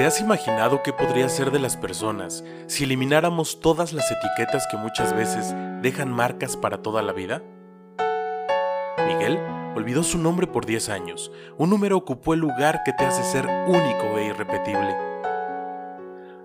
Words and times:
¿Te 0.00 0.06
has 0.06 0.18
imaginado 0.18 0.82
qué 0.82 0.94
podría 0.94 1.28
ser 1.28 1.50
de 1.50 1.58
las 1.58 1.76
personas 1.76 2.42
si 2.68 2.84
elimináramos 2.84 3.60
todas 3.60 3.92
las 3.92 4.10
etiquetas 4.10 4.66
que 4.70 4.78
muchas 4.78 5.14
veces 5.14 5.54
dejan 5.82 6.10
marcas 6.10 6.56
para 6.56 6.78
toda 6.78 7.02
la 7.02 7.12
vida? 7.12 7.42
Miguel 9.06 9.38
olvidó 9.76 10.02
su 10.02 10.16
nombre 10.16 10.46
por 10.46 10.64
10 10.64 10.88
años. 10.88 11.30
Un 11.58 11.68
número 11.68 11.98
ocupó 11.98 12.32
el 12.32 12.40
lugar 12.40 12.80
que 12.82 12.94
te 12.94 13.04
hace 13.04 13.22
ser 13.24 13.46
único 13.66 14.16
e 14.16 14.28
irrepetible. 14.28 14.96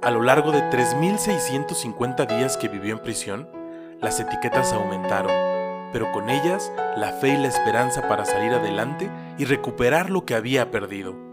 A 0.02 0.12
lo 0.12 0.22
largo 0.22 0.52
de 0.52 0.60
3.650 0.70 2.28
días 2.28 2.58
que 2.58 2.68
vivió 2.68 2.92
en 2.92 3.00
prisión, 3.04 3.50
las 4.02 4.20
etiquetas 4.20 4.74
aumentaron, 4.74 5.32
pero 5.94 6.12
con 6.12 6.30
ellas 6.30 6.74
la 6.98 7.14
fe 7.14 7.30
y 7.30 7.38
la 7.38 7.48
esperanza 7.48 8.10
para 8.10 8.26
salir 8.26 8.52
adelante 8.52 9.10
y 9.38 9.46
recuperar 9.46 10.10
lo 10.10 10.26
que 10.26 10.36
había 10.36 10.72
perdido. 10.72 11.25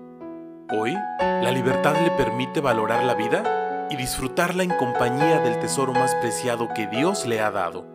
Hoy, 0.70 0.94
la 1.18 1.50
libertad 1.50 1.94
le 2.02 2.10
permite 2.12 2.60
valorar 2.60 3.04
la 3.04 3.14
vida 3.14 3.88
y 3.90 3.96
disfrutarla 3.96 4.62
en 4.62 4.70
compañía 4.70 5.40
del 5.40 5.58
tesoro 5.58 5.92
más 5.92 6.14
preciado 6.16 6.68
que 6.74 6.86
Dios 6.86 7.26
le 7.26 7.40
ha 7.40 7.50
dado, 7.50 7.86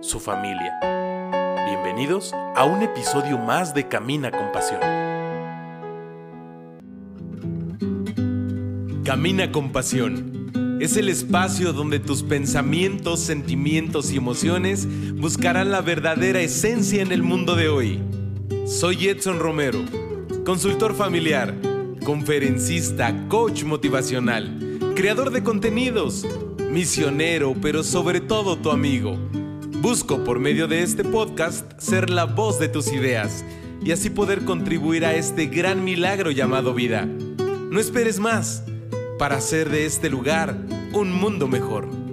su 0.00 0.18
familia. 0.20 0.78
Bienvenidos 1.66 2.32
a 2.56 2.64
un 2.64 2.82
episodio 2.82 3.38
más 3.38 3.74
de 3.74 3.88
Camina 3.88 4.30
con 4.30 4.50
Pasión. 4.52 4.80
Camina 9.04 9.52
con 9.52 9.70
Pasión. 9.70 10.78
Es 10.80 10.96
el 10.96 11.08
espacio 11.08 11.72
donde 11.72 12.00
tus 12.00 12.22
pensamientos, 12.22 13.20
sentimientos 13.20 14.10
y 14.12 14.16
emociones 14.16 14.88
buscarán 15.14 15.70
la 15.70 15.82
verdadera 15.82 16.40
esencia 16.40 17.02
en 17.02 17.12
el 17.12 17.22
mundo 17.22 17.54
de 17.54 17.68
hoy. 17.68 18.02
Soy 18.66 19.08
Edson 19.08 19.38
Romero, 19.38 19.80
consultor 20.44 20.94
familiar 20.94 21.73
conferencista, 22.04 23.26
coach 23.28 23.64
motivacional, 23.64 24.78
creador 24.94 25.30
de 25.30 25.42
contenidos, 25.42 26.26
misionero, 26.70 27.54
pero 27.60 27.82
sobre 27.82 28.20
todo 28.20 28.58
tu 28.58 28.70
amigo. 28.70 29.16
Busco 29.80 30.22
por 30.22 30.38
medio 30.38 30.68
de 30.68 30.82
este 30.82 31.02
podcast 31.02 31.72
ser 31.78 32.10
la 32.10 32.24
voz 32.24 32.58
de 32.60 32.68
tus 32.68 32.92
ideas 32.92 33.44
y 33.82 33.92
así 33.92 34.10
poder 34.10 34.44
contribuir 34.44 35.04
a 35.04 35.14
este 35.14 35.46
gran 35.46 35.82
milagro 35.82 36.30
llamado 36.30 36.74
vida. 36.74 37.06
No 37.06 37.80
esperes 37.80 38.20
más 38.20 38.62
para 39.18 39.36
hacer 39.36 39.70
de 39.70 39.86
este 39.86 40.10
lugar 40.10 40.56
un 40.92 41.10
mundo 41.10 41.48
mejor. 41.48 42.03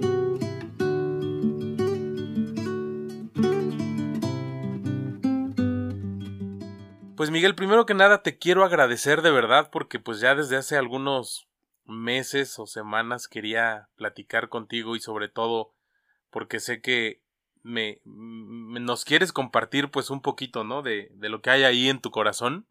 Pues 7.22 7.30
Miguel, 7.30 7.54
primero 7.54 7.86
que 7.86 7.94
nada 7.94 8.24
te 8.24 8.36
quiero 8.36 8.64
agradecer 8.64 9.22
de 9.22 9.30
verdad 9.30 9.70
porque 9.70 10.00
pues 10.00 10.18
ya 10.18 10.34
desde 10.34 10.56
hace 10.56 10.76
algunos 10.76 11.46
meses 11.84 12.58
o 12.58 12.66
semanas 12.66 13.28
quería 13.28 13.88
platicar 13.94 14.48
contigo 14.48 14.96
y 14.96 15.00
sobre 15.00 15.28
todo 15.28 15.72
porque 16.30 16.58
sé 16.58 16.80
que 16.80 17.22
me, 17.62 18.00
nos 18.04 19.04
quieres 19.04 19.32
compartir 19.32 19.88
pues 19.92 20.10
un 20.10 20.20
poquito, 20.20 20.64
¿no? 20.64 20.82
De, 20.82 21.12
de 21.12 21.28
lo 21.28 21.42
que 21.42 21.50
hay 21.50 21.62
ahí 21.62 21.88
en 21.88 22.00
tu 22.00 22.10
corazón. 22.10 22.66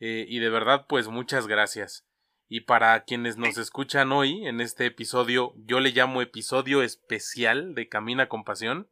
Eh, 0.00 0.26
y 0.28 0.40
de 0.40 0.50
verdad 0.50 0.84
pues 0.86 1.08
muchas 1.08 1.46
gracias. 1.46 2.06
Y 2.50 2.60
para 2.60 3.02
quienes 3.04 3.38
nos 3.38 3.56
escuchan 3.56 4.12
hoy 4.12 4.46
en 4.46 4.60
este 4.60 4.84
episodio, 4.84 5.54
yo 5.56 5.80
le 5.80 5.92
llamo 5.92 6.20
episodio 6.20 6.82
especial 6.82 7.74
de 7.74 7.88
Camina 7.88 8.28
con 8.28 8.44
Pasión. 8.44 8.90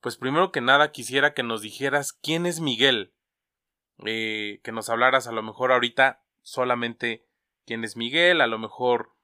Pues 0.00 0.16
primero 0.16 0.50
que 0.50 0.60
nada 0.60 0.90
quisiera 0.90 1.32
que 1.32 1.44
nos 1.44 1.62
dijeras 1.62 2.12
quién 2.12 2.44
es 2.44 2.58
Miguel 2.58 3.12
eh, 4.06 4.60
que 4.62 4.72
nos 4.72 4.88
hablaras 4.88 5.26
a 5.26 5.32
lo 5.32 5.42
mejor 5.42 5.72
ahorita 5.72 6.22
solamente 6.42 7.26
quién 7.66 7.84
es 7.84 7.96
Miguel, 7.96 8.40
a 8.40 8.46
lo 8.46 8.58
mejor 8.58 9.14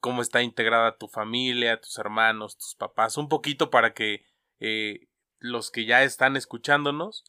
cómo 0.00 0.22
está 0.22 0.42
integrada 0.42 0.96
tu 0.96 1.08
familia, 1.08 1.80
tus 1.80 1.98
hermanos, 1.98 2.56
tus 2.56 2.74
papás, 2.74 3.16
un 3.16 3.28
poquito 3.28 3.70
para 3.70 3.94
que 3.94 4.24
eh, 4.60 5.08
los 5.38 5.70
que 5.70 5.84
ya 5.84 6.02
están 6.02 6.36
escuchándonos 6.36 7.24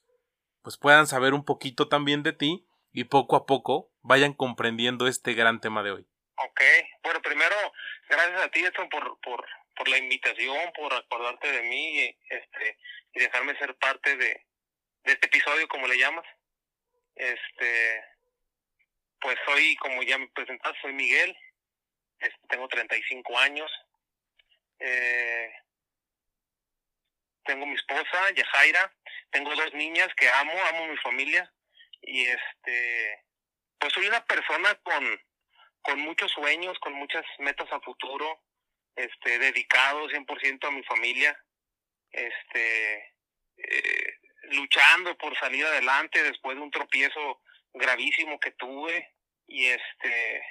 pues 0.62 0.78
puedan 0.78 1.08
saber 1.08 1.34
un 1.34 1.46
poquito 1.46 1.88
también 1.88 2.24
de 2.24 2.34
ti 2.34 2.68
y 2.92 3.06
poco 3.06 3.36
a 3.36 3.46
poco 3.46 3.92
vayan 4.02 4.34
comprendiendo 4.34 5.08
este 5.08 5.34
gran 5.34 5.62
tema 5.62 5.84
de 5.84 5.92
hoy. 5.92 6.08
Ok, 6.36 6.62
bueno, 7.04 7.22
primero, 7.22 7.56
gracias 8.09 8.42
a 8.42 8.50
ti, 8.50 8.59
Edson, 8.62 8.90
por, 8.90 9.20
por, 9.22 9.46
por 9.75 9.90
la 9.90 9.98
invitación, 9.98 10.58
por 10.75 10.94
acordarte 10.94 11.52
de 11.52 11.64
mí 11.64 12.16
este, 12.30 12.78
y 13.14 13.20
dejarme 13.20 13.58
ser 13.58 13.75
parte 13.78 14.16
de, 14.16 14.46
de 15.04 15.12
este 15.12 15.28
episodio, 15.28 15.68
como 15.68 15.88
le 15.88 15.98
llamas. 15.98 16.25
Este, 17.19 18.06
pues 19.19 19.38
soy, 19.46 19.75
como 19.75 20.02
ya 20.03 20.18
me 20.18 20.30
presentaste, 20.30 20.80
soy 20.81 20.94
Miguel, 20.94 21.38
este, 22.18 22.40
tengo 22.47 22.66
35 22.69 23.38
años, 23.38 23.69
eh, 24.80 25.52
tengo 27.44 27.66
mi 27.66 27.75
esposa, 27.75 28.31
Yajaira, 28.34 28.96
tengo 29.31 29.53
dos 29.53 29.74
niñas 29.74 30.07
que 30.16 30.30
amo, 30.30 30.53
amo 30.69 30.88
mi 30.88 30.97
familia, 30.97 31.52
y 32.02 32.25
este, 32.25 33.25
pues 33.80 33.91
soy 33.91 34.07
una 34.07 34.25
persona 34.25 34.74
con, 34.75 35.22
con 35.81 36.00
muchos 36.00 36.31
sueños, 36.31 36.80
con 36.80 36.94
muchas 36.94 37.25
metas 37.40 37.69
a 37.74 37.81
futuro, 37.81 38.41
este, 38.96 39.40
dedicado 39.40 40.07
100% 40.07 40.68
a 40.68 40.72
mi 40.72 40.84
familia, 40.84 41.38
este, 42.12 43.13
eh, 43.57 44.19
luchando 44.52 45.18
por 45.18 45.38
salir 45.38 45.66
adelante 45.66 46.24
después 46.24 46.56
de 46.56 46.64
un 46.64 46.72
tropiezo 46.72 47.42
gravísimo 47.74 48.40
que 48.40 48.52
tuve 48.52 49.14
y 49.48 49.66
este 49.66 50.44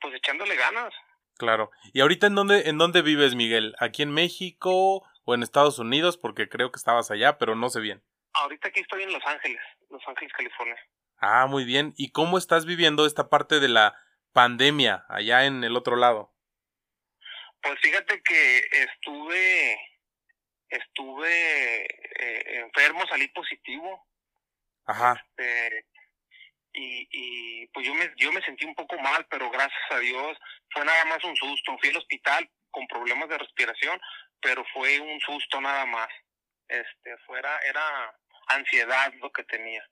pues 0.00 0.14
echándole 0.14 0.56
ganas. 0.56 0.92
Claro. 1.38 1.70
¿Y 1.92 2.00
ahorita 2.00 2.26
en 2.26 2.34
dónde 2.34 2.68
en 2.68 2.78
dónde 2.78 3.02
vives, 3.02 3.34
Miguel? 3.34 3.74
¿Aquí 3.78 4.02
en 4.02 4.12
México 4.12 5.06
o 5.24 5.34
en 5.34 5.42
Estados 5.42 5.78
Unidos? 5.78 6.18
Porque 6.18 6.48
creo 6.48 6.70
que 6.70 6.78
estabas 6.78 7.10
allá, 7.10 7.38
pero 7.38 7.54
no 7.54 7.68
sé 7.70 7.80
bien. 7.80 8.02
Ahorita 8.34 8.68
aquí 8.68 8.80
estoy 8.80 9.02
en 9.02 9.12
Los 9.12 9.24
Ángeles, 9.26 9.60
Los 9.90 10.02
Ángeles, 10.06 10.32
California. 10.32 10.76
Ah, 11.18 11.46
muy 11.46 11.64
bien. 11.64 11.94
¿Y 11.96 12.10
cómo 12.10 12.38
estás 12.38 12.66
viviendo 12.66 13.06
esta 13.06 13.28
parte 13.28 13.60
de 13.60 13.68
la 13.68 13.94
pandemia 14.32 15.04
allá 15.08 15.44
en 15.44 15.62
el 15.64 15.76
otro 15.76 15.96
lado? 15.96 16.32
Pues 17.62 17.78
fíjate 17.80 18.20
que 18.22 18.58
estuve 18.72 19.78
estuve 20.72 21.82
eh, 21.84 22.60
enfermo, 22.60 23.06
salí 23.06 23.28
positivo. 23.28 24.06
Ajá. 24.86 25.22
Este, 25.38 25.86
y, 26.72 27.08
y 27.10 27.66
pues 27.68 27.86
yo 27.86 27.94
me, 27.94 28.10
yo 28.16 28.32
me 28.32 28.42
sentí 28.42 28.64
un 28.64 28.74
poco 28.74 28.98
mal, 28.98 29.26
pero 29.30 29.50
gracias 29.50 29.82
a 29.90 29.98
Dios 29.98 30.38
fue 30.70 30.84
nada 30.84 31.04
más 31.04 31.22
un 31.24 31.36
susto. 31.36 31.76
Fui 31.78 31.90
al 31.90 31.98
hospital 31.98 32.50
con 32.70 32.86
problemas 32.86 33.28
de 33.28 33.38
respiración, 33.38 34.00
pero 34.40 34.64
fue 34.72 34.98
un 35.00 35.20
susto 35.20 35.60
nada 35.60 35.84
más. 35.86 36.08
Este, 36.68 37.16
fuera, 37.26 37.58
era 37.58 38.18
ansiedad 38.48 39.12
lo 39.14 39.30
que 39.30 39.44
tenía. 39.44 39.86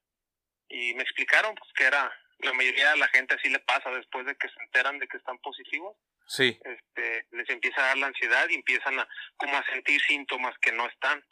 Y 0.69 0.95
me 0.95 1.03
explicaron 1.03 1.55
pues 1.55 1.71
que 1.75 1.85
era, 1.85 2.11
la 2.39 2.53
mayoría 2.55 2.91
de 2.91 2.97
la 2.97 3.09
gente 3.09 3.35
así 3.35 3.51
le 3.51 3.59
pasa 3.61 3.91
después 3.91 4.25
de 4.25 4.37
que 4.37 4.49
se 4.49 4.61
enteran 4.62 4.99
de 4.99 5.07
que 5.09 5.19
están 5.19 5.39
positivos 5.39 5.97
Sí. 6.31 6.61
Este, 6.63 7.27
les 7.33 7.51
empieza 7.51 7.83
a 7.83 7.87
dar 7.89 7.99
la 7.99 8.07
ansiedad 8.07 8.49
y 8.49 8.55
empiezan 8.55 9.01
a 9.01 9.09
como 9.37 9.57
a 9.57 9.65
sentir 9.65 10.01
síntomas 10.03 10.55
que 10.61 10.71
no 10.71 10.87
están. 10.87 11.25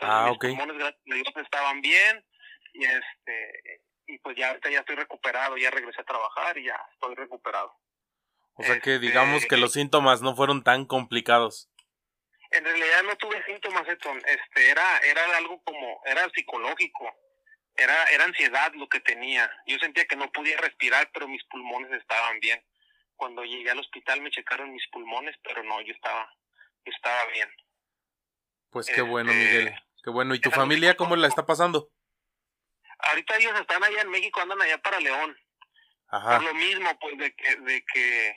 ah, 0.00 0.30
mis 0.30 0.38
pulmones 0.38 0.94
estaban 1.36 1.82
bien 1.82 2.24
y 2.72 2.84
este 2.84 3.82
y 4.06 4.18
pues 4.20 4.38
ya 4.38 4.48
ahorita 4.48 4.70
ya 4.70 4.78
estoy 4.78 4.96
recuperado, 4.96 5.58
ya 5.58 5.70
regresé 5.70 6.00
a 6.00 6.04
trabajar 6.04 6.56
y 6.56 6.64
ya 6.64 6.80
estoy 6.94 7.14
recuperado. 7.14 7.74
O 8.54 8.62
sea 8.62 8.80
que 8.80 8.98
digamos 8.98 9.44
que 9.44 9.58
los 9.58 9.74
síntomas 9.74 10.22
no 10.22 10.34
fueron 10.34 10.64
tan 10.64 10.86
complicados. 10.86 11.70
En 12.50 12.64
realidad 12.64 13.02
no 13.02 13.16
tuve 13.16 13.44
síntomas, 13.44 13.86
Este, 13.86 14.70
era 14.70 14.98
era 15.00 15.36
algo 15.36 15.62
como 15.62 16.00
era 16.06 16.26
psicológico. 16.30 17.14
Era 17.76 18.02
era 18.04 18.24
ansiedad 18.24 18.72
lo 18.72 18.88
que 18.88 19.00
tenía. 19.00 19.50
Yo 19.66 19.76
sentía 19.78 20.06
que 20.06 20.16
no 20.16 20.32
podía 20.32 20.56
respirar, 20.56 21.10
pero 21.12 21.28
mis 21.28 21.44
pulmones 21.44 21.92
estaban 21.92 22.40
bien 22.40 22.64
cuando 23.18 23.44
llegué 23.44 23.70
al 23.70 23.80
hospital 23.80 24.22
me 24.22 24.30
checaron 24.30 24.72
mis 24.72 24.88
pulmones, 24.88 25.36
pero 25.42 25.62
no, 25.64 25.80
yo 25.82 25.92
estaba, 25.92 26.32
estaba 26.84 27.26
bien. 27.32 27.48
Pues 28.70 28.86
qué 28.86 29.02
bueno, 29.02 29.30
este, 29.30 29.44
Miguel. 29.44 29.74
Qué 30.02 30.10
bueno. 30.10 30.34
¿Y 30.34 30.40
tu 30.40 30.50
familia 30.50 30.96
cómo 30.96 31.16
la 31.16 31.26
está 31.26 31.44
pasando? 31.44 31.90
Ahorita 32.98 33.36
ellos 33.36 33.58
están 33.60 33.82
allá 33.82 34.02
en 34.02 34.10
México, 34.10 34.40
andan 34.40 34.62
allá 34.62 34.78
para 34.78 35.00
León. 35.00 35.36
Ajá. 36.08 36.36
Por 36.36 36.46
lo 36.46 36.54
mismo, 36.54 36.98
pues, 36.98 37.18
de 37.18 37.34
que, 37.34 37.56
de 37.56 37.84
que 37.92 38.34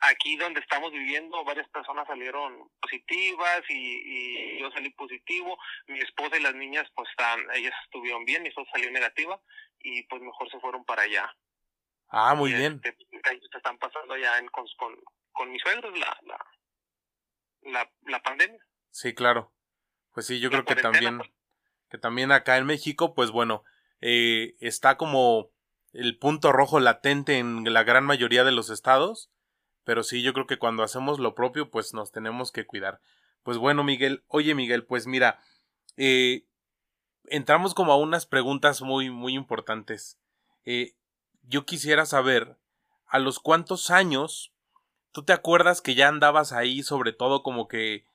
aquí 0.00 0.36
donde 0.36 0.60
estamos 0.60 0.92
viviendo, 0.92 1.44
varias 1.44 1.68
personas 1.68 2.06
salieron 2.06 2.70
positivas 2.80 3.62
y, 3.68 3.74
y 3.74 4.60
yo 4.60 4.70
salí 4.70 4.90
positivo. 4.90 5.58
Mi 5.86 6.00
esposa 6.00 6.36
y 6.36 6.42
las 6.42 6.54
niñas, 6.54 6.88
pues, 6.94 7.08
están, 7.10 7.40
ellas 7.54 7.74
estuvieron 7.84 8.24
bien, 8.24 8.42
mi 8.42 8.48
esposa 8.48 8.70
salió 8.72 8.90
negativa 8.90 9.40
y, 9.80 10.02
pues, 10.04 10.22
mejor 10.22 10.50
se 10.50 10.60
fueron 10.60 10.84
para 10.84 11.02
allá. 11.02 11.36
Ah, 12.14 12.34
muy 12.34 12.52
bien. 12.52 12.78
Este, 12.84 13.56
están 13.56 13.78
pasando 13.78 14.18
ya 14.18 14.38
en, 14.38 14.46
con, 14.48 14.66
con, 15.32 15.50
mis 15.50 15.62
suegros 15.62 15.98
la, 15.98 16.18
la, 17.62 17.90
la, 18.02 18.22
pandemia. 18.22 18.60
Sí, 18.90 19.14
claro. 19.14 19.50
Pues 20.12 20.26
sí, 20.26 20.38
yo 20.38 20.50
creo 20.50 20.66
que 20.66 20.76
también, 20.76 21.16
pues. 21.18 21.30
que 21.88 21.96
también 21.96 22.30
acá 22.30 22.58
en 22.58 22.66
México, 22.66 23.14
pues 23.14 23.30
bueno, 23.30 23.64
eh, 24.02 24.56
está 24.60 24.98
como 24.98 25.52
el 25.94 26.18
punto 26.18 26.52
rojo 26.52 26.80
latente 26.80 27.38
en 27.38 27.72
la 27.72 27.82
gran 27.82 28.04
mayoría 28.04 28.44
de 28.44 28.52
los 28.52 28.68
estados. 28.68 29.30
pero 29.84 30.02
sí, 30.02 30.22
yo 30.22 30.34
creo 30.34 30.46
que 30.46 30.58
cuando 30.58 30.82
hacemos 30.82 31.18
lo 31.18 31.34
propio, 31.34 31.70
pues 31.70 31.94
nos 31.94 32.12
tenemos 32.12 32.52
que 32.52 32.66
cuidar. 32.66 33.00
Pues 33.42 33.56
bueno, 33.56 33.84
Miguel, 33.84 34.22
oye 34.28 34.54
Miguel, 34.54 34.84
pues 34.84 35.06
mira, 35.06 35.42
eh, 35.96 36.44
entramos 37.24 37.72
como 37.72 37.92
a 37.92 37.96
unas 37.96 38.26
preguntas 38.26 38.82
muy, 38.82 39.08
muy 39.08 39.34
importantes. 39.34 40.18
Eh, 40.66 40.94
yo 41.42 41.64
quisiera 41.64 42.06
saber, 42.06 42.56
¿a 43.06 43.18
los 43.18 43.38
cuántos 43.38 43.90
años 43.90 44.52
tú 45.12 45.24
te 45.24 45.32
acuerdas 45.32 45.80
que 45.80 45.94
ya 45.94 46.08
andabas 46.08 46.52
ahí, 46.52 46.82
sobre 46.82 47.12
todo 47.12 47.42
como 47.42 47.68
que 47.68 48.06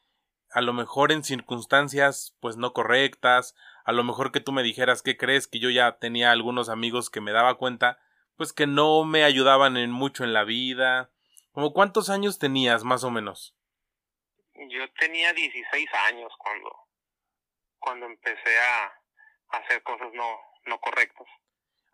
a 0.52 0.62
lo 0.62 0.74
mejor 0.74 1.12
en 1.12 1.24
circunstancias 1.24 2.36
pues 2.40 2.58
no 2.58 2.74
correctas, 2.74 3.56
a 3.86 3.92
lo 3.92 4.04
mejor 4.04 4.32
que 4.32 4.40
tú 4.40 4.52
me 4.52 4.64
dijeras 4.64 5.02
que 5.02 5.18
crees 5.18 5.48
que 5.48 5.60
yo 5.60 5.70
ya 5.70 5.98
tenía 5.98 6.32
algunos 6.32 6.70
amigos 6.70 7.10
que 7.10 7.22
me 7.22 7.32
daba 7.32 7.58
cuenta, 7.58 8.00
pues 8.36 8.54
que 8.54 8.68
no 8.68 9.04
me 9.06 9.24
ayudaban 9.24 9.78
en 9.78 9.92
mucho 9.92 10.24
en 10.24 10.34
la 10.34 10.44
vida. 10.44 11.12
¿Como 11.52 11.74
cuántos 11.74 12.10
años 12.10 12.40
tenías 12.40 12.84
más 12.84 13.04
o 13.04 13.12
menos? 13.12 13.56
Yo 14.70 14.92
tenía 15.00 15.34
16 15.34 15.90
años 16.08 16.32
cuando 16.38 16.70
cuando 17.80 18.06
empecé 18.08 18.60
a, 18.60 18.92
hacer 19.50 19.82
cosas 19.84 20.12
no 20.14 20.26
no 20.66 20.80
correctas. 20.80 21.28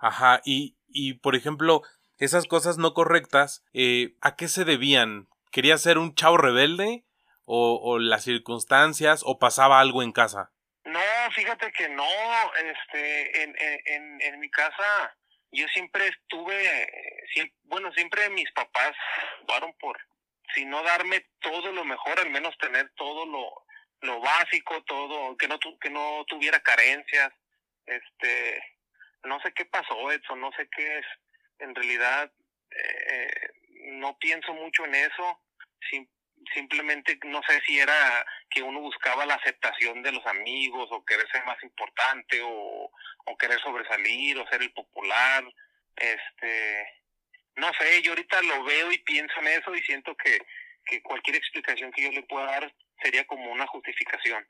Ajá, 0.03 0.41
y 0.45 0.75
y 0.93 1.15
por 1.15 1.35
ejemplo, 1.35 1.81
esas 2.19 2.45
cosas 2.45 2.77
no 2.77 2.93
correctas, 2.93 3.65
eh, 3.73 4.15
¿a 4.21 4.35
qué 4.35 4.47
se 4.47 4.63
debían? 4.63 5.27
¿Querías 5.51 5.81
ser 5.81 5.97
un 5.97 6.15
chavo 6.15 6.37
rebelde? 6.37 7.03
O, 7.45 7.99
las 7.99 8.23
circunstancias? 8.23 9.21
¿O 9.25 9.37
pasaba 9.37 9.81
algo 9.81 10.01
en 10.01 10.13
casa? 10.13 10.53
No, 10.85 11.01
fíjate 11.35 11.73
que 11.73 11.89
no. 11.89 12.07
Este, 12.55 13.43
en, 13.43 13.53
en, 13.59 14.21
en 14.21 14.39
mi 14.39 14.49
casa 14.49 15.13
yo 15.51 15.67
siempre 15.67 16.07
estuve, 16.07 17.51
bueno, 17.65 17.91
siempre 17.93 18.29
mis 18.29 18.49
papás 18.53 18.93
jugaron 19.41 19.73
por, 19.73 19.97
si 20.55 20.63
no 20.65 20.81
darme 20.83 21.25
todo 21.41 21.71
lo 21.73 21.83
mejor, 21.83 22.17
al 22.19 22.29
menos 22.29 22.57
tener 22.57 22.89
todo 22.95 23.25
lo, 23.25 23.65
lo 24.01 24.21
básico, 24.21 24.81
todo, 24.85 25.35
que 25.37 25.47
no, 25.47 25.59
que 25.81 25.89
no 25.89 26.23
tuviera 26.27 26.61
carencias. 26.61 27.31
Este, 27.85 28.63
no 29.25 29.39
sé 29.41 29.53
qué 29.53 29.65
pasó, 29.65 30.11
Edson, 30.11 30.39
no 30.39 30.51
sé 30.53 30.67
qué 30.75 30.99
es. 30.99 31.05
En 31.59 31.73
realidad, 31.75 32.31
eh, 32.71 33.51
no 33.85 34.17
pienso 34.17 34.53
mucho 34.53 34.85
en 34.85 34.95
eso. 34.95 35.39
simplemente 36.53 37.17
no 37.23 37.41
sé 37.47 37.61
si 37.65 37.79
era 37.79 38.25
que 38.49 38.61
uno 38.61 38.81
buscaba 38.81 39.25
la 39.25 39.35
aceptación 39.35 40.03
de 40.03 40.11
los 40.11 40.25
amigos 40.27 40.89
o 40.91 41.05
querer 41.05 41.25
ser 41.31 41.45
más 41.45 41.61
importante 41.63 42.41
o, 42.41 42.91
o 43.25 43.37
querer 43.37 43.59
sobresalir 43.61 44.37
o 44.37 44.47
ser 44.47 44.61
el 44.61 44.73
popular. 44.73 45.43
Este, 45.95 47.03
no 47.55 47.71
sé, 47.79 48.01
yo 48.01 48.11
ahorita 48.11 48.41
lo 48.41 48.63
veo 48.63 48.91
y 48.91 48.97
pienso 48.99 49.33
en 49.39 49.47
eso 49.47 49.73
y 49.73 49.81
siento 49.83 50.15
que, 50.17 50.39
que 50.85 51.01
cualquier 51.01 51.37
explicación 51.37 51.91
que 51.91 52.03
yo 52.03 52.11
le 52.11 52.23
pueda 52.23 52.45
dar 52.45 52.75
sería 53.01 53.25
como 53.25 53.51
una 53.51 53.67
justificación. 53.67 54.45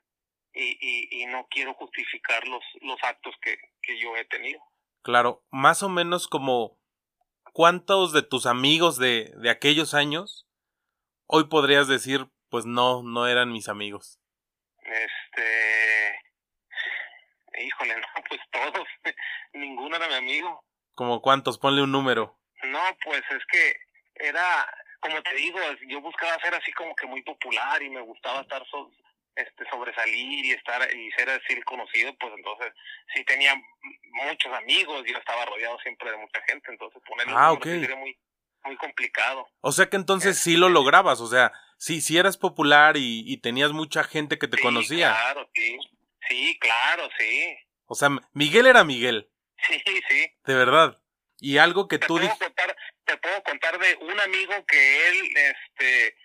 Y, 0.52 0.78
y, 0.80 1.22
y 1.22 1.26
no 1.26 1.48
quiero 1.48 1.74
justificar 1.74 2.46
los, 2.46 2.64
los 2.80 3.02
actos 3.02 3.34
que, 3.42 3.58
que 3.86 3.98
yo 3.98 4.16
he 4.16 4.24
tenido. 4.24 4.60
Claro, 5.02 5.44
más 5.50 5.82
o 5.82 5.88
menos 5.88 6.28
como 6.28 6.78
cuántos 7.52 8.12
de 8.12 8.22
tus 8.22 8.46
amigos 8.46 8.98
de, 8.98 9.32
de 9.36 9.50
aquellos 9.50 9.94
años 9.94 10.46
hoy 11.26 11.48
podrías 11.48 11.88
decir, 11.88 12.26
pues 12.48 12.66
no, 12.66 13.02
no 13.02 13.26
eran 13.26 13.52
mis 13.52 13.68
amigos. 13.68 14.20
Este, 14.82 16.20
híjole, 17.58 17.96
no, 18.00 18.06
pues 18.28 18.40
todos, 18.50 18.86
ninguno 19.52 19.96
era 19.96 20.08
mi 20.08 20.14
amigo. 20.14 20.64
¿Como 20.94 21.20
cuántos? 21.20 21.58
Ponle 21.58 21.82
un 21.82 21.92
número. 21.92 22.38
No, 22.62 22.80
pues 23.04 23.22
es 23.30 23.44
que 23.50 23.74
era, 24.14 24.66
como 25.00 25.20
te 25.22 25.34
digo, 25.34 25.58
yo 25.88 26.00
buscaba 26.00 26.38
ser 26.40 26.54
así 26.54 26.72
como 26.72 26.94
que 26.94 27.06
muy 27.06 27.22
popular 27.22 27.82
y 27.82 27.90
me 27.90 28.00
gustaba 28.00 28.42
estar 28.42 28.64
este 29.36 29.68
sobresalir 29.70 30.44
y 30.44 30.52
estar 30.52 30.82
y 30.94 31.10
ser 31.12 31.30
así 31.30 31.60
conocido, 31.62 32.14
pues 32.18 32.32
entonces 32.36 32.72
sí 33.14 33.24
tenía 33.24 33.54
muchos 34.12 34.52
amigos, 34.52 35.04
yo 35.06 35.16
estaba 35.18 35.44
rodeado 35.44 35.78
siempre 35.80 36.10
de 36.10 36.16
mucha 36.16 36.40
gente, 36.46 36.70
entonces 36.70 37.02
ponerle 37.06 37.34
ah, 37.36 37.52
un 37.52 37.58
okay. 37.58 37.88
muy 37.96 38.16
muy 38.64 38.76
complicado. 38.76 39.46
O 39.60 39.72
sea 39.72 39.90
que 39.90 39.96
entonces 39.96 40.38
sí 40.38 40.56
lo 40.56 40.68
lograbas, 40.68 41.20
o 41.20 41.26
sea, 41.26 41.52
sí, 41.76 42.00
sí 42.00 42.16
eras 42.16 42.38
popular 42.38 42.96
y, 42.96 43.22
y 43.26 43.36
tenías 43.38 43.72
mucha 43.72 44.04
gente 44.04 44.38
que 44.38 44.48
te 44.48 44.56
sí, 44.56 44.62
conocía. 44.62 45.14
Claro, 45.14 45.50
sí. 45.54 45.78
Sí, 46.28 46.58
claro, 46.58 47.08
sí. 47.18 47.56
O 47.86 47.94
sea, 47.94 48.08
Miguel 48.32 48.66
era 48.66 48.84
Miguel. 48.84 49.30
Sí, 49.68 49.82
sí. 50.08 50.32
De 50.44 50.54
verdad. 50.54 51.00
Y 51.40 51.58
algo 51.58 51.88
que 51.88 51.98
te 51.98 52.06
tú 52.06 52.16
puedo 52.16 52.38
contar, 52.38 52.76
te 53.04 53.16
puedo 53.18 53.42
contar 53.42 53.78
de 53.78 53.96
un 53.96 54.20
amigo 54.20 54.52
que 54.66 55.08
él, 55.08 55.36
este, 55.36 56.16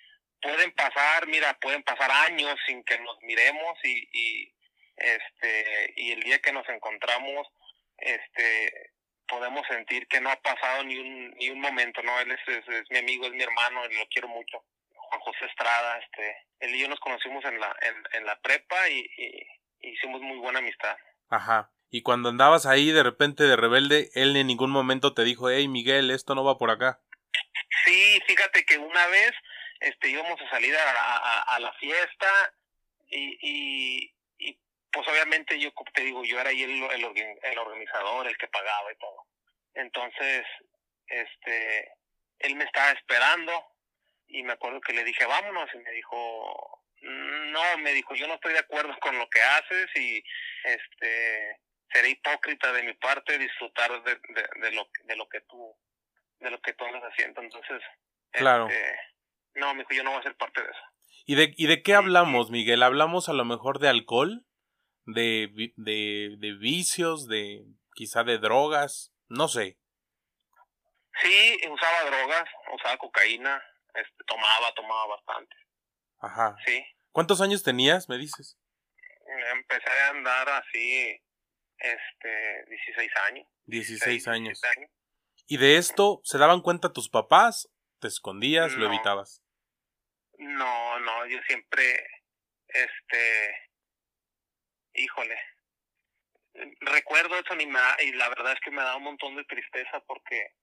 pueden 0.41 0.71
pasar, 0.73 1.27
mira, 1.27 1.57
pueden 1.59 1.83
pasar 1.83 2.11
años 2.11 2.57
sin 2.65 2.83
que 2.83 2.97
nos 2.99 3.21
miremos 3.21 3.77
y, 3.83 4.09
y 4.11 4.53
este, 4.99 5.93
y 5.95 6.11
el 6.11 6.21
día 6.21 6.39
que 6.39 6.51
nos 6.51 6.67
encontramos, 6.69 7.47
este, 7.97 8.91
podemos 9.27 9.65
sentir 9.67 10.07
que 10.07 10.19
no 10.19 10.29
ha 10.29 10.35
pasado 10.41 10.83
ni 10.83 10.97
un, 10.97 11.31
ni 11.31 11.49
un 11.49 11.61
momento, 11.61 12.01
¿no? 12.03 12.19
Él 12.19 12.31
es, 12.31 12.39
es, 12.47 12.67
es 12.67 12.83
mi 12.89 12.97
amigo, 12.97 13.25
es 13.25 13.31
mi 13.31 13.43
hermano, 13.43 13.85
y 13.89 13.95
lo 13.95 14.07
quiero 14.07 14.27
mucho. 14.27 14.63
Juan 14.89 15.21
José 15.21 15.45
Estrada, 15.45 15.99
este, 15.99 16.37
él 16.59 16.75
y 16.75 16.81
yo 16.81 16.87
nos 16.87 16.99
conocimos 16.99 17.43
en 17.45 17.59
la, 17.59 17.75
en, 17.81 18.19
en 18.19 18.25
la 18.25 18.39
prepa 18.41 18.89
y, 18.89 18.99
y, 19.17 19.89
hicimos 19.91 20.21
muy 20.21 20.37
buena 20.37 20.59
amistad. 20.59 20.97
Ajá. 21.29 21.71
Y 21.89 22.01
cuando 22.01 22.29
andabas 22.29 22.65
ahí 22.65 22.91
de 22.91 23.01
repente 23.01 23.43
de 23.43 23.55
rebelde, 23.55 24.09
él 24.13 24.35
en 24.35 24.47
ningún 24.47 24.69
momento 24.69 25.13
te 25.13 25.23
dijo, 25.23 25.49
hey 25.49 25.67
Miguel, 25.67 26.11
esto 26.11 26.35
no 26.35 26.43
va 26.43 26.57
por 26.57 26.69
acá. 26.69 27.01
Sí, 27.85 28.19
fíjate 28.27 28.65
que 28.65 28.77
una 28.77 29.07
vez 29.07 29.31
este 29.79 30.09
íbamos 30.09 30.39
a 30.41 30.49
salir 30.49 30.75
a, 30.75 30.91
a, 30.91 31.55
a 31.55 31.59
la 31.59 31.73
fiesta 31.73 32.53
y, 33.07 33.37
y, 33.41 34.15
y, 34.37 34.59
pues 34.91 35.07
obviamente 35.07 35.59
yo 35.59 35.71
te 35.93 36.03
digo, 36.03 36.23
yo 36.23 36.39
era 36.39 36.49
ahí 36.49 36.63
el, 36.63 36.83
el, 36.83 37.37
el 37.43 37.57
organizador, 37.57 38.27
el 38.27 38.37
que 38.37 38.47
pagaba 38.47 38.91
y 38.91 38.97
todo. 38.97 39.25
Entonces, 39.73 40.45
este, 41.07 41.93
él 42.39 42.55
me 42.55 42.65
estaba 42.65 42.91
esperando 42.91 43.51
y 44.27 44.43
me 44.43 44.53
acuerdo 44.53 44.81
que 44.81 44.93
le 44.93 45.03
dije, 45.03 45.25
vámonos, 45.25 45.69
y 45.73 45.77
me 45.79 45.91
dijo, 45.91 46.83
no, 47.01 47.77
me 47.77 47.93
dijo, 47.93 48.13
yo 48.15 48.27
no 48.27 48.35
estoy 48.35 48.53
de 48.53 48.59
acuerdo 48.59 48.95
con 48.99 49.17
lo 49.17 49.29
que 49.29 49.41
haces 49.41 49.87
y 49.95 50.23
este 50.63 51.59
seré 51.91 52.09
hipócrita 52.09 52.71
de 52.73 52.83
mi 52.83 52.93
parte 52.93 53.37
disfrutar 53.37 54.03
de, 54.03 54.15
de, 54.15 54.49
de 54.61 54.71
lo 54.71 54.87
de 55.05 55.15
lo 55.15 55.27
que 55.27 55.41
tú 55.41 55.75
de 56.39 56.51
lo 56.51 56.61
que 56.61 56.73
tú 56.73 56.85
andas 56.85 57.03
haciendo 57.03 57.41
entonces 57.41 57.81
claro 58.31 58.67
este, 58.67 58.99
no 59.55 59.73
me 59.73 59.79
dijo 59.79 59.93
yo 59.93 60.03
no 60.03 60.11
voy 60.11 60.19
a 60.19 60.23
ser 60.23 60.35
parte 60.35 60.61
de 60.61 60.67
eso. 60.69 60.81
Y 61.25 61.35
de 61.35 61.53
y 61.57 61.67
de 61.67 61.81
qué 61.83 61.93
hablamos 61.95 62.49
Miguel 62.49 62.83
hablamos 62.83 63.29
a 63.29 63.33
lo 63.33 63.45
mejor 63.45 63.79
de 63.79 63.89
alcohol 63.89 64.45
de 65.05 65.49
de, 65.75 66.35
de 66.37 66.53
vicios 66.53 67.27
de 67.27 67.65
quizá 67.93 68.23
de 68.23 68.37
drogas 68.37 69.13
no 69.27 69.47
sé. 69.47 69.77
Sí 71.21 71.57
usaba 71.69 72.09
drogas 72.09 72.49
usaba 72.73 72.97
cocaína 72.97 73.61
este, 73.93 74.23
tomaba 74.25 74.73
tomaba 74.75 75.07
bastante. 75.07 75.55
Ajá. 76.19 76.55
Sí. 76.65 76.83
Cuántos 77.11 77.41
años 77.41 77.63
tenías 77.63 78.09
me 78.09 78.17
dices 78.17 78.57
empecé 79.51 79.89
a 79.89 80.09
andar 80.09 80.49
así 80.49 81.21
este 81.77 82.65
16 82.69 83.11
años. 83.27 83.47
16, 83.65 83.99
16 83.99 84.27
años. 84.27 84.63
años. 84.75 84.91
Y 85.47 85.57
de 85.57 85.77
esto 85.77 86.21
se 86.23 86.37
daban 86.37 86.61
cuenta 86.61 86.93
tus 86.93 87.09
papás 87.09 87.69
te 87.99 88.07
escondías 88.07 88.73
no, 88.73 88.79
lo 88.79 88.85
evitabas 88.87 89.43
no 90.37 90.99
no 90.99 91.25
yo 91.27 91.39
siempre 91.43 92.07
este 92.67 93.55
híjole 94.93 95.39
recuerdo 96.81 97.35
eso 97.37 97.55
ni 97.55 97.65
me 97.65 97.79
da, 97.79 97.97
y 98.01 98.11
la 98.13 98.29
verdad 98.29 98.53
es 98.53 98.59
que 98.61 98.71
me 98.71 98.81
da 98.81 98.95
un 98.95 99.03
montón 99.03 99.35
de 99.35 99.45
tristeza 99.45 99.99
porque 100.07 100.55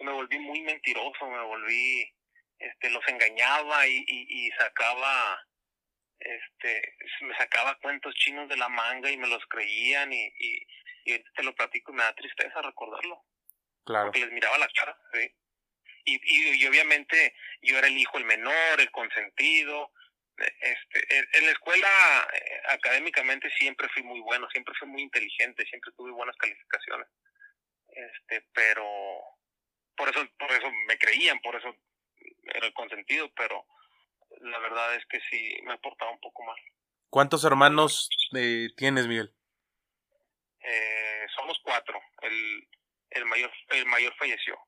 me 0.00 0.12
volví 0.12 0.38
muy 0.38 0.60
mentiroso 0.62 1.26
me 1.26 1.42
volví 1.42 2.14
este 2.58 2.90
los 2.90 3.06
engañaba 3.08 3.86
y, 3.86 4.04
y, 4.06 4.46
y 4.46 4.50
sacaba 4.52 5.46
este 6.20 6.96
me 7.22 7.36
sacaba 7.36 7.78
cuentos 7.80 8.14
chinos 8.14 8.48
de 8.48 8.56
la 8.56 8.68
manga 8.68 9.10
y 9.10 9.16
me 9.16 9.28
los 9.28 9.44
creían 9.46 10.12
y, 10.12 10.26
y, 10.38 10.66
y 11.04 11.18
te 11.34 11.42
lo 11.42 11.54
platico 11.54 11.92
y 11.92 11.94
me 11.96 12.02
da 12.02 12.14
tristeza 12.14 12.60
recordarlo. 12.62 13.24
Claro. 13.84 14.06
Porque 14.06 14.20
les 14.20 14.32
miraba 14.32 14.58
la 14.58 14.68
cara, 14.68 14.98
¿sí? 15.12 15.34
Y, 16.04 16.20
y, 16.22 16.62
y 16.62 16.66
obviamente 16.66 17.34
yo 17.62 17.78
era 17.78 17.88
el 17.88 17.96
hijo 17.96 18.18
el 18.18 18.24
menor, 18.24 18.80
el 18.80 18.90
consentido. 18.90 19.92
Este, 20.36 21.38
en 21.38 21.46
la 21.46 21.52
escuela 21.52 21.88
eh, 22.32 22.62
académicamente 22.70 23.50
siempre 23.58 23.88
fui 23.92 24.02
muy 24.02 24.20
bueno, 24.20 24.48
siempre 24.50 24.74
fui 24.78 24.88
muy 24.88 25.02
inteligente, 25.02 25.66
siempre 25.66 25.92
tuve 25.96 26.12
buenas 26.12 26.36
calificaciones. 26.36 27.08
Este, 27.88 28.46
pero 28.54 28.86
por 29.96 30.08
eso 30.08 30.26
por 30.38 30.50
eso 30.50 30.70
me 30.86 30.96
creían, 30.96 31.40
por 31.40 31.56
eso 31.56 31.76
era 32.54 32.66
el 32.66 32.72
consentido, 32.72 33.30
pero 33.34 33.66
la 34.40 34.58
verdad 34.60 34.94
es 34.94 35.04
que 35.06 35.20
sí 35.30 35.58
me 35.64 35.74
ha 35.74 35.78
portado 35.78 36.12
un 36.12 36.20
poco 36.20 36.42
mal. 36.44 36.56
¿Cuántos 37.10 37.44
hermanos 37.44 38.08
eh, 38.34 38.68
tienes, 38.76 39.06
Miguel? 39.06 39.34
Eh, 40.60 41.26
somos 41.36 41.58
cuatro. 41.62 42.00
El, 42.22 42.68
el 43.10 43.24
mayor 43.26 43.52
el 43.70 43.84
mayor 43.86 44.14
falleció. 44.16 44.58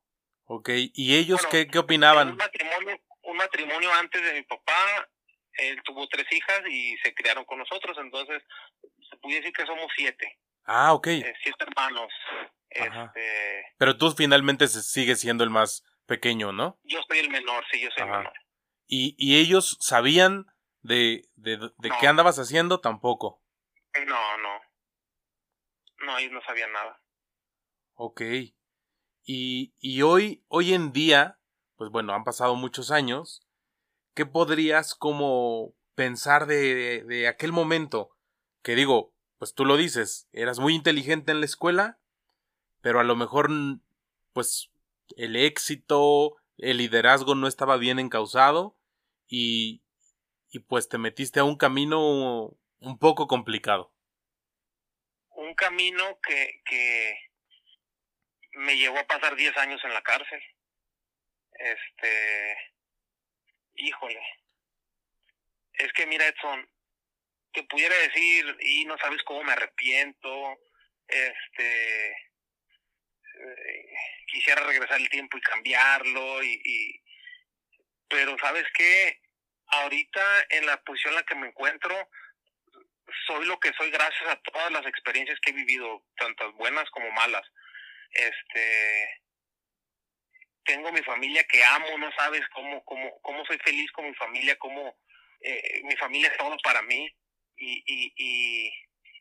Ok, 0.45 0.71
¿y 0.95 1.17
ellos 1.17 1.47
qué, 1.47 1.67
qué 1.69 1.79
opinaban? 1.79 2.31
Un 2.31 2.37
matrimonio, 2.37 3.01
un 3.23 3.37
matrimonio 3.37 3.93
antes 3.95 4.23
de 4.23 4.35
mi 4.35 4.43
papá, 4.43 5.09
él 5.55 5.81
tuvo 5.85 6.07
tres 6.09 6.27
hijas 6.31 6.63
y 6.69 6.97
se 6.99 7.15
criaron 7.15 7.45
con 7.45 7.59
nosotros, 7.59 7.97
entonces 7.99 8.43
se 9.09 9.17
puede 9.19 9.37
decir 9.37 9.53
que 9.53 9.67
somos 9.67 9.87
siete. 9.97 10.39
Ah, 10.65 10.93
ok. 10.95 11.07
Eh, 11.09 11.35
siete 11.43 11.65
hermanos. 11.65 12.13
Este, 12.71 13.67
Pero 13.79 13.99
tú 13.99 14.11
finalmente 14.13 14.67
sigues 14.69 15.21
siendo 15.21 15.45
el 15.45 15.51
más 15.51 15.85
pequeño, 16.07 16.53
¿no? 16.53 16.79
Yo 16.85 17.01
soy 17.09 17.19
el 17.19 17.31
menor, 17.31 17.65
sí, 17.71 17.81
yo 17.81 17.91
soy 17.91 18.05
el 18.05 18.11
menor. 18.11 18.33
¿Y, 18.87 19.15
¿Y 19.19 19.41
ellos 19.41 19.77
sabían 19.81 20.47
de, 20.81 21.29
de, 21.37 21.57
de 21.59 21.91
qué 22.01 22.07
andabas 22.07 22.39
haciendo? 22.39 22.81
Tampoco. 22.81 23.43
No, 24.07 24.39
no. 24.39 24.61
No, 25.99 26.19
ellos 26.19 26.33
no 26.33 26.43
sabían 26.43 26.73
nada. 26.73 27.01
Ok. 27.95 28.23
Y, 29.25 29.75
y 29.79 30.03
hoy, 30.03 30.45
hoy 30.49 30.75
en 30.75 30.93
día, 30.93 31.39
pues 31.77 31.91
bueno, 31.91 32.15
han 32.15 32.25
pasado 32.25 32.55
muchos 32.55 32.91
años. 32.91 33.47
¿Qué 34.15 34.27
podrías 34.27 34.95
como 34.95 35.75
pensar 35.95 36.47
de, 36.47 37.05
de 37.05 37.29
aquel 37.29 37.53
momento? 37.53 38.17
Que 38.63 38.75
digo, 38.75 39.13
pues 39.39 39.55
tú 39.55 39.65
lo 39.65 39.77
dices, 39.77 40.29
eras 40.33 40.59
muy 40.59 40.75
inteligente 40.75 41.33
en 41.33 41.41
la 41.41 41.47
escuela, 41.47 41.99
pero 42.81 43.01
a 43.01 43.05
lo 43.05 43.17
mejor, 43.17 43.51
pues, 44.33 44.71
el 45.17 45.37
éxito, 45.37 46.37
el 46.59 46.79
liderazgo 46.79 47.35
no 47.35 47.47
estaba 47.47 47.77
bien 47.77 47.99
encausado 47.99 48.77
y, 49.27 49.83
y 50.51 50.61
pues 50.61 50.89
te 50.89 50.99
metiste 50.99 51.41
a 51.41 51.45
un 51.45 51.57
camino 51.57 52.57
un 52.81 52.99
poco 52.99 53.27
complicado. 53.27 53.93
Un 55.31 55.55
camino 55.55 56.05
que, 56.23 56.63
que 56.65 57.15
me 58.53 58.77
llevó 58.77 58.99
a 58.99 59.07
pasar 59.07 59.35
10 59.37 59.57
años 59.57 59.81
en 59.85 59.95
la 59.95 60.03
cárcel. 60.03 60.43
Este, 61.53 62.57
híjole. 63.75 64.21
Es 65.75 65.93
que 65.93 66.07
mira, 66.07 66.27
Edson, 66.27 66.69
te 67.53 67.63
pudiera 67.65 67.97
decir, 67.97 68.57
y 68.61 68.85
no 68.85 68.97
sabes 68.99 69.23
cómo 69.25 69.43
me 69.45 69.53
arrepiento, 69.53 70.59
este, 71.09 72.11
eh, 72.11 73.95
quisiera 74.27 74.63
regresar 74.65 75.01
el 75.01 75.09
tiempo 75.09 75.37
y 75.37 75.41
cambiarlo, 75.43 76.43
y, 76.43 76.61
y 76.65 77.03
pero 78.09 78.37
sabes 78.39 78.67
qué, 78.75 79.21
ahorita 79.69 80.47
en 80.51 80.67
la 80.67 80.83
posición 80.83 81.13
en 81.13 81.17
la 81.17 81.23
que 81.25 81.35
me 81.35 81.49
encuentro, 81.49 82.11
soy 83.27 83.47
lo 83.47 83.59
que 83.59 83.73
soy 83.73 83.91
gracias 83.91 84.29
a 84.29 84.37
todas 84.37 84.71
las 84.71 84.87
experiencias 84.87 85.39
que 85.41 85.51
he 85.51 85.55
vivido, 85.55 86.05
tantas 86.17 86.53
buenas 86.55 86.89
como 86.91 87.11
malas. 87.13 87.43
Este, 88.13 89.23
tengo 90.65 90.93
mi 90.93 91.03
familia 91.03 91.45
que 91.45 91.63
amo, 91.65 91.99
no 91.99 92.11
sabes 92.13 92.43
cómo, 92.55 92.85
cómo, 92.85 93.21
cómo 93.23 93.45
soy 93.47 93.59
feliz 93.59 93.91
con 93.93 94.07
mi 94.07 94.15
familia, 94.15 94.57
cómo 94.59 94.97
eh, 95.41 95.83
mi 95.85 95.97
familia 95.97 96.29
es 96.29 96.37
todo 96.37 96.57
para 96.63 96.83
mí 96.83 97.09
y, 97.57 97.83
y, 97.87 98.13
y, 98.17 98.73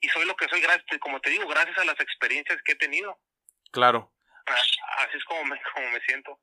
y, 0.02 0.10
soy 0.10 0.26
lo 0.26 0.36
que 0.36 0.48
soy 0.50 0.62
gracias, 0.62 0.86
como 1.00 1.20
te 1.20 1.30
digo, 1.30 1.48
gracias 1.48 1.78
a 1.78 1.86
las 1.86 2.00
experiencias 2.00 2.62
que 2.64 2.74
he 2.74 2.76
tenido. 2.76 3.20
Claro. 3.72 4.12
Así 4.46 5.18
es 5.18 5.24
como 5.26 5.46
me, 5.46 5.60
como 5.74 5.90
me 5.90 6.00
siento. 6.02 6.40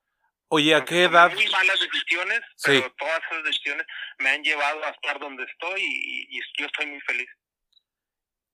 Oye, 0.48 0.74
¿a 0.74 0.84
qué 0.84 1.04
edad? 1.04 1.32
Muy 1.32 1.46
malas 1.48 1.78
decisiones, 1.78 2.40
pero 2.64 2.90
todas 2.94 3.20
esas 3.30 3.44
decisiones 3.44 3.86
me 4.18 4.30
han 4.30 4.42
llevado 4.42 4.82
a 4.84 4.90
estar 4.90 5.18
donde 5.18 5.44
estoy 5.44 5.82
y, 5.82 6.38
y, 6.38 6.40
yo 6.58 6.66
estoy 6.66 6.86
muy 6.86 7.00
feliz. 7.02 7.28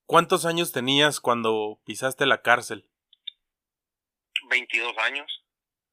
¿Cuántos 0.07 0.45
años 0.45 0.73
tenías 0.73 1.21
cuando 1.21 1.81
pisaste 1.87 2.27
la 2.27 2.43
cárcel? 2.43 2.89
22 4.49 4.97
años. 4.99 5.45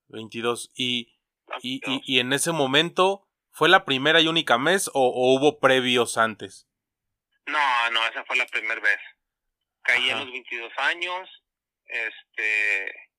22. 0.10 0.72
¿Y, 0.76 1.14
y, 1.62 1.82
y, 1.86 2.02
y 2.06 2.20
en 2.20 2.34
ese 2.34 2.52
momento 2.52 3.28
fue 3.52 3.70
la 3.70 3.86
primera 3.86 4.22
y 4.22 4.28
única 4.28 4.58
vez 4.58 4.90
o, 4.90 4.92
o, 4.94 5.36
hubo 5.36 5.60
previos 5.60 6.18
antes? 6.18 6.68
No, 7.46 7.90
no, 7.92 8.06
esa 8.08 8.24
fue 8.26 8.38
la 8.38 8.46
primera 8.48 8.80
vez. 8.80 9.00
Caí 9.84 10.10
Ajá. 10.10 10.22
a 10.22 10.24
los 10.24 10.32
22 10.32 10.72
años, 10.78 11.30
este, 11.86 13.10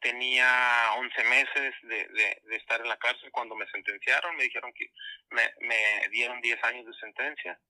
tenía 0.00 0.92
11 0.96 1.24
meses 1.24 1.74
de, 1.82 2.08
de, 2.08 2.42
de, 2.44 2.56
estar 2.56 2.80
en 2.80 2.88
la 2.88 2.96
cárcel 2.96 3.30
cuando 3.30 3.54
me 3.54 3.66
sentenciaron, 3.68 4.36
me 4.36 4.44
dijeron 4.44 4.72
que 4.74 4.90
me, 5.30 5.42
me 5.60 6.08
dieron 6.10 6.40
10 6.40 6.64
años 6.64 6.86
de 6.86 6.94
sentencia 6.94 7.60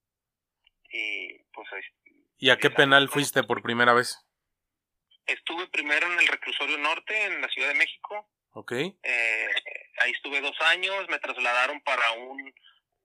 y 0.91 1.39
pues... 1.53 1.69
¿Y 2.39 2.51
a 2.51 2.59
qué 2.59 2.71
penal 2.71 3.09
fuiste 3.09 3.43
por 3.43 3.63
primera 3.63 3.95
vez? 3.95 4.26
Estuve 5.27 5.67
primero 5.69 6.11
en 6.13 6.19
el 6.21 6.29
reclusorio 6.29 6.79
norte, 6.79 7.25
en 7.25 7.41
la 7.41 7.49
Ciudad 7.49 7.69
de 7.69 7.75
México. 7.75 8.31
Ok. 8.53 8.73
Eh, 8.73 9.49
ahí 9.99 10.13
estuve 10.13 10.41
dos 10.41 10.59
años, 10.71 11.09
me 11.09 11.19
trasladaron 11.19 11.81
para 11.83 12.13
un, 12.13 12.55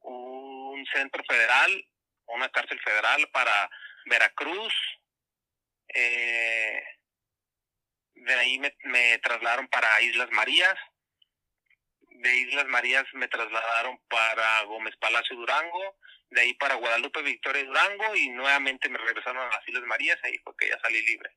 un 0.02 0.86
centro 0.94 1.24
federal, 1.28 1.86
una 2.28 2.50
cárcel 2.50 2.80
federal 2.80 3.28
para 3.32 3.70
Veracruz. 4.06 4.74
Eh, 5.94 6.82
de 8.14 8.34
ahí 8.36 8.60
me, 8.60 8.76
me 8.84 9.18
trasladaron 9.20 9.68
para 9.68 10.02
Islas 10.02 10.30
Marías. 10.32 10.76
De 12.02 12.36
Islas 12.36 12.68
Marías 12.68 13.06
me 13.14 13.28
trasladaron 13.28 14.00
para 14.08 14.62
Gómez 14.64 14.96
Palacio 14.98 15.36
Durango. 15.36 15.98
De 16.30 16.42
ahí 16.42 16.54
para 16.54 16.76
Guadalupe 16.76 17.22
Victoria 17.24 17.66
Durango 17.66 18.16
y 18.16 18.30
nuevamente 18.30 18.88
me 18.88 19.00
regresaron 19.00 19.42
a 19.42 19.50
las 19.50 19.68
Islas 19.68 19.84
Marías. 19.84 20.20
Ahí 20.24 20.38
fue 20.44 20.54
que 20.58 20.70
ya 20.70 20.80
salí 20.80 21.02
libre. 21.06 21.36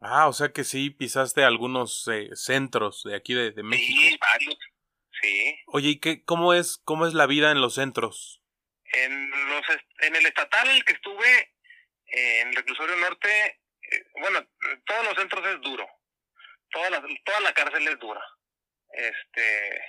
Ah, 0.00 0.28
o 0.28 0.32
sea 0.32 0.50
que 0.52 0.62
sí 0.64 0.90
pisaste 0.90 1.42
algunos 1.42 2.06
eh, 2.08 2.30
centros 2.34 3.02
de 3.02 3.16
aquí 3.16 3.34
de, 3.34 3.50
de, 3.50 3.62
México. 3.64 4.00
Sí, 4.00 4.18
varios. 4.20 4.58
Sí. 5.20 5.58
Oye, 5.66 5.88
¿y 5.90 6.00
qué, 6.00 6.24
cómo 6.24 6.54
es 6.54 6.80
cómo 6.84 7.06
es 7.06 7.14
la 7.14 7.26
vida 7.26 7.50
en 7.50 7.60
los 7.60 7.74
centros? 7.74 8.40
En 8.92 9.30
los 9.30 9.64
en 10.02 10.14
el 10.14 10.26
estatal 10.26 10.68
el 10.70 10.84
que 10.84 10.92
estuve 10.92 11.52
eh, 12.06 12.40
en 12.40 12.48
el 12.48 12.56
reclusorio 12.56 12.96
norte, 12.96 13.60
eh, 13.82 14.04
bueno, 14.20 14.46
todos 14.86 15.04
los 15.04 15.14
centros 15.16 15.44
es 15.46 15.60
duro. 15.62 15.86
Toda 16.70 16.90
la 16.90 17.02
toda 17.24 17.40
la 17.40 17.52
cárcel 17.52 17.88
es 17.88 17.98
dura. 17.98 18.22
Este 18.92 19.82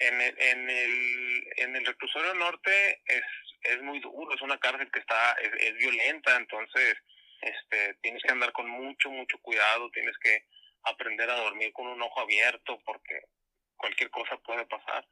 en 0.00 0.20
el, 0.20 0.38
en 0.38 0.70
el 0.70 1.44
en 1.56 1.76
el 1.76 1.86
reclusorio 1.86 2.34
norte 2.34 3.00
es 3.06 3.22
es 3.62 3.80
muy 3.80 4.00
duro, 4.00 4.34
es 4.34 4.42
una 4.42 4.58
cárcel 4.58 4.90
que 4.92 4.98
está 4.98 5.32
es, 5.40 5.50
es 5.58 5.74
violenta, 5.78 6.36
entonces 6.36 6.98
este, 7.42 7.94
tienes 8.02 8.22
que 8.22 8.32
andar 8.32 8.52
con 8.52 8.68
mucho, 8.68 9.10
mucho 9.10 9.38
cuidado, 9.38 9.90
tienes 9.90 10.16
que 10.18 10.46
aprender 10.84 11.28
a 11.28 11.40
dormir 11.40 11.72
con 11.72 11.88
un 11.88 12.00
ojo 12.00 12.20
abierto 12.20 12.80
porque 12.84 13.24
cualquier 13.76 14.10
cosa 14.10 14.36
puede 14.38 14.64
pasar. 14.66 15.06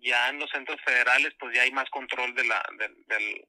Ya 0.00 0.28
en 0.28 0.38
los 0.38 0.50
centros 0.50 0.80
federales 0.82 1.34
pues 1.38 1.54
ya 1.54 1.62
hay 1.62 1.70
más 1.72 1.88
control 1.90 2.34
de 2.34 2.44
la 2.44 2.64
del, 2.78 3.04
del 3.06 3.48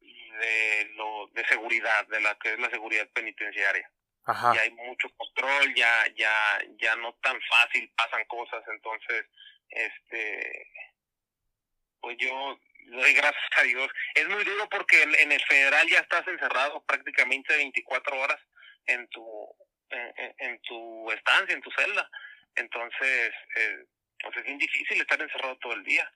de 0.00 0.90
lo 0.94 1.26
de 1.32 1.44
seguridad, 1.46 2.06
de 2.06 2.20
la 2.20 2.36
que 2.36 2.52
es 2.52 2.58
la 2.60 2.70
seguridad 2.70 3.08
penitenciaria. 3.10 3.90
Ajá. 4.24 4.54
Ya 4.54 4.60
hay 4.62 4.70
mucho 4.70 5.08
control, 5.16 5.74
ya 5.74 6.06
ya 6.16 6.60
ya 6.76 6.94
no 6.96 7.12
tan 7.14 7.40
fácil 7.42 7.90
pasan 7.96 8.24
cosas, 8.26 8.62
entonces 8.68 9.26
este 9.70 10.70
pues 12.00 12.16
yo 12.18 12.60
doy 12.88 13.12
gracias 13.12 13.50
a 13.56 13.62
Dios. 13.62 13.88
Es 14.14 14.28
muy 14.28 14.44
duro 14.44 14.68
porque 14.68 15.02
en, 15.02 15.14
en, 15.16 15.32
el 15.32 15.44
federal 15.44 15.88
ya 15.88 16.00
estás 16.00 16.26
encerrado 16.26 16.84
prácticamente 16.84 17.56
24 17.56 18.20
horas 18.20 18.40
en 18.86 19.08
tu 19.08 19.24
en, 19.90 20.34
en 20.38 20.60
tu 20.62 21.10
estancia, 21.12 21.54
en 21.54 21.62
tu 21.62 21.70
celda. 21.70 22.10
Entonces, 22.56 23.32
eh, 23.56 23.84
pues 24.20 24.36
es 24.36 24.44
bien 24.44 24.58
difícil 24.58 25.00
estar 25.00 25.20
encerrado 25.20 25.56
todo 25.58 25.74
el 25.74 25.84
día. 25.84 26.10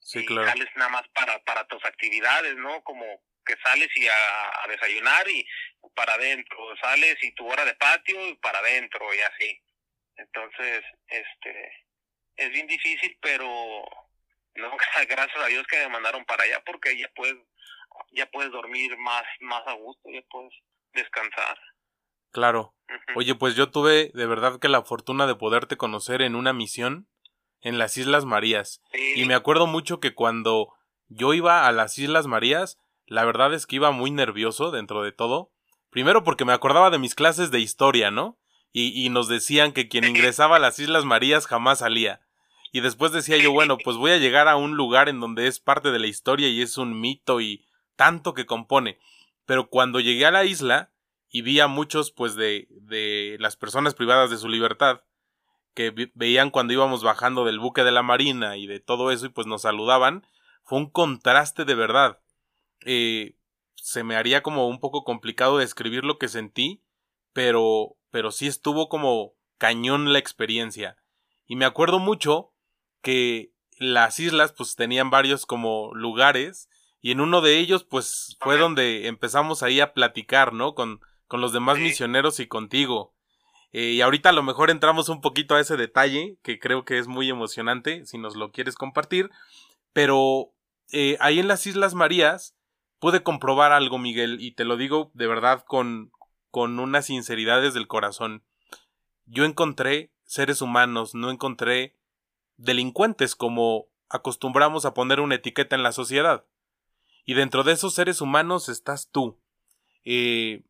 Sí, 0.00 0.20
y 0.20 0.26
claro. 0.26 0.48
sales 0.48 0.68
nada 0.76 0.90
más 0.90 1.08
para 1.08 1.38
para 1.44 1.66
tus 1.66 1.84
actividades, 1.84 2.54
¿no? 2.56 2.82
Como 2.82 3.22
que 3.44 3.56
sales 3.62 3.88
y 3.96 4.06
a, 4.06 4.64
a 4.64 4.68
desayunar 4.68 5.28
y 5.28 5.46
para 5.94 6.14
adentro, 6.14 6.76
sales 6.80 7.16
y 7.22 7.32
tu 7.32 7.46
hora 7.50 7.64
de 7.64 7.74
patio 7.74 8.28
y 8.28 8.34
para 8.36 8.58
adentro 8.58 9.12
y 9.14 9.20
así. 9.20 9.62
Entonces, 10.16 10.84
este 11.08 11.84
es 12.36 12.50
bien 12.50 12.66
difícil, 12.66 13.16
pero 13.20 13.84
no 14.58 14.70
gracias 15.08 15.42
a 15.42 15.46
Dios 15.46 15.66
que 15.66 15.78
me 15.78 15.88
mandaron 15.88 16.24
para 16.24 16.44
allá 16.44 16.62
porque 16.66 16.98
ya 16.98 17.08
puedes 17.14 17.36
ya 18.12 18.26
puedes 18.30 18.52
dormir 18.52 18.96
más 18.98 19.24
más 19.40 19.66
a 19.66 19.72
gusto 19.72 20.08
ya 20.10 20.22
puedes 20.30 20.52
descansar. 20.92 21.58
Claro. 22.30 22.74
Uh 22.88 22.92
-huh. 22.92 23.16
oye 23.16 23.34
pues 23.34 23.54
yo 23.54 23.70
tuve 23.70 24.10
de 24.14 24.26
verdad 24.26 24.58
que 24.60 24.68
la 24.68 24.82
fortuna 24.82 25.26
de 25.26 25.34
poderte 25.34 25.76
conocer 25.76 26.22
en 26.22 26.34
una 26.34 26.52
misión 26.52 27.08
en 27.60 27.78
las 27.78 27.96
Islas 27.96 28.24
Marías. 28.24 28.82
Sí. 28.92 29.14
y 29.16 29.24
me 29.24 29.34
acuerdo 29.34 29.66
mucho 29.66 29.98
que 30.00 30.14
cuando 30.14 30.74
yo 31.08 31.34
iba 31.34 31.66
a 31.66 31.72
las 31.72 31.98
Islas 31.98 32.26
Marías 32.26 32.78
la 33.06 33.24
verdad 33.24 33.54
es 33.54 33.66
que 33.66 33.76
iba 33.76 33.90
muy 33.90 34.10
nervioso 34.10 34.70
dentro 34.70 35.02
de 35.02 35.12
todo. 35.12 35.50
Primero 35.90 36.22
porque 36.24 36.44
me 36.44 36.52
acordaba 36.52 36.90
de 36.90 36.98
mis 36.98 37.14
clases 37.14 37.50
de 37.50 37.60
historia 37.60 38.10
no 38.10 38.38
y, 38.70 39.04
y 39.04 39.08
nos 39.08 39.28
decían 39.28 39.72
que 39.72 39.88
quien 39.88 40.04
ingresaba 40.04 40.56
a 40.56 40.60
las 40.60 40.78
Islas 40.78 41.04
Marías 41.06 41.46
jamás 41.46 41.78
salía 41.78 42.20
y 42.72 42.80
después 42.80 43.12
decía 43.12 43.36
yo, 43.38 43.52
bueno, 43.52 43.78
pues 43.78 43.96
voy 43.96 44.10
a 44.10 44.18
llegar 44.18 44.48
a 44.48 44.56
un 44.56 44.76
lugar 44.76 45.08
en 45.08 45.20
donde 45.20 45.46
es 45.46 45.60
parte 45.60 45.90
de 45.90 45.98
la 45.98 46.06
historia 46.06 46.48
y 46.48 46.62
es 46.62 46.78
un 46.78 47.00
mito 47.00 47.40
y 47.40 47.66
tanto 47.96 48.34
que 48.34 48.46
compone. 48.46 48.98
Pero 49.46 49.68
cuando 49.68 50.00
llegué 50.00 50.26
a 50.26 50.30
la 50.30 50.44
isla 50.44 50.92
y 51.30 51.42
vi 51.42 51.60
a 51.60 51.68
muchos 51.68 52.10
pues 52.12 52.34
de, 52.34 52.68
de 52.70 53.36
las 53.40 53.56
personas 53.56 53.94
privadas 53.94 54.30
de 54.30 54.36
su 54.36 54.48
libertad 54.48 55.02
que 55.78 56.10
veían 56.14 56.50
cuando 56.50 56.72
íbamos 56.72 57.04
bajando 57.04 57.44
del 57.44 57.60
buque 57.60 57.84
de 57.84 57.92
la 57.92 58.02
marina 58.02 58.56
y 58.56 58.66
de 58.66 58.80
todo 58.80 59.12
eso 59.12 59.26
y 59.26 59.28
pues 59.28 59.46
nos 59.46 59.62
saludaban, 59.62 60.26
fue 60.64 60.78
un 60.78 60.90
contraste 60.90 61.64
de 61.64 61.76
verdad. 61.76 62.20
Eh, 62.84 63.36
se 63.76 64.02
me 64.02 64.16
haría 64.16 64.42
como 64.42 64.66
un 64.66 64.80
poco 64.80 65.04
complicado 65.04 65.58
describir 65.58 66.04
lo 66.04 66.18
que 66.18 66.26
sentí, 66.26 66.82
pero, 67.32 67.96
pero 68.10 68.32
sí 68.32 68.48
estuvo 68.48 68.88
como 68.88 69.34
cañón 69.56 70.12
la 70.12 70.18
experiencia. 70.18 70.96
Y 71.46 71.54
me 71.54 71.64
acuerdo 71.64 72.00
mucho 72.00 72.52
que 73.02 73.52
las 73.78 74.18
islas 74.20 74.52
pues 74.52 74.74
tenían 74.74 75.10
varios 75.10 75.46
como 75.46 75.94
lugares 75.94 76.68
y 77.00 77.12
en 77.12 77.20
uno 77.20 77.40
de 77.40 77.58
ellos 77.58 77.84
pues 77.84 78.36
fue 78.40 78.58
donde 78.58 79.06
empezamos 79.06 79.62
ahí 79.62 79.80
a 79.80 79.92
platicar, 79.92 80.52
¿no? 80.52 80.74
Con, 80.74 81.00
con 81.26 81.40
los 81.40 81.52
demás 81.52 81.78
misioneros 81.78 82.40
y 82.40 82.46
contigo. 82.46 83.14
Eh, 83.72 83.92
y 83.92 84.00
ahorita 84.00 84.30
a 84.30 84.32
lo 84.32 84.42
mejor 84.42 84.70
entramos 84.70 85.08
un 85.08 85.20
poquito 85.20 85.54
a 85.54 85.60
ese 85.60 85.76
detalle 85.76 86.38
que 86.42 86.58
creo 86.58 86.84
que 86.84 86.98
es 86.98 87.06
muy 87.06 87.28
emocionante 87.28 88.06
si 88.06 88.18
nos 88.18 88.34
lo 88.34 88.50
quieres 88.50 88.74
compartir. 88.74 89.30
Pero 89.92 90.52
eh, 90.90 91.16
ahí 91.20 91.38
en 91.38 91.48
las 91.48 91.66
Islas 91.66 91.94
Marías 91.94 92.56
pude 92.98 93.22
comprobar 93.22 93.72
algo, 93.72 93.98
Miguel, 93.98 94.38
y 94.40 94.52
te 94.52 94.64
lo 94.64 94.76
digo 94.76 95.10
de 95.14 95.26
verdad 95.26 95.64
con, 95.66 96.10
con 96.50 96.78
una 96.80 97.02
sinceridad 97.02 97.62
desde 97.62 97.78
el 97.78 97.86
corazón. 97.86 98.42
Yo 99.26 99.44
encontré 99.44 100.10
seres 100.24 100.62
humanos, 100.62 101.14
no 101.14 101.30
encontré 101.30 101.97
delincuentes 102.58 103.34
como 103.34 103.88
acostumbramos 104.10 104.84
a 104.84 104.92
poner 104.92 105.20
una 105.20 105.36
etiqueta 105.36 105.74
en 105.74 105.82
la 105.82 105.92
sociedad. 105.92 106.44
Y 107.24 107.34
dentro 107.34 107.62
de 107.62 107.72
esos 107.72 107.94
seres 107.94 108.20
humanos 108.20 108.68
estás 108.68 109.10
tú. 109.10 109.40
Eh, 110.04 110.62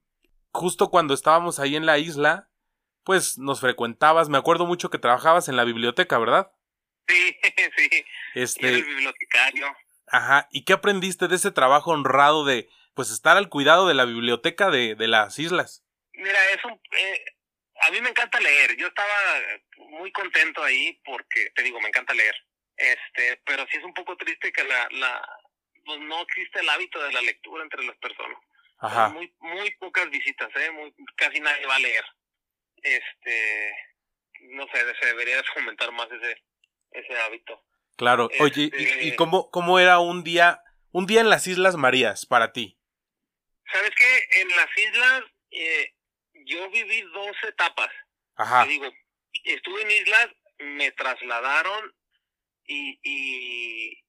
justo 0.50 0.90
cuando 0.90 1.14
estábamos 1.14 1.58
ahí 1.58 1.76
en 1.76 1.86
la 1.86 1.98
isla, 1.98 2.48
pues 3.04 3.38
nos 3.38 3.60
frecuentabas. 3.60 4.28
Me 4.28 4.38
acuerdo 4.38 4.66
mucho 4.66 4.90
que 4.90 4.98
trabajabas 4.98 5.48
en 5.48 5.56
la 5.56 5.64
biblioteca, 5.64 6.18
¿verdad? 6.18 6.52
Sí, 7.06 7.36
sí. 7.76 8.04
Este, 8.34 8.68
el 8.68 8.84
bibliotecario. 8.84 9.66
Ajá. 10.08 10.48
¿Y 10.50 10.64
qué 10.64 10.72
aprendiste 10.72 11.28
de 11.28 11.36
ese 11.36 11.50
trabajo 11.50 11.90
honrado 11.90 12.44
de, 12.44 12.68
pues, 12.94 13.10
estar 13.10 13.36
al 13.36 13.48
cuidado 13.48 13.86
de 13.86 13.94
la 13.94 14.04
biblioteca 14.04 14.70
de, 14.70 14.94
de 14.94 15.08
las 15.08 15.38
islas? 15.38 15.84
Mira, 16.12 16.38
es 16.52 16.64
un, 16.64 16.72
eh, 16.72 17.24
a 17.86 17.90
mí 17.90 18.00
me 18.00 18.10
encanta 18.10 18.40
leer. 18.40 18.76
Yo 18.76 18.88
estaba 18.88 19.14
muy 19.88 20.12
contento 20.12 20.62
ahí 20.62 21.00
porque, 21.04 21.50
te 21.54 21.62
digo, 21.62 21.80
me 21.80 21.88
encanta 21.88 22.14
leer. 22.14 22.34
Este, 22.76 23.40
pero 23.44 23.66
sí 23.70 23.78
es 23.78 23.84
un 23.84 23.94
poco 23.94 24.16
triste 24.16 24.52
que 24.52 24.64
la, 24.64 24.88
la, 24.92 25.28
pues 25.84 25.98
no 26.00 26.22
existe 26.22 26.60
el 26.60 26.68
hábito 26.68 27.02
de 27.02 27.12
la 27.12 27.22
lectura 27.22 27.64
entre 27.64 27.84
las 27.84 27.96
personas. 27.96 28.38
Ajá. 28.78 29.08
Muy, 29.08 29.34
muy 29.40 29.70
pocas 29.72 30.08
visitas, 30.10 30.48
¿eh? 30.54 30.70
Muy, 30.70 30.94
casi 31.16 31.40
nadie 31.40 31.66
va 31.66 31.76
a 31.76 31.80
leer. 31.80 32.04
Este, 32.82 33.74
no 34.42 34.66
sé, 34.68 34.84
se 35.00 35.06
debería 35.06 35.42
fomentar 35.54 35.90
más 35.92 36.08
ese, 36.12 36.42
ese 36.92 37.18
hábito. 37.18 37.64
Claro. 37.96 38.30
Oye, 38.38 38.70
¿y, 38.72 38.84
este 38.84 39.16
cómo, 39.16 39.50
cómo 39.50 39.80
era 39.80 39.98
un 39.98 40.22
día, 40.22 40.62
un 40.92 41.06
día 41.06 41.20
en 41.20 41.30
las 41.30 41.48
Islas 41.48 41.74
Marías 41.74 42.26
para 42.26 42.52
ti? 42.52 42.78
¿Sabes 43.72 43.90
qué? 43.96 44.40
En 44.40 44.48
las 44.50 44.68
islas 44.76 45.22
eh, 45.50 45.94
yo 46.46 46.70
viví 46.70 47.02
dos 47.12 47.36
etapas. 47.42 47.90
Ajá. 48.36 48.62
Te 48.62 48.70
digo, 48.70 48.86
estuve 49.52 49.82
en 49.82 49.90
islas, 49.90 50.28
me 50.58 50.90
trasladaron 50.92 51.94
y, 52.64 52.98
y 53.02 54.04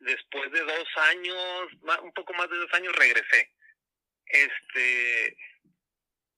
después 0.00 0.50
de 0.52 0.60
dos 0.60 0.88
años, 1.10 1.68
un 2.02 2.12
poco 2.12 2.32
más 2.34 2.50
de 2.50 2.56
dos 2.56 2.72
años, 2.74 2.94
regresé. 2.96 3.50
Este. 4.26 5.36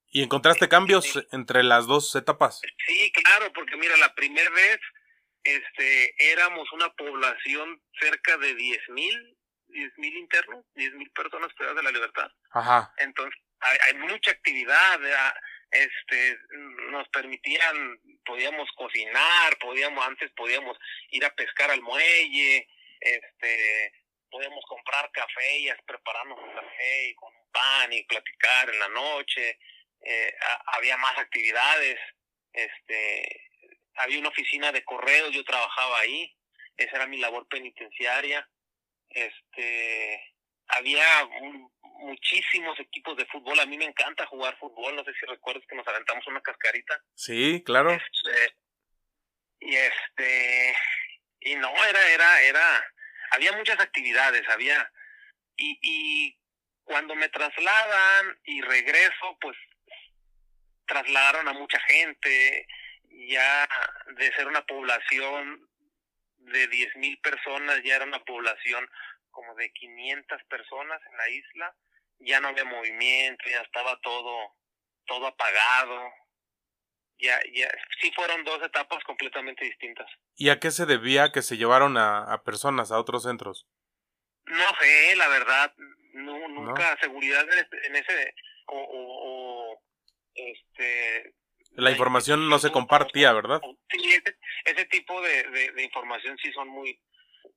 ¿Y 0.08 0.22
encontraste 0.22 0.68
cambios 0.68 1.26
entre 1.32 1.62
las 1.62 1.86
dos 1.86 2.14
etapas? 2.14 2.60
Sí, 2.86 3.12
claro, 3.12 3.52
porque 3.52 3.76
mira, 3.76 3.96
la 3.96 4.14
primera 4.14 4.50
vez 4.50 4.78
este, 5.42 6.32
éramos 6.32 6.70
una 6.72 6.92
población 6.94 7.82
cerca 7.98 8.36
de 8.38 8.54
diez 8.54 8.80
mil, 8.90 9.36
diez 9.66 9.92
mil 9.96 10.16
internos, 10.16 10.64
diez 10.74 10.92
mil 10.94 11.10
personas 11.10 11.52
privadas 11.54 11.76
de 11.78 11.82
la 11.82 11.90
libertad. 11.90 12.30
Ajá. 12.52 12.92
Entonces, 12.98 13.40
hay, 13.60 13.78
hay 13.86 13.94
mucha 13.94 14.30
actividad, 14.30 15.00
este, 15.74 16.38
nos 16.90 17.08
permitían, 17.08 18.00
podíamos 18.24 18.70
cocinar, 18.72 19.58
podíamos, 19.58 20.06
antes 20.06 20.30
podíamos 20.32 20.78
ir 21.10 21.24
a 21.24 21.34
pescar 21.34 21.70
al 21.70 21.82
muelle, 21.82 22.68
este, 23.00 23.92
podíamos 24.30 24.64
comprar 24.66 25.10
café 25.10 25.58
y 25.58 25.68
prepararnos 25.86 26.38
un 26.38 26.54
café 26.54 27.08
y 27.08 27.14
con 27.14 27.34
un 27.34 27.50
pan 27.50 27.92
y 27.92 28.04
platicar 28.04 28.70
en 28.70 28.78
la 28.78 28.88
noche, 28.88 29.58
eh, 30.00 30.34
había 30.66 30.96
más 30.96 31.18
actividades, 31.18 31.98
este, 32.52 33.50
había 33.96 34.20
una 34.20 34.28
oficina 34.28 34.70
de 34.70 34.84
correos, 34.84 35.32
yo 35.32 35.44
trabajaba 35.44 36.00
ahí, 36.00 36.36
esa 36.76 36.96
era 36.96 37.06
mi 37.06 37.18
labor 37.18 37.48
penitenciaria, 37.48 38.48
este, 39.10 40.33
había 40.68 41.06
muchísimos 41.80 42.78
equipos 42.80 43.16
de 43.16 43.26
fútbol, 43.26 43.58
a 43.60 43.66
mí 43.66 43.76
me 43.78 43.84
encanta 43.84 44.26
jugar 44.26 44.58
fútbol, 44.58 44.94
no 44.96 45.04
sé 45.04 45.12
si 45.18 45.26
recuerdas 45.26 45.64
que 45.68 45.76
nos 45.76 45.86
aventamos 45.86 46.26
una 46.26 46.40
cascarita. 46.40 47.00
Sí, 47.14 47.62
claro. 47.64 47.92
Este, 47.92 48.56
y 49.60 49.76
este, 49.76 50.76
y 51.40 51.56
no, 51.56 51.72
era, 51.84 52.08
era, 52.12 52.42
era, 52.42 52.92
había 53.30 53.52
muchas 53.52 53.80
actividades, 53.80 54.46
había, 54.48 54.90
y, 55.56 55.78
y 55.82 56.38
cuando 56.82 57.14
me 57.14 57.28
trasladan 57.28 58.38
y 58.44 58.60
regreso, 58.60 59.38
pues 59.40 59.56
trasladaron 60.86 61.48
a 61.48 61.52
mucha 61.52 61.80
gente, 61.80 62.66
ya 63.28 63.68
de 64.16 64.32
ser 64.34 64.46
una 64.46 64.64
población 64.66 65.68
de 66.38 66.66
diez 66.68 66.94
mil 66.96 67.18
personas, 67.20 67.82
ya 67.82 67.96
era 67.96 68.04
una 68.04 68.22
población 68.24 68.86
como 69.34 69.54
de 69.56 69.70
500 69.72 70.42
personas 70.48 71.00
en 71.10 71.16
la 71.16 71.28
isla, 71.28 71.76
ya 72.20 72.40
no 72.40 72.48
había 72.48 72.64
movimiento, 72.64 73.44
ya 73.50 73.60
estaba 73.60 73.98
todo, 74.00 74.54
todo 75.06 75.26
apagado, 75.26 76.10
ya, 77.18 77.38
ya, 77.52 77.68
sí 78.00 78.10
fueron 78.14 78.44
dos 78.44 78.62
etapas 78.62 79.02
completamente 79.04 79.64
distintas. 79.64 80.06
¿Y 80.36 80.48
a 80.48 80.58
qué 80.58 80.70
se 80.70 80.86
debía 80.86 81.32
que 81.32 81.42
se 81.42 81.56
llevaron 81.56 81.96
a, 81.96 82.32
a 82.32 82.42
personas 82.42 82.90
a 82.90 82.98
otros 82.98 83.24
centros? 83.24 83.66
No 84.46 84.66
sé, 84.80 85.16
la 85.16 85.28
verdad, 85.28 85.74
no, 86.14 86.48
nunca 86.48 86.96
seguridad 87.00 87.46
en, 87.86 87.96
ese, 87.96 88.34
o, 88.66 88.78
o, 88.78 89.82
este... 90.34 91.34
La 91.72 91.90
información 91.90 92.48
no 92.48 92.58
se 92.58 92.70
compartía, 92.70 93.32
¿verdad? 93.32 93.60
Sí, 93.90 94.12
ese, 94.12 94.36
ese 94.64 94.84
tipo 94.86 95.20
de, 95.22 95.72
de, 95.72 95.82
información 95.82 96.36
sí 96.38 96.52
son 96.52 96.68
muy, 96.68 97.00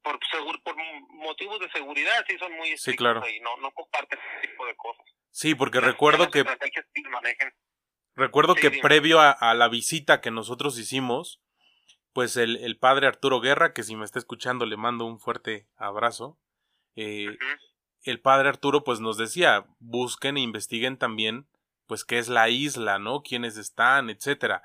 por, 0.08 0.62
por 0.64 0.76
motivos 1.10 1.60
de 1.60 1.70
seguridad, 1.72 2.26
sí 2.28 2.38
son 2.38 2.56
muy 2.56 2.78
sí, 2.78 2.96
claro. 2.96 3.22
y 3.28 3.40
no, 3.42 3.58
no 3.58 3.72
comparten 3.72 4.20
ese 4.20 4.48
tipo 4.48 4.66
de 4.66 4.76
cosas. 4.76 5.06
Sí, 5.32 5.56
porque 5.56 5.80
recuerdo 5.80 6.30
que... 6.30 6.46
Recuerdo 8.16 8.56
que 8.56 8.72
previo 8.72 9.20
a, 9.22 9.54
la 9.54 9.68
visita 9.68 10.22
que 10.22 10.32
nosotros 10.32 10.80
hicimos, 10.80 11.40
pues 12.14 12.36
el, 12.36 12.58
el, 12.58 12.78
padre 12.80 13.06
Arturo 13.06 13.40
Guerra, 13.40 13.74
que 13.74 13.84
si 13.84 13.96
me 13.96 14.06
está 14.06 14.18
escuchando 14.18 14.66
le 14.66 14.76
mando 14.76 15.06
un 15.06 15.20
fuerte 15.20 15.68
abrazo, 15.78 16.40
eh, 16.96 17.38
el 18.02 18.20
padre 18.20 18.50
Arturo 18.50 18.84
pues 18.84 19.00
nos 19.00 19.18
decía, 19.18 19.68
busquen 19.80 20.38
e 20.38 20.42
investiguen 20.42 20.98
también 20.98 21.48
pues 21.86 22.04
qué 22.04 22.18
es 22.18 22.28
la 22.28 22.50
isla, 22.50 23.00
¿no? 23.00 23.22
quiénes 23.22 23.58
están, 23.58 24.10
etcétera. 24.10 24.64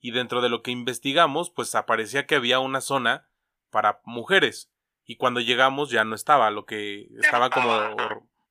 Y 0.00 0.10
dentro 0.10 0.40
de 0.40 0.48
lo 0.48 0.62
que 0.62 0.70
investigamos, 0.70 1.50
pues 1.50 1.74
aparecía 1.74 2.26
que 2.26 2.34
había 2.34 2.58
una 2.58 2.80
zona 2.80 3.28
para 3.70 4.00
mujeres. 4.04 4.70
Y 5.04 5.16
cuando 5.16 5.40
llegamos 5.40 5.90
ya 5.90 6.04
no 6.04 6.14
estaba, 6.14 6.50
lo 6.50 6.64
que 6.64 7.08
estaba 7.22 7.50
como, 7.50 7.96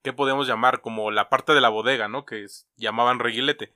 ¿qué 0.04 0.14
podemos 0.14 0.48
llamar? 0.48 0.82
Como 0.82 1.12
la 1.12 1.30
parte 1.30 1.54
de 1.54 1.62
la 1.62 1.70
bodega, 1.70 2.08
¿no? 2.08 2.26
Que 2.26 2.46
llamaban 2.76 3.20
reguilete. 3.20 3.76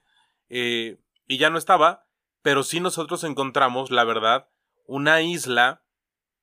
Eh, 0.50 1.00
y 1.28 1.38
ya 1.38 1.50
no 1.50 1.58
estaba, 1.58 2.06
pero 2.42 2.64
sí 2.64 2.80
nosotros 2.80 3.24
encontramos, 3.24 3.92
la 3.92 4.04
verdad, 4.04 4.48
una 4.86 5.22
isla 5.22 5.82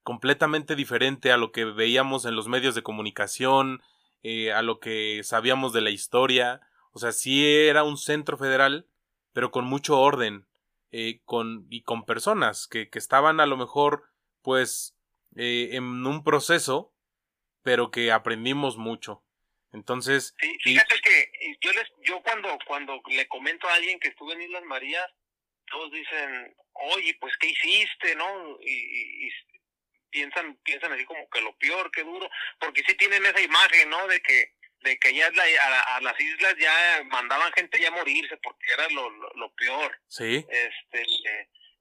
completamente 0.02 0.76
diferente 0.76 1.32
a 1.32 1.36
lo 1.36 1.50
que 1.50 1.64
veíamos 1.64 2.26
en 2.26 2.36
los 2.36 2.46
medios 2.46 2.74
de 2.74 2.82
comunicación, 2.82 3.82
eh, 4.22 4.52
a 4.52 4.62
lo 4.62 4.78
que 4.78 5.22
sabíamos 5.24 5.72
de 5.72 5.80
la 5.80 5.90
historia. 5.90 6.60
O 6.92 6.98
sea, 6.98 7.12
sí 7.12 7.46
era 7.46 7.84
un 7.84 7.96
centro 7.96 8.36
federal, 8.36 8.86
pero 9.32 9.50
con 9.50 9.64
mucho 9.64 9.98
orden, 9.98 10.46
eh, 10.92 11.20
con, 11.24 11.66
y 11.70 11.82
con 11.82 12.04
personas 12.04 12.68
que, 12.68 12.88
que, 12.88 12.98
estaban 12.98 13.40
a 13.40 13.46
lo 13.46 13.56
mejor, 13.56 14.04
pues, 14.42 14.93
en 15.36 16.06
un 16.06 16.24
proceso, 16.24 16.94
pero 17.62 17.90
que 17.90 18.12
aprendimos 18.12 18.76
mucho. 18.76 19.24
Entonces. 19.72 20.34
Sí, 20.38 20.56
fíjate 20.62 21.00
que 21.00 21.56
yo 21.60 21.72
les, 21.72 21.90
yo 22.02 22.22
cuando, 22.22 22.56
cuando 22.66 23.02
le 23.08 23.26
comento 23.26 23.68
a 23.68 23.74
alguien 23.74 23.98
que 23.98 24.08
estuve 24.08 24.34
en 24.34 24.42
Islas 24.42 24.62
Marías, 24.64 25.10
todos 25.66 25.90
dicen, 25.90 26.54
oye, 26.74 27.16
pues 27.20 27.36
qué 27.38 27.48
hiciste, 27.48 28.14
¿no? 28.16 28.58
Y, 28.60 29.30
piensan, 30.10 30.56
piensan 30.62 30.92
así 30.92 31.04
como 31.04 31.28
que 31.28 31.40
lo 31.40 31.56
peor, 31.58 31.90
qué 31.90 32.04
duro, 32.04 32.30
porque 32.60 32.84
sí 32.86 32.94
tienen 32.94 33.26
esa 33.26 33.40
imagen, 33.40 33.90
¿no? 33.90 34.06
De 34.06 34.20
que, 34.20 34.52
de 34.82 34.96
que 34.98 35.12
ya 35.12 35.26
a, 35.26 36.00
las 36.00 36.20
islas 36.20 36.54
ya 36.56 37.02
mandaban 37.06 37.52
gente 37.54 37.80
ya 37.80 37.88
a 37.88 37.92
morirse 37.92 38.36
porque 38.36 38.72
era 38.72 38.88
lo, 38.90 39.10
lo, 39.10 39.52
peor. 39.54 40.00
Sí. 40.06 40.46
Este, 40.48 41.06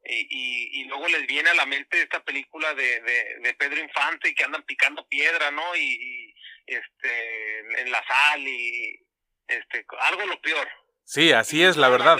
y, 0.06 0.82
y, 0.82 0.84
luego 0.86 1.08
les 1.08 1.26
viene 1.28 1.50
a 1.50 1.54
la 1.56 1.66
mente 1.66 2.02
esta 2.02 2.24
película 2.24 2.74
de, 2.74 3.02
de, 3.42 3.54
Pedro 3.58 3.80
Infante 3.80 4.30
y 4.30 4.36
que 4.36 4.44
andan 4.44 4.64
picando 4.64 5.08
piedra, 5.08 5.50
¿no? 5.52 5.76
Y, 5.78 6.36
este, 6.66 7.82
en 7.82 7.92
la 7.92 8.04
sal 8.06 8.48
y 8.48 9.06
este, 9.48 9.86
algo 10.00 10.26
lo 10.26 10.42
peor. 10.42 10.68
Sí, 11.04 11.32
así 11.32 11.64
es 11.64 11.78
la 11.78 11.90
verdad. 11.90 12.20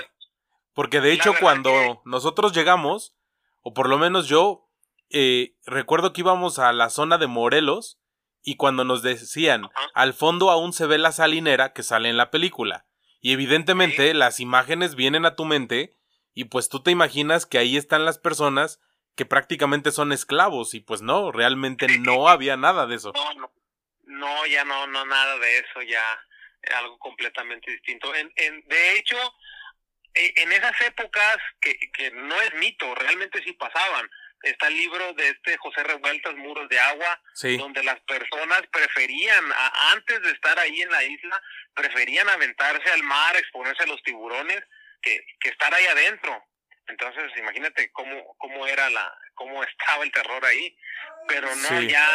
Porque 0.74 1.02
de 1.02 1.14
hecho 1.14 1.34
cuando 1.40 2.02
nosotros 2.06 2.54
llegamos, 2.54 3.16
o 3.62 3.74
por 3.74 3.88
lo 3.90 3.98
menos 3.98 4.28
yo, 4.28 4.70
eh, 5.10 5.56
recuerdo 5.66 6.14
que 6.14 6.22
íbamos 6.22 6.60
a 6.60 6.74
la 6.74 6.90
zona 6.90 7.18
de 7.18 7.28
Morelos 7.28 8.00
y 8.42 8.56
cuando 8.56 8.84
nos 8.84 9.04
decían, 9.04 9.70
al 9.94 10.14
fondo 10.14 10.52
aún 10.52 10.74
se 10.74 10.86
ve 10.86 10.98
la 10.98 11.12
salinera 11.12 11.74
que 11.74 11.84
sale 11.84 12.10
en 12.10 12.18
la 12.18 12.32
película. 12.32 12.86
Y 13.22 13.32
evidentemente 13.32 14.14
las 14.14 14.40
imágenes 14.40 14.96
vienen 14.96 15.26
a 15.26 15.36
tu 15.36 15.46
mente 15.46 15.96
y 16.34 16.46
pues 16.46 16.70
tú 16.70 16.82
te 16.82 16.92
imaginas 16.92 17.46
que 17.46 17.58
ahí 17.58 17.78
están 17.78 18.06
las 18.06 18.18
personas 18.18 18.80
que 19.16 19.26
prácticamente 19.26 19.92
son 19.92 20.12
esclavos 20.12 20.74
y 20.74 20.80
pues 20.80 21.02
no, 21.02 21.32
realmente 21.32 21.88
no 22.00 22.28
había 22.28 22.58
nada 22.58 22.88
de 22.88 22.96
eso. 22.96 23.14
No, 23.24 23.34
no, 23.34 23.52
no 24.06 24.46
ya 24.48 24.64
no, 24.66 24.88
no 24.88 25.06
nada 25.06 25.38
de 25.38 25.58
eso, 25.60 25.82
ya 25.82 26.04
algo 26.76 26.98
completamente 27.00 27.72
distinto. 27.72 28.14
En, 28.16 28.32
en, 28.36 28.62
de 28.68 28.98
hecho, 28.98 29.18
e, 30.14 30.34
en 30.38 30.52
esas 30.52 30.80
épocas 30.82 31.38
que, 31.60 31.76
que 31.94 32.12
no 32.12 32.40
es 32.42 32.54
mito, 32.56 32.94
realmente 32.96 33.42
sí 33.44 33.54
pasaban. 33.54 34.10
Está 34.44 34.68
el 34.68 34.76
libro 34.76 35.14
de 35.14 35.30
este 35.30 35.56
José 35.58 35.84
Revueltas, 35.84 36.36
Muros 36.36 36.68
de 36.68 36.78
Agua, 36.78 37.22
donde 37.58 37.82
las 37.82 38.00
personas 38.02 38.62
preferían, 38.74 39.46
antes 39.94 40.22
de 40.22 40.32
estar 40.32 40.60
ahí 40.60 40.82
en 40.82 40.92
la 40.92 41.02
isla, 41.02 41.42
preferían 41.74 42.28
aventarse 42.28 42.92
al 42.92 43.04
mar, 43.04 43.38
exponerse 43.38 43.84
a 43.84 43.88
los 43.88 44.04
tiburones, 44.04 44.62
que, 45.04 45.26
que 45.40 45.50
estar 45.50 45.72
ahí 45.74 45.86
adentro. 45.86 46.44
Entonces, 46.88 47.32
imagínate 47.38 47.92
cómo, 47.92 48.36
cómo 48.38 48.66
era 48.68 48.90
la, 48.90 49.16
cómo 49.36 49.64
estaba 49.64 50.04
el 50.04 50.12
terror 50.12 50.44
ahí. 50.44 50.76
Pero 51.28 51.48
no, 51.56 51.82
ya 51.82 52.08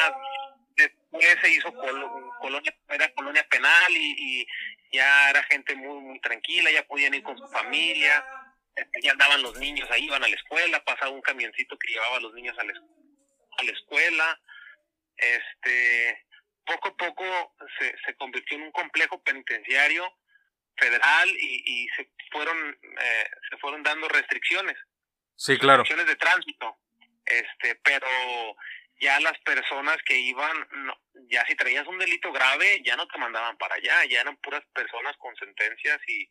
después 0.77 1.37
se 1.41 1.51
hizo 1.51 1.73
colonia, 1.73 2.75
era 2.89 3.13
colonia 3.15 3.47
penal 3.49 3.93
y, 3.93 4.47
ya 4.91 5.29
era 5.29 5.43
gente 5.45 5.75
muy, 5.75 6.01
muy 6.01 6.19
tranquila, 6.21 6.71
ya 6.71 6.83
podían 6.87 7.13
ir 7.13 7.23
con 7.23 7.37
su 7.37 7.47
familia, 7.49 8.25
ya 9.03 9.13
andaban 9.13 9.43
los 9.43 9.59
niños 9.59 9.87
ahí, 9.91 10.07
iban 10.07 10.25
a 10.25 10.29
la 10.29 10.35
escuela, 10.35 10.83
pasaba 10.83 11.11
un 11.11 11.21
camioncito 11.21 11.79
que 11.79 11.93
llevaba 11.93 12.17
a 12.17 12.21
los 12.21 12.33
niños 12.33 12.59
a 12.59 12.65
la, 12.65 12.73
a 12.73 13.63
la 13.65 13.71
escuela. 13.71 14.41
Este, 15.15 16.25
poco 16.65 16.89
a 16.89 16.97
poco 16.97 17.55
se, 17.79 17.95
se 18.07 18.15
convirtió 18.15 18.57
en 18.57 18.65
un 18.65 18.73
complejo 18.73 19.23
penitenciario 19.23 20.11
federal 20.79 21.29
y, 21.29 21.63
y 21.67 21.89
se 21.97 22.11
fueron 22.31 22.57
eh, 22.83 23.31
se 23.51 23.57
fueron 23.59 23.83
dando 23.83 24.09
restricciones. 24.09 24.77
Sí 25.37 25.59
claro. 25.59 25.83
Restricciones 25.83 26.07
de 26.07 26.17
tránsito. 26.17 26.77
Este 27.25 27.75
pero 27.83 28.09
ya 29.01 29.21
las 29.21 29.39
personas 29.41 29.97
que 30.05 30.19
iban 30.19 30.57
ya 31.31 31.45
si 31.47 31.55
traías 31.55 31.87
un 31.87 31.99
delito 31.99 32.33
grave 32.33 32.83
ya 32.85 32.97
no 32.97 33.07
te 33.09 33.19
mandaban 33.19 33.57
para 33.59 33.77
allá. 33.77 34.05
Ya 34.09 34.21
eran 34.21 34.37
puras 34.39 34.65
personas 34.73 35.17
con 35.19 35.35
sentencias 35.37 36.01
y 36.07 36.23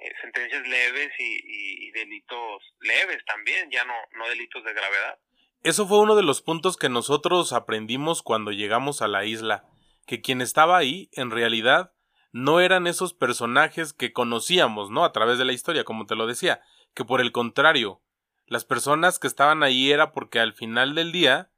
eh, 0.00 0.12
sentencias 0.20 0.66
leves 0.66 1.10
y, 1.18 1.88
y, 1.88 1.90
delitos 1.90 2.62
leves 2.80 3.24
también 3.24 3.68
ya 3.70 3.84
no 3.84 3.94
no 4.12 4.28
delitos 4.28 4.64
de 4.64 4.72
gravedad. 4.72 5.18
Eso 5.64 5.88
fue 5.88 5.98
uno 5.98 6.14
de 6.14 6.22
los 6.22 6.40
puntos 6.40 6.76
que 6.76 6.88
nosotros 6.88 7.52
aprendimos 7.52 8.22
cuando 8.22 8.52
llegamos 8.52 9.02
a 9.02 9.08
la 9.08 9.24
isla 9.24 9.64
que 10.06 10.22
quien 10.22 10.40
estaba 10.40 10.78
ahí 10.78 11.10
en 11.12 11.30
realidad 11.30 11.92
no 12.32 12.60
eran 12.60 12.86
esos 12.86 13.14
personajes 13.14 13.92
que 13.92 14.12
conocíamos, 14.12 14.90
¿no? 14.90 15.04
A 15.04 15.12
través 15.12 15.38
de 15.38 15.44
la 15.44 15.52
historia, 15.52 15.84
como 15.84 16.06
te 16.06 16.14
lo 16.14 16.26
decía, 16.26 16.60
que 16.94 17.04
por 17.04 17.20
el 17.20 17.32
contrario, 17.32 18.02
las 18.46 18.64
personas 18.64 19.18
que 19.18 19.26
estaban 19.26 19.62
ahí 19.62 19.90
era 19.90 20.12
porque 20.12 20.40
al 20.40 20.54
final 20.54 20.94
del 20.94 21.12
día, 21.12 21.50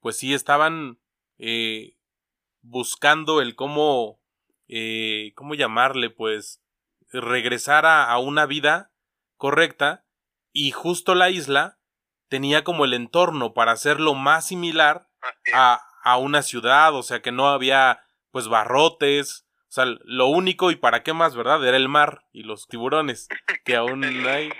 pues 0.00 0.16
sí 0.18 0.34
estaban 0.34 0.98
eh, 1.38 1.96
buscando 2.62 3.40
el 3.40 3.54
cómo, 3.54 4.20
eh, 4.68 5.32
cómo 5.34 5.54
llamarle, 5.54 6.10
pues, 6.10 6.62
regresar 7.10 7.86
a, 7.86 8.04
a 8.04 8.18
una 8.18 8.46
vida 8.46 8.92
correcta 9.36 10.04
y 10.52 10.72
justo 10.72 11.14
la 11.14 11.30
isla 11.30 11.78
tenía 12.28 12.64
como 12.64 12.84
el 12.84 12.92
entorno 12.92 13.54
para 13.54 13.72
hacerlo 13.72 14.14
más 14.14 14.46
similar 14.46 15.08
a, 15.54 15.80
a 16.02 16.16
una 16.18 16.42
ciudad, 16.42 16.94
o 16.94 17.02
sea 17.02 17.22
que 17.22 17.32
no 17.32 17.48
había 17.48 18.04
pues 18.30 18.48
barrotes, 18.48 19.47
o 19.68 19.70
sea, 19.70 19.84
lo 20.04 20.28
único 20.28 20.70
y 20.70 20.76
para 20.76 21.02
qué 21.02 21.12
más, 21.12 21.36
¿verdad? 21.36 21.66
Era 21.66 21.76
el 21.76 21.88
mar 21.88 22.24
y 22.32 22.42
los 22.42 22.68
tiburones, 22.68 23.28
que 23.64 23.76
aún 23.76 24.04
hay. 24.04 24.50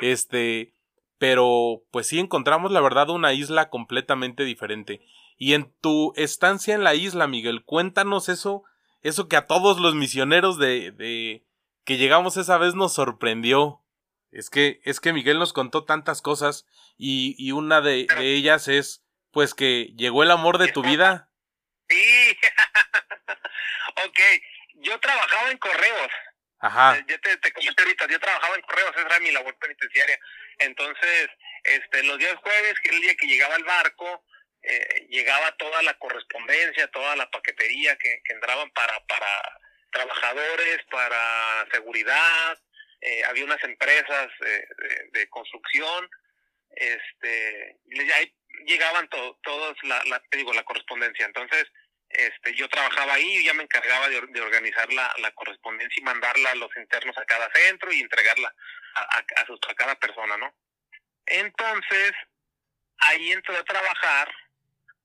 Este, 0.00 0.74
pero 1.18 1.82
pues 1.90 2.06
sí 2.06 2.18
encontramos 2.18 2.70
la 2.70 2.80
verdad 2.80 3.10
una 3.10 3.32
isla 3.32 3.70
completamente 3.70 4.44
diferente. 4.44 5.00
Y 5.36 5.54
en 5.54 5.72
tu 5.80 6.12
estancia 6.16 6.74
en 6.74 6.84
la 6.84 6.94
isla, 6.94 7.26
Miguel, 7.26 7.64
cuéntanos 7.64 8.28
eso, 8.28 8.64
eso 9.02 9.28
que 9.28 9.36
a 9.36 9.46
todos 9.46 9.80
los 9.80 9.94
misioneros 9.94 10.58
de, 10.58 10.92
de 10.92 11.44
que 11.84 11.96
llegamos 11.96 12.36
esa 12.36 12.58
vez 12.58 12.74
nos 12.74 12.92
sorprendió. 12.92 13.82
Es 14.30 14.50
que, 14.50 14.80
es 14.84 15.00
que 15.00 15.14
Miguel 15.14 15.38
nos 15.38 15.54
contó 15.54 15.84
tantas 15.84 16.20
cosas 16.20 16.66
y, 16.98 17.34
y 17.38 17.52
una 17.52 17.80
de, 17.80 18.06
ellas 18.18 18.68
es, 18.68 19.02
pues 19.30 19.54
que 19.54 19.94
llegó 19.96 20.22
el 20.22 20.30
amor 20.30 20.58
de 20.58 20.68
tu 20.68 20.82
vida. 20.82 21.26
Sí, 21.90 21.96
ok, 24.04 24.18
yo 24.80 24.98
trabajaba 25.00 25.50
en 25.50 25.58
correos. 25.58 26.12
Ajá. 26.60 26.98
Eh, 26.98 27.04
yo 27.08 27.20
te, 27.20 27.36
te 27.36 27.52
comenté 27.52 27.82
ahorita, 27.82 28.06
yo 28.08 28.18
trabajaba 28.18 28.56
en 28.56 28.62
correos, 28.62 28.90
esa 28.96 29.06
era 29.06 29.20
mi 29.20 29.30
labor 29.30 29.56
penitenciaria. 29.58 30.18
Entonces, 30.58 31.28
este, 31.64 32.02
los 32.02 32.18
días 32.18 32.34
jueves, 32.36 32.74
que 32.80 32.88
era 32.88 32.96
el 32.96 33.02
día 33.02 33.14
que 33.14 33.26
llegaba 33.26 33.56
el 33.56 33.64
barco, 33.64 34.24
eh, 34.62 35.06
llegaba 35.08 35.56
toda 35.56 35.82
la 35.82 35.94
correspondencia, 35.94 36.88
toda 36.88 37.14
la 37.14 37.30
paquetería 37.30 37.96
que, 37.96 38.20
que 38.24 38.32
entraban 38.32 38.70
para, 38.70 38.98
para 39.06 39.60
trabajadores, 39.92 40.78
para 40.90 41.66
seguridad, 41.70 42.58
eh, 43.00 43.22
había 43.24 43.44
unas 43.44 43.62
empresas 43.62 44.28
de, 44.40 44.66
de, 45.12 45.28
construcción, 45.28 46.10
este, 46.70 47.76
ahí 48.16 48.34
llegaban 48.66 49.08
to, 49.08 49.38
todos 49.42 49.76
la, 49.84 50.02
la, 50.06 50.20
te 50.30 50.38
digo, 50.38 50.52
la 50.52 50.64
correspondencia. 50.64 51.24
Entonces, 51.24 51.64
este, 52.10 52.54
yo 52.54 52.68
trabajaba 52.68 53.14
ahí 53.14 53.36
y 53.36 53.44
ya 53.44 53.54
me 53.54 53.64
encargaba 53.64 54.08
de, 54.08 54.40
organizar 54.40 54.90
la, 54.92 55.32
correspondencia 55.34 56.00
y 56.00 56.04
mandarla 56.04 56.50
a 56.50 56.54
los 56.54 56.74
internos 56.76 57.16
a 57.18 57.24
cada 57.26 57.50
centro 57.52 57.92
y 57.92 58.00
entregarla 58.00 58.54
a, 58.94 59.24
cada 59.76 59.94
persona, 59.96 60.36
¿no? 60.36 60.54
Entonces, 61.26 62.12
ahí 62.98 63.32
entró 63.32 63.56
a 63.56 63.64
trabajar 63.64 64.34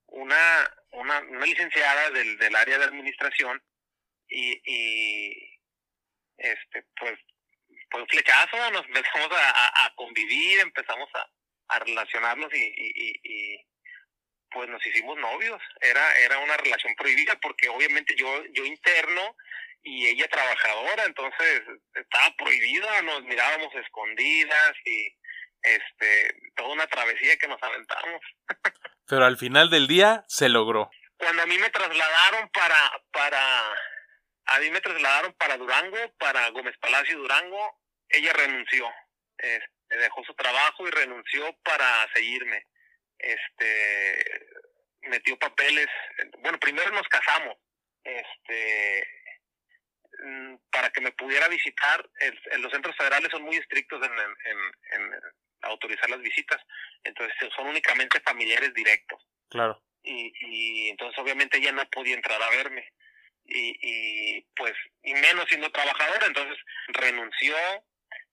una, 0.08 0.76
licenciada 1.42 2.10
del, 2.12 2.56
área 2.56 2.78
de 2.78 2.86
administración 2.86 3.62
y, 4.30 5.60
este, 6.38 6.84
pues, 6.96 7.20
pues 7.92 8.06
flechazo, 8.10 8.72
nos 8.72 8.86
empezamos 8.86 9.30
a, 9.32 9.94
convivir, 9.96 10.60
empezamos 10.62 11.10
a, 11.16 11.30
relacionarnos 11.80 12.54
y 12.54 13.66
pues 14.54 14.70
nos 14.70 14.86
hicimos 14.86 15.18
novios. 15.18 15.62
Era, 15.82 16.16
era 16.18 16.40
una 16.40 16.58
relación 16.58 16.94
prohibida 16.96 17.38
porque 17.42 17.70
obviamente 17.70 18.16
yo, 18.16 18.44
yo 18.54 18.66
interno 18.66 19.36
y 19.82 20.08
ella 20.08 20.28
trabajadora, 20.30 21.04
entonces 21.06 21.62
estaba 21.94 22.34
prohibida, 22.38 23.02
nos 23.02 23.24
mirábamos 23.24 23.74
escondidas 23.76 24.74
y 24.86 25.18
este, 25.62 26.36
toda 26.56 26.70
una 26.70 26.88
travesía 26.88 27.38
que 27.38 27.48
nos 27.48 27.62
aventamos. 27.62 28.22
Pero 29.08 29.26
al 29.26 29.38
final 29.38 29.70
del 29.70 29.88
día 29.88 30.24
se 30.28 30.48
logró. 30.48 30.90
Cuando 31.18 31.44
a 31.44 31.46
mí 31.46 31.58
me 31.58 31.70
trasladaron 31.70 32.50
para, 32.50 32.92
para, 33.12 33.72
a 34.46 34.60
mí 34.60 34.70
me 34.70 34.82
trasladaron 34.82 35.34
para 35.34 35.58
Durango, 35.58 35.98
para 36.18 36.50
Gómez 36.50 36.78
Palacio 36.80 37.18
Durango, 37.18 37.80
ella 38.10 38.32
renunció, 38.34 38.90
este, 39.38 39.98
dejó 39.98 40.24
su 40.24 40.34
trabajo 40.34 40.88
y 40.88 40.92
renunció 40.92 41.56
para 41.64 42.08
seguirme 42.14 42.66
este 43.24 44.48
metió 45.02 45.38
papeles 45.38 45.88
bueno 46.40 46.60
primero 46.60 46.92
nos 46.92 47.08
casamos 47.08 47.58
este 48.04 49.08
mm, 50.24 50.56
para 50.72 50.90
que 50.92 51.02
me 51.02 51.12
pudiera 51.12 51.48
visitar 51.48 52.10
el, 52.20 52.62
los 52.62 52.72
centros 52.72 52.96
federales 52.96 53.32
son 53.32 53.44
muy 53.44 53.58
estrictos 53.58 54.02
en, 54.06 54.12
en, 54.12 54.58
en, 54.92 55.20
autorizar 55.62 56.10
las 56.10 56.22
visitas 56.22 56.62
entonces 57.04 57.36
son 57.56 57.68
únicamente 57.68 58.20
familiares 58.22 58.74
directos. 58.74 59.22
Claro. 59.50 59.82
Y, 60.04 60.34
y 60.40 60.90
entonces 60.90 61.18
obviamente 61.20 61.58
ella 61.58 61.72
no 61.72 61.90
podía 61.90 62.16
entrar 62.16 62.42
a 62.42 62.50
verme. 62.50 62.86
Y, 63.46 63.78
y 63.82 64.42
pues 64.56 64.74
y 65.04 65.14
menos 65.14 65.46
siendo 65.50 65.70
trabajadora 65.70 66.28
entonces 66.28 66.58
renunció 66.88 67.56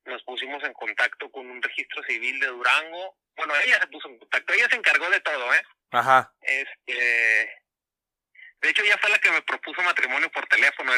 nos 0.05 0.23
pusimos 0.25 0.63
en 0.65 0.73
contacto 0.73 1.31
con 1.31 1.51
un 1.51 1.63
registro 1.63 2.03
civil 2.05 2.39
de 2.41 2.47
Durango 2.47 3.17
bueno, 3.41 3.55
ella 3.65 3.79
se 3.81 3.87
puso 3.87 4.09
en 4.09 4.19
contacto, 4.19 4.53
ella 4.53 4.69
se 4.69 4.77
encargó 4.77 5.09
de 5.09 5.21
todo, 5.21 5.55
¿eh? 5.55 5.63
Ajá. 5.93 6.31
Este, 6.43 7.63
De 8.61 8.69
hecho, 8.69 8.83
ella 8.83 8.99
fue 9.01 9.09
la 9.09 9.19
que 9.19 9.31
me 9.31 9.41
propuso 9.41 9.81
matrimonio 9.81 10.31
por 10.31 10.47
teléfono. 10.47 10.93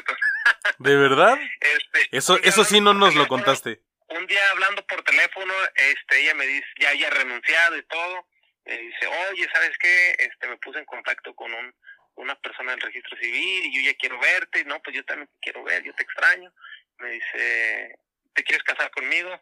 ¿De 0.78 0.96
verdad? 0.96 1.38
Este, 1.60 2.08
eso 2.16 2.36
eso 2.42 2.64
sí 2.64 2.80
no 2.80 2.94
nos 2.94 3.14
lo 3.14 3.28
contaste. 3.28 3.80
Un 4.08 4.26
día 4.26 4.40
hablando 4.50 4.84
por 4.86 5.04
teléfono, 5.04 5.54
este, 5.76 6.20
ella 6.20 6.34
me 6.34 6.46
dice, 6.46 6.66
ya 6.80 6.90
había 6.90 7.10
renunciado 7.10 7.76
y 7.76 7.82
todo. 7.84 8.26
Me 8.64 8.76
dice, 8.76 9.06
oye, 9.30 9.48
¿sabes 9.52 9.78
qué? 9.78 10.16
Este, 10.18 10.48
me 10.48 10.56
puse 10.56 10.80
en 10.80 10.84
contacto 10.84 11.34
con 11.36 11.54
un, 11.54 11.72
una 12.16 12.34
persona 12.40 12.72
del 12.72 12.80
registro 12.80 13.16
civil 13.18 13.66
y 13.66 13.76
yo 13.76 13.90
ya 13.90 13.96
quiero 13.96 14.18
verte. 14.18 14.64
No, 14.64 14.82
pues 14.82 14.96
yo 14.96 15.04
también 15.04 15.30
quiero 15.40 15.62
ver, 15.62 15.84
yo 15.84 15.94
te 15.94 16.02
extraño. 16.02 16.52
Me 16.98 17.10
dice, 17.10 17.98
¿te 18.34 18.44
quieres 18.44 18.62
casar 18.64 18.90
conmigo? 18.90 19.40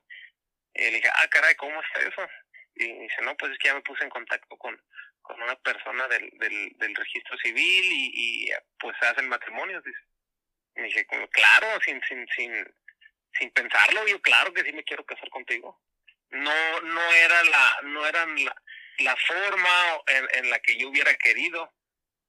Y 0.75 0.85
le 0.85 0.91
dije, 0.93 1.09
ah, 1.09 1.29
caray, 1.29 1.55
¿cómo 1.57 1.81
está 1.81 2.01
eso? 2.01 2.29
Y 2.75 2.93
dice, 2.93 3.23
no, 3.23 3.37
pues 3.37 3.53
es 3.53 3.59
que 3.59 3.69
ya 3.69 3.75
me 3.75 3.83
puse 3.83 4.05
en 4.05 4.11
contacto 4.11 4.57
con, 4.57 4.81
con 5.23 5.41
una 5.43 5.57
persona 5.57 6.07
del, 6.09 6.31
del, 6.39 6.73
del 6.79 6.95
registro 6.95 7.37
civil 7.39 7.85
y, 7.85 8.47
y 8.47 8.53
pues 8.79 8.97
hacen 9.03 9.29
matrimonios, 9.29 9.83
dice. 9.85 10.01
Y 10.77 10.83
dije, 10.83 11.07
claro, 11.33 11.81
sin, 11.85 12.01
sin, 12.05 12.27
sin, 12.29 12.75
sin 13.35 13.51
pensarlo, 13.51 14.07
yo 14.07 14.21
claro 14.23 14.53
que 14.53 14.63
sí 14.63 14.73
me 14.73 14.85
quiero 14.85 15.05
casar 15.05 15.29
contigo. 15.31 15.81
No, 16.31 16.81
no 16.83 17.13
era 17.13 17.45
la, 17.45 17.79
no 17.83 18.07
eran 18.07 18.45
la, 18.45 18.63
la 18.99 19.17
forma 19.17 20.03
en, 20.07 20.29
en 20.39 20.51
la 20.51 20.61
que 20.61 20.77
yo 20.77 20.89
hubiera 20.89 21.13
querido, 21.17 21.73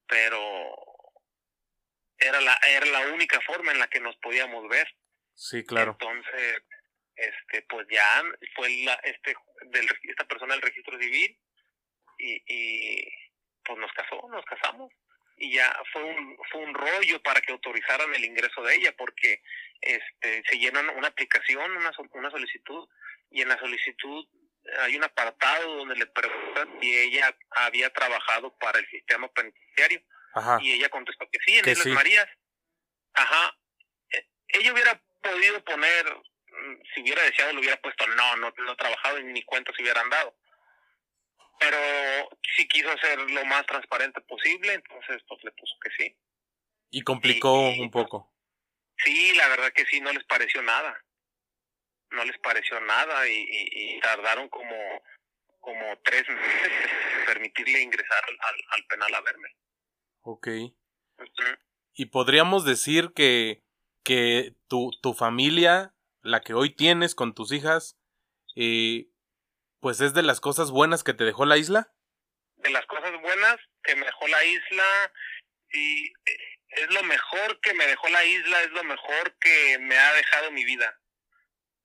pero 0.08 0.76
era 2.18 2.42
la, 2.42 2.60
era 2.68 2.86
la 2.88 3.14
única 3.14 3.40
forma 3.42 3.72
en 3.72 3.80
la 3.80 3.88
que 3.88 4.00
nos 4.00 4.16
podíamos 4.18 4.68
ver. 4.70 4.88
Sí, 5.34 5.66
claro. 5.66 5.98
Entonces, 6.00 6.64
este, 7.16 7.62
pues 7.64 7.88
ya 7.90 8.24
fue 8.56 8.70
la, 8.84 8.94
este, 9.04 9.36
del, 9.68 9.88
esta 10.04 10.26
persona 10.26 10.54
del 10.54 10.62
registro 10.62 10.98
civil 11.00 11.40
y, 12.18 12.44
y 12.48 13.14
pues 13.64 13.78
nos 13.80 13.92
casó, 13.94 14.28
nos 14.30 14.46
casamos 14.46 14.92
y 15.38 15.54
ya 15.54 15.76
fue 15.92 16.04
un 16.04 16.38
fue 16.52 16.62
un 16.62 16.74
rollo 16.74 17.22
para 17.24 17.42
que 17.42 17.52
autorizaran 17.52 18.14
el 18.14 18.26
ingreso 18.26 18.62
de 18.62 18.76
ella 18.76 18.94
porque 18.96 19.42
este 19.82 20.44
se 20.48 20.58
llenan 20.60 20.88
una 20.90 21.08
aplicación 21.08 21.72
una 21.78 21.92
una 22.12 22.30
solicitud 22.30 22.88
y 23.32 23.42
en 23.42 23.50
la 23.50 23.58
solicitud 23.58 24.28
hay 24.82 24.96
un 24.96 25.04
apartado 25.04 25.78
donde 25.78 25.96
le 25.96 26.06
preguntan 26.06 26.70
si 26.80 26.96
ella 26.96 27.36
había 27.50 27.92
trabajado 27.92 28.56
para 28.60 28.78
el 28.78 28.88
sistema 28.90 29.28
penitenciario 29.30 30.02
Ajá. 30.36 30.60
y 30.62 30.74
ella 30.74 30.90
contestó 30.90 31.28
que 31.32 31.40
sí 31.44 31.58
en 31.58 31.70
Islas 31.70 31.84
sí. 31.86 31.90
Marías 31.90 32.28
ajá 33.14 33.58
Eh, 34.12 34.28
ella 34.50 34.74
hubiera 34.74 35.02
podido 35.22 35.64
poner 35.64 36.06
mm, 36.16 36.82
si 36.94 37.02
hubiera 37.02 37.24
deseado 37.24 37.54
le 37.54 37.60
hubiera 37.60 37.82
puesto. 37.82 38.06
No 38.08 38.36
no 38.38 38.52
no 38.58 38.72
he 38.74 38.76
trabajado 38.76 39.20
y 39.20 39.24
ni 39.26 39.44
cuentos 39.44 39.76
se 39.76 39.82
hubieran 39.84 40.10
dado. 40.10 40.36
Pero 41.60 41.78
sí 42.56 42.68
quiso 42.68 42.90
hacer 42.92 43.20
lo 43.20 43.46
más 43.46 43.66
transparente 43.68 44.20
posible 44.22 44.74
entonces 44.74 45.22
pues 45.28 45.44
le 45.44 45.52
puso 45.52 45.76
que 45.82 45.90
sí. 45.98 46.18
Y 46.90 47.02
complicó 47.04 47.72
Y- 47.72 47.80
un 47.82 47.92
poco. 47.92 48.34
sí 48.98 49.34
la 49.36 49.48
verdad 49.50 49.72
que 49.74 49.86
sí 49.86 50.02
no 50.02 50.12
les 50.12 50.24
pareció 50.26 50.62
nada. 50.62 51.04
No 52.12 52.26
les 52.26 52.38
pareció 52.40 52.80
nada 52.82 53.28
y, 53.28 53.34
y, 53.34 53.96
y 53.96 54.00
tardaron 54.02 54.50
como 54.50 54.76
como 55.60 55.96
tres 56.04 56.28
meses 56.28 56.72
en 57.20 57.26
permitirle 57.28 57.82
ingresar 57.82 58.24
al, 58.28 58.36
al, 58.42 58.56
al 58.72 58.86
penal 58.88 59.14
a 59.14 59.22
verme. 59.22 59.56
Ok. 60.22 60.48
Y 61.94 62.06
podríamos 62.08 62.66
decir 62.66 63.12
que, 63.16 63.62
que 64.04 64.56
tu, 64.68 64.92
tu 65.02 65.14
familia, 65.14 65.94
la 66.22 66.42
que 66.42 66.54
hoy 66.54 66.76
tienes 66.76 67.16
con 67.16 67.34
tus 67.34 67.52
hijas, 67.52 67.98
eh, 68.56 69.08
pues 69.80 70.02
es 70.02 70.14
de 70.14 70.24
las 70.24 70.40
cosas 70.40 70.72
buenas 70.72 71.04
que 71.04 71.14
te 71.14 71.24
dejó 71.24 71.46
la 71.46 71.58
isla. 71.58 71.94
de 72.58 72.70
las 72.70 72.86
cosas 72.86 73.12
buenas 73.22 73.58
que 73.84 73.96
me 73.96 74.06
dejó 74.06 74.28
la 74.28 74.44
isla 74.46 75.12
y 75.74 76.08
eh, 76.08 76.60
es 76.70 76.94
lo 76.94 77.04
mejor 77.04 77.60
que 77.62 77.74
me 77.74 77.88
dejó 77.88 78.08
la 78.10 78.24
isla, 78.24 78.62
es 78.62 78.70
lo 78.72 78.84
mejor 78.84 79.38
que 79.40 79.80
me 79.80 79.98
ha 79.98 80.14
dejado 80.14 80.52
mi 80.52 80.64
vida. 80.64 81.00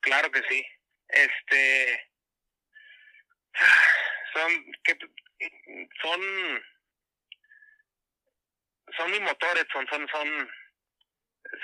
Claro 0.00 0.30
que 0.30 0.42
sí. 0.48 0.64
Este 1.08 2.10
son 4.34 4.72
son 6.02 6.20
son 8.96 9.10
mi 9.10 9.20
motor, 9.20 9.58
Edson, 9.58 9.86
son 9.88 10.08
son 10.08 10.50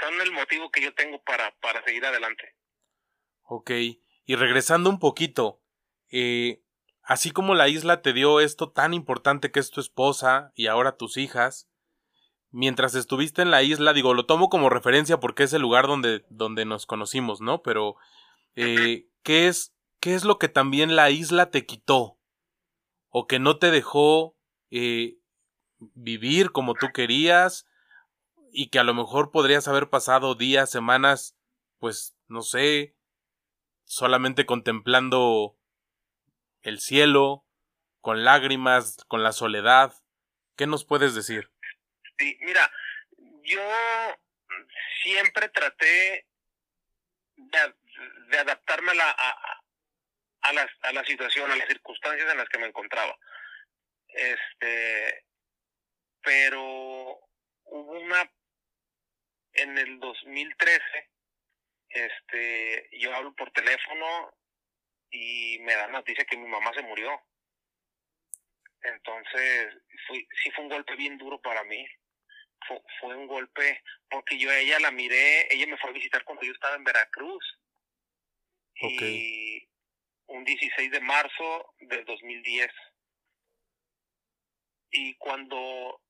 son 0.00 0.20
el 0.20 0.32
motivo 0.32 0.70
que 0.70 0.82
yo 0.82 0.94
tengo 0.94 1.22
para 1.22 1.54
para 1.60 1.82
seguir 1.84 2.04
adelante. 2.04 2.54
Ok. 3.42 3.70
Y 4.24 4.36
regresando 4.36 4.88
un 4.88 4.98
poquito, 4.98 5.60
eh, 6.10 6.62
así 7.02 7.30
como 7.30 7.54
la 7.54 7.68
isla 7.68 8.02
te 8.02 8.12
dio 8.12 8.40
esto 8.40 8.70
tan 8.70 8.94
importante 8.94 9.50
que 9.50 9.60
es 9.60 9.70
tu 9.70 9.80
esposa 9.80 10.52
y 10.54 10.68
ahora 10.68 10.96
tus 10.96 11.16
hijas, 11.16 11.68
mientras 12.50 12.94
estuviste 12.94 13.42
en 13.42 13.50
la 13.50 13.62
isla, 13.62 13.92
digo, 13.92 14.14
lo 14.14 14.26
tomo 14.26 14.48
como 14.48 14.70
referencia 14.70 15.18
porque 15.18 15.42
es 15.42 15.52
el 15.52 15.62
lugar 15.62 15.86
donde, 15.86 16.24
donde 16.28 16.64
nos 16.64 16.86
conocimos, 16.86 17.40
¿no? 17.40 17.62
Pero, 17.62 17.96
eh, 18.54 19.08
¿qué 19.22 19.48
es, 19.48 19.74
qué 20.00 20.14
es 20.14 20.24
lo 20.24 20.38
que 20.38 20.48
también 20.48 20.94
la 20.94 21.10
isla 21.10 21.50
te 21.50 21.66
quitó? 21.66 22.18
O 23.08 23.26
que 23.26 23.38
no 23.38 23.58
te 23.58 23.70
dejó 23.70 24.36
eh, 24.70 25.18
vivir 25.94 26.52
como 26.52 26.74
tú 26.74 26.88
querías 26.94 27.66
y 28.52 28.68
que 28.68 28.78
a 28.78 28.84
lo 28.84 28.94
mejor 28.94 29.30
podrías 29.30 29.66
haber 29.66 29.88
pasado 29.88 30.34
días, 30.34 30.70
semanas, 30.70 31.36
pues, 31.78 32.16
no 32.28 32.42
sé, 32.42 32.94
solamente 33.84 34.46
contemplando 34.46 35.58
el 36.62 36.78
cielo, 36.80 37.44
con 38.00 38.24
lágrimas, 38.24 39.04
con 39.08 39.22
la 39.22 39.32
soledad. 39.32 39.94
¿Qué 40.56 40.66
nos 40.66 40.84
puedes 40.84 41.14
decir? 41.14 41.50
Sí, 42.18 42.36
mira, 42.42 42.70
yo 43.42 43.62
siempre 45.02 45.48
traté 45.48 46.26
de, 47.36 48.38
adaptarme 48.38 48.92
a 48.92 48.94
la, 48.94 49.10
a, 49.10 49.62
a, 50.42 50.52
la, 50.52 50.68
a 50.82 50.92
la 50.92 51.04
situación, 51.04 51.50
a 51.50 51.56
las 51.56 51.68
circunstancias 51.68 52.30
en 52.30 52.38
las 52.38 52.48
que 52.48 52.58
me 52.58 52.66
encontraba. 52.66 53.16
Este, 54.08 55.24
pero 56.22 56.62
hubo 57.64 57.92
una, 58.00 58.30
en 59.54 59.78
el 59.78 60.00
2013, 60.00 61.10
este, 61.88 62.88
yo 62.98 63.14
hablo 63.14 63.34
por 63.34 63.50
teléfono 63.52 64.34
y 65.10 65.58
me 65.60 65.74
dan 65.74 65.92
noticia 65.92 66.24
que 66.24 66.36
mi 66.36 66.48
mamá 66.48 66.72
se 66.74 66.82
murió. 66.82 67.20
Entonces, 68.82 69.74
fui, 70.06 70.26
sí 70.42 70.50
fue 70.52 70.64
un 70.64 70.70
golpe 70.70 70.96
bien 70.96 71.18
duro 71.18 71.40
para 71.40 71.62
mí. 71.64 71.86
Fue, 72.66 72.80
fue 73.00 73.16
un 73.16 73.26
golpe 73.26 73.82
porque 74.08 74.38
yo 74.38 74.50
a 74.50 74.58
ella 74.58 74.78
la 74.80 74.90
miré, 74.90 75.52
ella 75.52 75.66
me 75.66 75.76
fue 75.78 75.90
a 75.90 75.92
visitar 75.92 76.24
cuando 76.24 76.44
yo 76.44 76.52
estaba 76.52 76.76
en 76.76 76.84
Veracruz. 76.84 77.58
Y 78.74 79.68
un 80.26 80.44
16 80.44 80.90
de 80.90 81.00
marzo 81.00 81.74
del 81.78 82.04
2010. 82.04 82.70
Y 84.90 85.14
cuando 85.16 86.00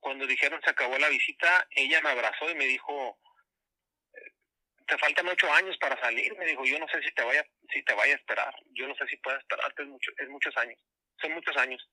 cuando 0.00 0.26
dijeron 0.26 0.60
se 0.62 0.70
acabó 0.70 0.98
la 0.98 1.08
visita, 1.08 1.68
ella 1.70 2.00
me 2.02 2.10
abrazó 2.10 2.50
y 2.50 2.54
me 2.54 2.66
dijo, 2.66 3.18
eh, 4.14 4.32
te 4.86 4.98
faltan 4.98 5.28
ocho 5.28 5.50
años 5.52 5.76
para 5.78 6.00
salir. 6.00 6.36
Me 6.36 6.46
dijo, 6.46 6.64
yo 6.64 6.78
no 6.78 6.88
sé 6.88 7.02
si 7.02 7.12
te 7.12 7.22
vaya, 7.22 7.46
si 7.72 7.82
te 7.84 7.94
vaya 7.94 8.14
a 8.14 8.16
esperar. 8.16 8.54
Yo 8.72 8.88
no 8.88 8.94
sé 8.96 9.06
si 9.06 9.16
pueda 9.18 9.38
esperarte, 9.38 9.82
es, 9.82 9.88
mucho, 9.88 10.10
es 10.16 10.28
muchos 10.28 10.56
años. 10.56 10.78
Son 11.20 11.32
muchos 11.32 11.56
años. 11.56 11.88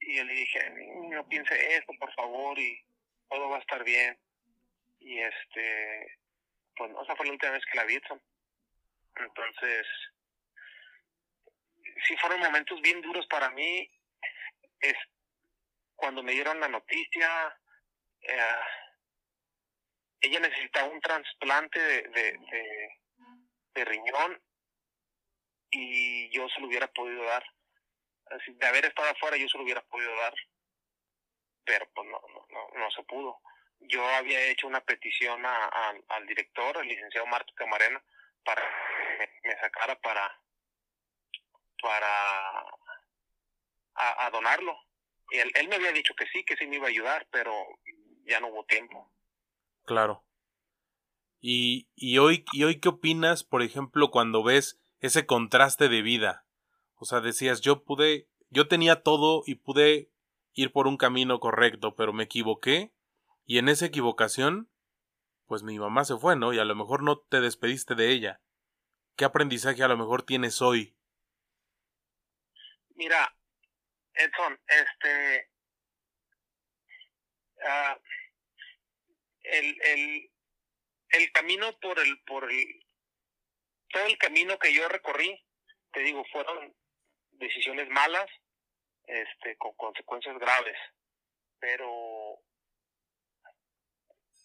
Y 0.00 0.16
yo 0.16 0.24
le 0.24 0.32
dije, 0.32 0.70
no 1.10 1.28
piense 1.28 1.76
esto, 1.76 1.92
por 1.98 2.12
favor, 2.14 2.58
y 2.58 2.82
todo 3.28 3.50
va 3.50 3.56
a 3.58 3.60
estar 3.60 3.84
bien. 3.84 4.18
Y 5.00 5.18
este, 5.18 6.18
pues 6.76 6.90
no, 6.90 7.02
esa 7.02 7.14
fue 7.16 7.26
la 7.26 7.32
última 7.32 7.52
vez 7.52 7.64
que 7.70 7.76
la 7.76 7.84
vi. 7.84 8.00
Entonces, 9.16 9.86
sí 12.06 12.16
fueron 12.16 12.40
momentos 12.40 12.80
bien 12.80 13.02
duros 13.02 13.26
para 13.26 13.50
mí. 13.50 13.90
Es, 14.80 14.96
cuando 15.98 16.22
me 16.22 16.32
dieron 16.32 16.60
la 16.60 16.68
noticia, 16.68 17.60
eh, 18.22 18.60
ella 20.20 20.40
necesitaba 20.40 20.88
un 20.88 21.00
trasplante 21.00 21.78
de, 21.80 22.02
de, 22.08 22.98
de, 23.74 23.84
riñón 23.84 24.40
y 25.70 26.30
yo 26.30 26.48
se 26.48 26.60
lo 26.60 26.68
hubiera 26.68 26.86
podido 26.88 27.24
dar. 27.24 27.44
Así, 28.30 28.52
de 28.52 28.66
haber 28.66 28.84
estado 28.86 29.10
afuera 29.10 29.36
yo 29.36 29.48
se 29.48 29.58
lo 29.58 29.64
hubiera 29.64 29.82
podido 29.82 30.14
dar, 30.16 30.34
pero 31.64 31.88
pues 31.94 32.08
no, 32.08 32.20
no, 32.32 32.46
no, 32.48 32.78
no 32.78 32.90
se 32.92 33.02
pudo. 33.02 33.40
Yo 33.80 34.06
había 34.06 34.40
hecho 34.46 34.66
una 34.66 34.80
petición 34.80 35.44
a, 35.44 35.94
al 36.08 36.26
director, 36.26 36.76
el 36.78 36.88
licenciado 36.88 37.26
Marco 37.26 37.52
Camarena, 37.54 38.02
para 38.44 38.62
que 38.62 39.48
me, 39.48 39.60
sacara 39.60 39.96
para 40.00 40.40
para 41.80 42.64
a, 43.94 44.30
donarlo 44.30 44.87
él, 45.30 45.50
él, 45.54 45.68
me 45.68 45.76
había 45.76 45.92
dicho 45.92 46.14
que 46.14 46.26
sí, 46.26 46.44
que 46.44 46.56
sí 46.56 46.66
me 46.66 46.76
iba 46.76 46.86
a 46.86 46.90
ayudar, 46.90 47.28
pero 47.30 47.52
ya 48.26 48.40
no 48.40 48.48
hubo 48.48 48.64
tiempo. 48.64 49.12
Claro. 49.84 50.24
¿Y, 51.40 51.88
y, 51.94 52.18
hoy, 52.18 52.44
¿Y 52.52 52.64
hoy 52.64 52.80
qué 52.80 52.88
opinas, 52.88 53.44
por 53.44 53.62
ejemplo, 53.62 54.10
cuando 54.10 54.42
ves 54.42 54.80
ese 55.00 55.26
contraste 55.26 55.88
de 55.88 56.02
vida? 56.02 56.46
O 56.96 57.04
sea, 57.04 57.20
decías, 57.20 57.60
yo 57.60 57.84
pude, 57.84 58.28
yo 58.50 58.68
tenía 58.68 59.02
todo 59.02 59.42
y 59.46 59.56
pude 59.56 60.10
ir 60.52 60.72
por 60.72 60.88
un 60.88 60.96
camino 60.96 61.38
correcto, 61.38 61.94
pero 61.94 62.12
me 62.12 62.24
equivoqué 62.24 62.92
y 63.46 63.58
en 63.58 63.68
esa 63.68 63.86
equivocación, 63.86 64.70
pues 65.46 65.62
mi 65.62 65.78
mamá 65.78 66.04
se 66.04 66.16
fue, 66.16 66.36
¿no? 66.36 66.52
Y 66.52 66.58
a 66.58 66.64
lo 66.64 66.74
mejor 66.74 67.02
no 67.02 67.20
te 67.20 67.40
despediste 67.40 67.94
de 67.94 68.10
ella. 68.10 68.42
¿Qué 69.16 69.24
aprendizaje 69.24 69.82
a 69.82 69.88
lo 69.88 69.96
mejor 69.96 70.22
tienes 70.22 70.60
hoy? 70.60 70.96
Mira, 72.94 73.37
Edson, 74.18 74.60
este... 74.66 75.50
Ah, 77.64 77.98
el, 79.42 79.82
el, 79.82 80.30
el 81.10 81.32
camino 81.32 81.78
por 81.80 81.98
el, 81.98 82.20
por 82.24 82.50
el, 82.50 82.86
todo 83.88 84.06
el 84.06 84.18
camino 84.18 84.58
que 84.58 84.72
yo 84.72 84.88
recorrí, 84.88 85.44
te 85.92 86.00
digo, 86.00 86.24
fueron 86.30 86.74
decisiones 87.32 87.88
malas, 87.88 88.28
este, 89.06 89.56
con 89.56 89.74
consecuencias 89.74 90.38
graves. 90.38 90.76
Pero 91.58 92.34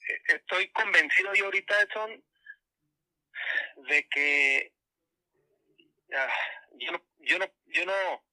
eh, 0.08 0.22
estoy 0.28 0.72
convencido 0.72 1.34
yo 1.34 1.46
ahorita, 1.46 1.82
Edson, 1.82 2.24
de 3.90 4.08
que 4.10 4.74
ah, 6.16 6.34
yo 6.74 6.92
no, 6.94 7.06
yo 7.20 7.40
no, 7.40 7.46
yo 7.66 7.86
no, 7.86 8.26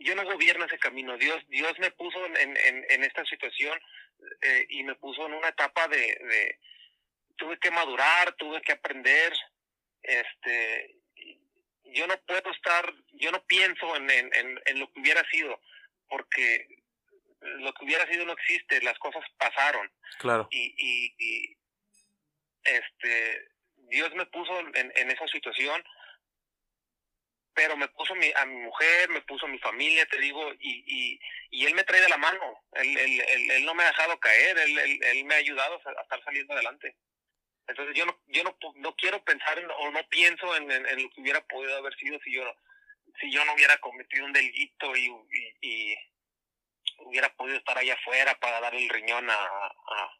yo 0.00 0.14
no 0.14 0.24
gobierno 0.24 0.64
ese 0.64 0.78
camino. 0.78 1.16
Dios, 1.16 1.42
Dios 1.48 1.78
me 1.78 1.90
puso 1.92 2.24
en, 2.26 2.56
en, 2.56 2.86
en 2.88 3.04
esta 3.04 3.24
situación 3.26 3.78
eh, 4.42 4.66
y 4.70 4.82
me 4.82 4.94
puso 4.96 5.26
en 5.26 5.34
una 5.34 5.48
etapa 5.48 5.86
de, 5.88 5.98
de, 5.98 6.58
tuve 7.36 7.58
que 7.58 7.70
madurar, 7.70 8.32
tuve 8.36 8.60
que 8.62 8.72
aprender, 8.72 9.32
este, 10.02 10.96
yo 11.84 12.06
no 12.06 12.16
puedo 12.26 12.50
estar, 12.50 12.92
yo 13.12 13.30
no 13.30 13.44
pienso 13.44 13.96
en, 13.96 14.10
en, 14.10 14.60
en, 14.64 14.80
lo 14.80 14.90
que 14.92 15.00
hubiera 15.00 15.22
sido, 15.30 15.60
porque 16.08 16.82
lo 17.40 17.72
que 17.74 17.84
hubiera 17.84 18.06
sido 18.06 18.24
no 18.24 18.32
existe, 18.32 18.82
las 18.82 18.98
cosas 18.98 19.22
pasaron. 19.38 19.90
Claro. 20.18 20.48
Y, 20.50 20.74
y, 20.76 21.14
y 21.18 21.56
este, 22.64 23.48
Dios 23.88 24.14
me 24.14 24.26
puso 24.26 24.58
en, 24.60 24.92
en 24.94 25.10
esa 25.10 25.26
situación, 25.28 25.82
pero 27.60 27.76
me 27.76 27.88
puso 27.88 28.14
mi, 28.14 28.32
a 28.36 28.46
mi 28.46 28.54
mujer, 28.54 29.10
me 29.10 29.20
puso 29.20 29.46
mi 29.46 29.58
familia, 29.58 30.06
te 30.06 30.18
digo, 30.18 30.50
y, 30.60 30.82
y, 30.86 31.20
y 31.50 31.66
él 31.66 31.74
me 31.74 31.84
trae 31.84 32.00
de 32.00 32.08
la 32.08 32.16
mano, 32.16 32.64
él, 32.72 32.96
él, 32.96 33.20
él, 33.20 33.50
él 33.50 33.64
no 33.66 33.74
me 33.74 33.82
ha 33.82 33.88
dejado 33.88 34.18
caer, 34.18 34.56
él, 34.56 34.78
él, 34.78 34.98
él 35.02 35.24
me 35.26 35.34
ha 35.34 35.38
ayudado 35.38 35.74
a 35.74 36.00
estar 36.00 36.24
saliendo 36.24 36.54
adelante. 36.54 36.96
Entonces 37.68 37.94
yo 37.94 38.06
no, 38.06 38.18
yo 38.28 38.44
no, 38.44 38.56
no 38.76 38.96
quiero 38.96 39.22
pensar 39.24 39.58
en, 39.58 39.70
o 39.70 39.90
no 39.90 40.08
pienso 40.08 40.56
en, 40.56 40.70
en, 40.70 41.02
lo 41.02 41.10
que 41.10 41.20
hubiera 41.20 41.46
podido 41.48 41.76
haber 41.76 41.94
sido 41.96 42.18
si 42.20 42.32
yo, 42.32 42.42
si 43.20 43.30
yo 43.30 43.44
no 43.44 43.52
hubiera 43.52 43.76
cometido 43.76 44.24
un 44.24 44.32
delito 44.32 44.96
y, 44.96 45.12
y, 45.60 45.94
hubiera 47.00 47.28
podido 47.34 47.58
estar 47.58 47.76
allá 47.76 47.92
afuera 47.92 48.34
para 48.40 48.58
dar 48.60 48.74
el 48.74 48.88
riñón 48.88 49.28
a, 49.28 49.34
a, 49.34 50.18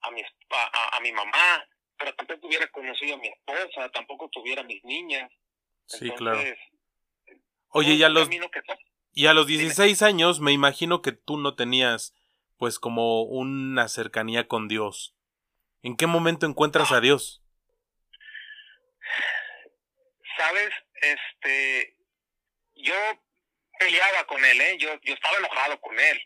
a, 0.00 0.10
mi, 0.10 0.22
a, 0.22 0.96
a, 0.96 1.00
mi 1.00 1.12
mamá, 1.12 1.68
pero 1.98 2.14
tampoco 2.14 2.46
hubiera 2.46 2.66
conocido 2.68 3.16
a 3.16 3.18
mi 3.18 3.28
esposa, 3.28 3.90
tampoco 3.90 4.30
tuviera 4.30 4.62
mis 4.62 4.82
niñas. 4.84 5.30
Sí, 5.86 6.10
claro. 6.10 6.40
Oye, 7.70 7.96
ya 7.96 8.08
los, 8.08 8.28
y 9.12 9.26
a 9.26 9.34
los 9.34 9.46
16 9.46 10.02
años 10.02 10.40
me 10.40 10.52
imagino 10.52 11.02
que 11.02 11.12
tú 11.12 11.38
no 11.38 11.54
tenías 11.54 12.14
pues 12.58 12.78
como 12.78 13.22
una 13.22 13.88
cercanía 13.88 14.48
con 14.48 14.68
Dios. 14.68 15.14
¿En 15.82 15.96
qué 15.96 16.06
momento 16.06 16.46
encuentras 16.46 16.90
a 16.92 17.00
Dios? 17.00 17.42
Sabes, 20.36 20.70
este, 20.94 21.96
yo 22.74 22.94
peleaba 23.78 24.26
con 24.26 24.44
él, 24.44 24.60
¿eh? 24.60 24.76
Yo, 24.78 24.88
yo 25.02 25.14
estaba 25.14 25.36
enojado 25.38 25.80
con 25.80 25.98
él 25.98 26.22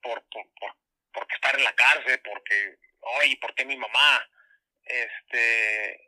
por, 0.00 0.22
por, 0.28 0.46
por 0.58 0.74
porque 1.14 1.34
estar 1.36 1.56
en 1.56 1.64
la 1.64 1.74
cárcel, 1.74 2.20
porque, 2.24 2.78
oye, 3.22 3.38
¿por 3.40 3.54
qué 3.54 3.64
mi 3.64 3.76
mamá? 3.76 4.28
Este, 4.82 6.00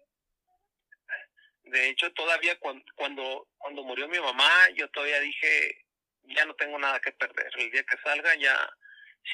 de 1.66 1.88
hecho, 1.88 2.12
todavía 2.12 2.58
cuando, 2.58 2.84
cuando, 2.94 3.48
cuando 3.58 3.82
murió 3.82 4.08
mi 4.08 4.20
mamá, 4.20 4.50
yo 4.74 4.88
todavía 4.90 5.20
dije, 5.20 5.84
ya 6.22 6.44
no 6.44 6.54
tengo 6.54 6.78
nada 6.78 7.00
que 7.00 7.12
perder. 7.12 7.50
El 7.58 7.70
día 7.70 7.84
que 7.84 7.96
salga 7.98 8.34
ya, 8.36 8.56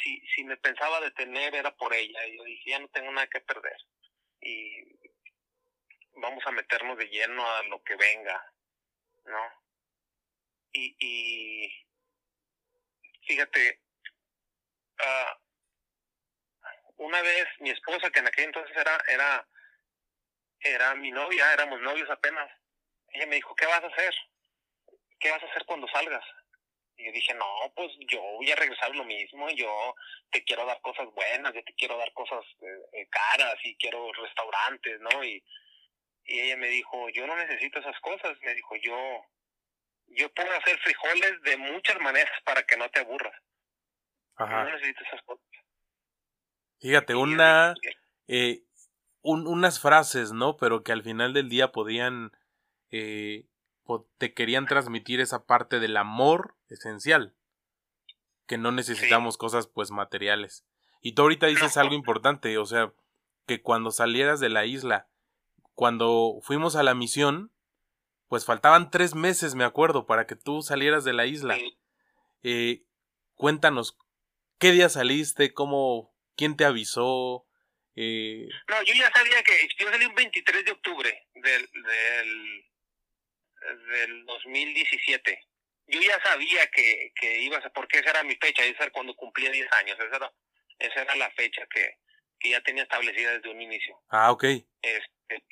si, 0.02 0.20
si 0.28 0.44
me 0.44 0.56
pensaba 0.56 1.00
detener 1.00 1.54
era 1.54 1.74
por 1.76 1.92
ella. 1.94 2.26
Y 2.26 2.36
yo 2.36 2.44
dije, 2.44 2.70
ya 2.70 2.78
no 2.78 2.88
tengo 2.88 3.12
nada 3.12 3.26
que 3.26 3.40
perder. 3.40 3.76
Y 4.40 4.84
vamos 6.14 6.44
a 6.46 6.52
meternos 6.52 6.96
de 6.98 7.08
lleno 7.08 7.48
a 7.48 7.62
lo 7.64 7.82
que 7.82 7.96
venga, 7.96 8.52
¿no? 9.24 9.62
Y, 10.72 10.96
y 10.98 11.86
fíjate, 13.26 13.80
uh, 15.00 15.42
una 16.96 17.20
vez 17.20 17.46
mi 17.60 17.70
esposa, 17.70 18.10
que 18.10 18.20
en 18.20 18.26
aquel 18.26 18.44
entonces 18.46 18.74
era, 18.76 18.98
era, 19.06 19.46
era 20.64 20.94
mi 20.94 21.10
novia, 21.10 21.52
éramos 21.52 21.80
novios 21.80 22.08
apenas, 22.10 22.50
ella 23.08 23.26
me 23.26 23.36
dijo, 23.36 23.54
¿qué 23.54 23.66
vas 23.66 23.82
a 23.82 23.88
hacer? 23.88 24.14
¿Qué 25.18 25.30
vas 25.30 25.42
a 25.42 25.46
hacer 25.46 25.64
cuando 25.66 25.86
salgas? 25.88 26.24
Y 26.96 27.06
yo 27.06 27.12
dije, 27.12 27.34
no, 27.34 27.72
pues 27.74 27.90
yo 28.08 28.20
voy 28.20 28.50
a 28.50 28.56
regresar 28.56 28.94
lo 28.94 29.04
mismo, 29.04 29.48
yo 29.50 29.94
te 30.30 30.44
quiero 30.44 30.66
dar 30.66 30.80
cosas 30.80 31.08
buenas, 31.14 31.52
yo 31.54 31.64
te 31.64 31.74
quiero 31.74 31.96
dar 31.96 32.12
cosas 32.12 32.44
eh, 32.60 33.00
eh, 33.00 33.08
caras 33.08 33.56
y 33.64 33.76
quiero 33.76 34.12
restaurantes, 34.12 35.00
¿no? 35.00 35.24
Y, 35.24 35.42
y 36.24 36.40
ella 36.40 36.56
me 36.56 36.68
dijo, 36.68 37.08
yo 37.10 37.26
no 37.26 37.36
necesito 37.36 37.80
esas 37.80 37.98
cosas, 38.00 38.38
me 38.42 38.54
dijo, 38.54 38.76
yo, 38.76 39.24
yo 40.08 40.32
puedo 40.32 40.52
hacer 40.52 40.78
frijoles 40.80 41.42
de 41.42 41.56
muchas 41.56 41.98
maneras 42.00 42.32
para 42.44 42.62
que 42.62 42.76
no 42.76 42.88
te 42.90 43.00
aburras. 43.00 43.34
Ajá. 44.36 44.64
No 44.64 44.70
necesito 44.72 45.02
esas 45.04 45.22
cosas. 45.22 45.44
Fíjate, 46.80 47.14
una, 47.14 47.74
eh, 48.26 48.62
un, 49.22 49.46
unas 49.46 49.80
frases, 49.80 50.32
¿no? 50.32 50.56
Pero 50.56 50.82
que 50.82 50.92
al 50.92 51.02
final 51.02 51.32
del 51.32 51.48
día 51.48 51.72
podían 51.72 52.32
eh, 52.90 53.46
te 54.18 54.32
querían 54.34 54.66
transmitir 54.66 55.20
esa 55.20 55.44
parte 55.44 55.80
del 55.80 55.96
amor 55.96 56.54
esencial, 56.68 57.34
que 58.46 58.58
no 58.58 58.72
necesitamos 58.72 59.36
cosas 59.36 59.66
pues 59.66 59.90
materiales. 59.90 60.64
Y 61.00 61.12
tú 61.12 61.22
ahorita 61.22 61.46
dices 61.46 61.76
algo 61.76 61.94
importante, 61.94 62.56
o 62.58 62.66
sea, 62.66 62.92
que 63.46 63.60
cuando 63.60 63.90
salieras 63.90 64.40
de 64.40 64.48
la 64.48 64.66
isla, 64.66 65.08
cuando 65.74 66.38
fuimos 66.42 66.76
a 66.76 66.82
la 66.82 66.94
misión, 66.94 67.50
pues 68.28 68.44
faltaban 68.44 68.90
tres 68.90 69.14
meses, 69.14 69.54
me 69.54 69.64
acuerdo, 69.64 70.06
para 70.06 70.26
que 70.26 70.36
tú 70.36 70.62
salieras 70.62 71.04
de 71.04 71.12
la 71.12 71.26
isla. 71.26 71.58
Eh, 72.42 72.84
cuéntanos, 73.34 73.98
¿qué 74.58 74.70
día 74.70 74.88
saliste? 74.88 75.52
¿Cómo? 75.52 76.14
¿Quién 76.36 76.56
te 76.56 76.64
avisó? 76.64 77.46
Eh... 77.94 78.48
No, 78.68 78.82
yo 78.82 78.94
ya 78.94 79.10
sabía 79.12 79.42
que 79.42 79.68
yo 79.78 79.90
salí 79.90 80.06
un 80.06 80.14
23 80.14 80.64
de 80.64 80.72
octubre 80.72 81.26
del, 81.34 81.68
del 81.70 82.64
del 83.62 84.24
2017. 84.26 85.46
Yo 85.86 86.00
ya 86.00 86.20
sabía 86.22 86.66
que, 86.68 87.12
que 87.14 87.42
iba 87.42 87.58
a 87.58 87.70
porque 87.70 87.98
esa 87.98 88.10
era 88.10 88.22
mi 88.22 88.36
fecha, 88.36 88.64
esa 88.64 88.84
era 88.84 88.92
cuando 88.92 89.14
cumplía 89.14 89.50
10 89.50 89.72
años, 89.72 89.98
esa 89.98 90.16
era, 90.16 90.32
esa 90.78 91.02
era 91.02 91.16
la 91.16 91.30
fecha 91.32 91.66
que, 91.70 91.98
que 92.38 92.50
ya 92.50 92.60
tenía 92.62 92.84
establecida 92.84 93.32
desde 93.32 93.50
un 93.50 93.60
inicio. 93.60 94.00
Ah, 94.08 94.30
ok. 94.30 94.44
Este, 94.80 95.42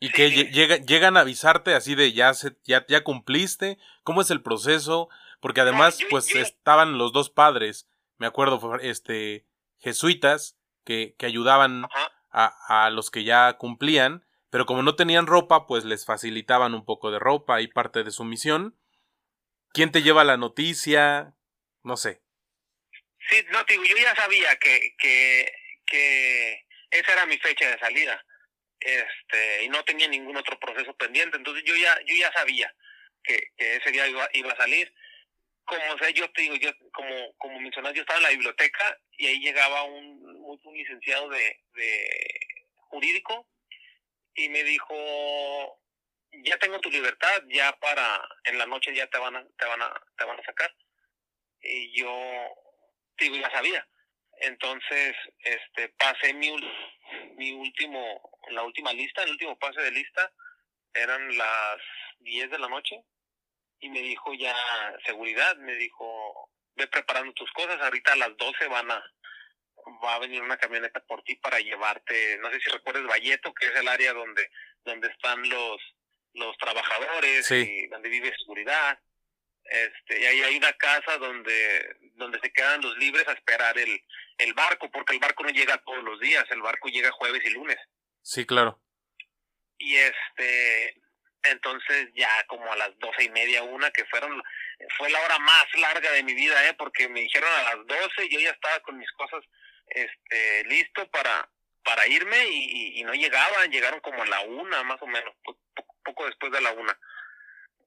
¿Y 0.00 0.10
que 0.10 0.30
llega, 0.30 0.76
llegan 0.76 1.16
a 1.16 1.20
avisarte 1.20 1.74
así 1.74 1.94
de 1.94 2.12
ya, 2.12 2.34
se, 2.34 2.56
ya, 2.64 2.84
ya 2.88 3.04
cumpliste? 3.04 3.78
¿Cómo 4.02 4.20
es 4.20 4.30
el 4.30 4.42
proceso? 4.42 5.08
Porque 5.40 5.60
además, 5.60 5.98
pues 6.10 6.34
estaban 6.34 6.98
los 6.98 7.12
dos 7.12 7.30
padres, 7.30 7.88
me 8.16 8.26
acuerdo, 8.26 8.78
este, 8.80 9.46
jesuitas, 9.78 10.58
que, 10.84 11.14
que 11.18 11.26
ayudaban 11.26 11.86
a, 12.30 12.84
a 12.86 12.90
los 12.90 13.10
que 13.10 13.24
ya 13.24 13.54
cumplían 13.58 14.24
pero 14.54 14.66
como 14.66 14.84
no 14.84 14.94
tenían 14.94 15.26
ropa, 15.26 15.66
pues 15.66 15.84
les 15.84 16.06
facilitaban 16.06 16.74
un 16.74 16.84
poco 16.84 17.10
de 17.10 17.18
ropa 17.18 17.60
y 17.60 17.66
parte 17.66 18.04
de 18.04 18.12
su 18.12 18.22
misión. 18.22 18.78
¿Quién 19.72 19.90
te 19.90 20.00
lleva 20.00 20.22
la 20.22 20.36
noticia? 20.36 21.34
No 21.82 21.96
sé. 21.96 22.22
Sí, 23.28 23.44
no, 23.50 23.64
digo, 23.64 23.82
yo 23.82 23.96
ya 23.96 24.14
sabía 24.14 24.54
que, 24.60 24.94
que, 24.96 25.52
que 25.84 26.66
esa 26.88 27.12
era 27.14 27.26
mi 27.26 27.36
fecha 27.38 27.68
de 27.68 27.80
salida. 27.80 28.24
Este, 28.78 29.64
y 29.64 29.68
no 29.70 29.82
tenía 29.82 30.06
ningún 30.06 30.36
otro 30.36 30.56
proceso 30.60 30.96
pendiente, 30.96 31.36
entonces 31.36 31.64
yo 31.66 31.74
ya, 31.74 31.98
yo 32.06 32.14
ya 32.14 32.32
sabía 32.32 32.72
que, 33.24 33.50
que 33.56 33.74
ese 33.78 33.90
día 33.90 34.06
iba, 34.06 34.28
iba 34.34 34.52
a 34.52 34.56
salir. 34.56 34.94
Como 35.64 35.98
sé, 35.98 36.12
yo 36.12 36.30
te 36.32 36.42
digo, 36.42 36.56
yo, 36.56 36.70
como, 36.92 37.34
como 37.38 37.60
mencionas, 37.60 37.94
yo 37.94 38.02
estaba 38.02 38.18
en 38.18 38.24
la 38.24 38.30
biblioteca 38.30 38.98
y 39.12 39.26
ahí 39.26 39.40
llegaba 39.40 39.84
un, 39.84 40.58
un 40.62 40.74
licenciado 40.74 41.28
de, 41.30 41.60
de 41.74 42.44
jurídico 42.88 43.48
y 44.34 44.48
me 44.48 44.62
dijo, 44.64 44.94
ya 46.42 46.58
tengo 46.58 46.78
tu 46.80 46.90
libertad, 46.90 47.42
ya 47.48 47.72
para, 47.78 48.28
en 48.44 48.58
la 48.58 48.66
noche 48.66 48.94
ya 48.94 49.06
te 49.06 49.18
van 49.18 49.36
a, 49.36 49.46
te 49.56 49.64
van 49.64 49.82
a, 49.82 50.02
te 50.16 50.24
van 50.24 50.38
a 50.38 50.44
sacar. 50.44 50.74
Y 51.62 51.98
yo, 51.98 52.10
digo, 53.18 53.36
ya 53.36 53.50
sabía. 53.50 53.86
Entonces, 54.40 55.14
este, 55.40 55.88
pasé 55.90 56.34
mi, 56.34 56.50
mi 57.36 57.52
último, 57.52 58.38
la 58.50 58.62
última 58.62 58.92
lista, 58.92 59.22
el 59.22 59.30
último 59.30 59.58
pase 59.58 59.80
de 59.80 59.92
lista, 59.92 60.32
eran 60.92 61.36
las 61.36 61.78
10 62.20 62.50
de 62.50 62.58
la 62.58 62.68
noche, 62.68 63.02
y 63.84 63.90
me 63.90 64.00
dijo 64.00 64.32
ya 64.32 64.56
seguridad, 65.04 65.56
me 65.58 65.74
dijo, 65.74 66.50
ve 66.74 66.86
preparando 66.86 67.34
tus 67.34 67.52
cosas, 67.52 67.78
ahorita 67.82 68.14
a 68.14 68.16
las 68.16 68.34
12 68.38 68.66
van 68.68 68.90
a, 68.90 69.04
va 70.02 70.14
a 70.14 70.18
venir 70.20 70.40
una 70.40 70.56
camioneta 70.56 71.00
por 71.00 71.22
ti 71.22 71.36
para 71.36 71.60
llevarte, 71.60 72.38
no 72.38 72.50
sé 72.50 72.60
si 72.60 72.70
recuerdes 72.70 73.06
Valleto, 73.06 73.52
que 73.52 73.66
es 73.66 73.76
el 73.76 73.86
área 73.86 74.14
donde, 74.14 74.50
donde 74.86 75.08
están 75.08 75.46
los, 75.50 75.82
los 76.32 76.56
trabajadores 76.56 77.50
y 77.50 77.86
donde 77.88 78.08
vive 78.08 78.32
seguridad. 78.38 78.98
Este, 79.64 80.20
y 80.20 80.24
ahí 80.24 80.42
hay 80.42 80.56
una 80.56 80.72
casa 80.72 81.18
donde, 81.18 81.96
donde 82.14 82.40
se 82.40 82.52
quedan 82.54 82.80
los 82.80 82.96
libres 82.96 83.28
a 83.28 83.32
esperar 83.32 83.76
el, 83.76 84.00
el 84.38 84.54
barco, 84.54 84.90
porque 84.90 85.12
el 85.12 85.20
barco 85.20 85.42
no 85.42 85.50
llega 85.50 85.82
todos 85.84 86.02
los 86.02 86.18
días, 86.20 86.46
el 86.50 86.62
barco 86.62 86.88
llega 86.88 87.12
jueves 87.12 87.42
y 87.44 87.50
lunes. 87.50 87.78
Sí, 88.22 88.46
claro. 88.46 88.80
Y 89.76 89.96
este, 89.96 91.02
entonces 91.44 92.08
ya 92.14 92.28
como 92.46 92.72
a 92.72 92.76
las 92.76 92.98
doce 92.98 93.24
y 93.24 93.28
media, 93.30 93.62
una, 93.62 93.90
que 93.90 94.04
fueron, 94.06 94.42
fue 94.96 95.10
la 95.10 95.20
hora 95.20 95.38
más 95.38 95.66
larga 95.74 96.10
de 96.12 96.22
mi 96.22 96.34
vida, 96.34 96.68
¿eh? 96.68 96.74
porque 96.74 97.08
me 97.08 97.20
dijeron 97.20 97.50
a 97.52 97.74
las 97.74 97.86
doce, 97.86 98.28
yo 98.28 98.40
ya 98.40 98.50
estaba 98.50 98.80
con 98.80 98.98
mis 98.98 99.10
cosas 99.12 99.44
este, 99.88 100.64
listo 100.64 101.08
para, 101.10 101.48
para 101.84 102.06
irme 102.06 102.46
y, 102.48 103.00
y, 103.00 103.04
no 103.04 103.12
llegaban, 103.14 103.70
llegaron 103.70 104.00
como 104.00 104.22
a 104.22 104.26
la 104.26 104.40
una 104.40 104.82
más 104.84 105.00
o 105.02 105.06
menos, 105.06 105.34
poco 106.04 106.26
después 106.26 106.52
de 106.52 106.60
la 106.60 106.72
una. 106.72 106.98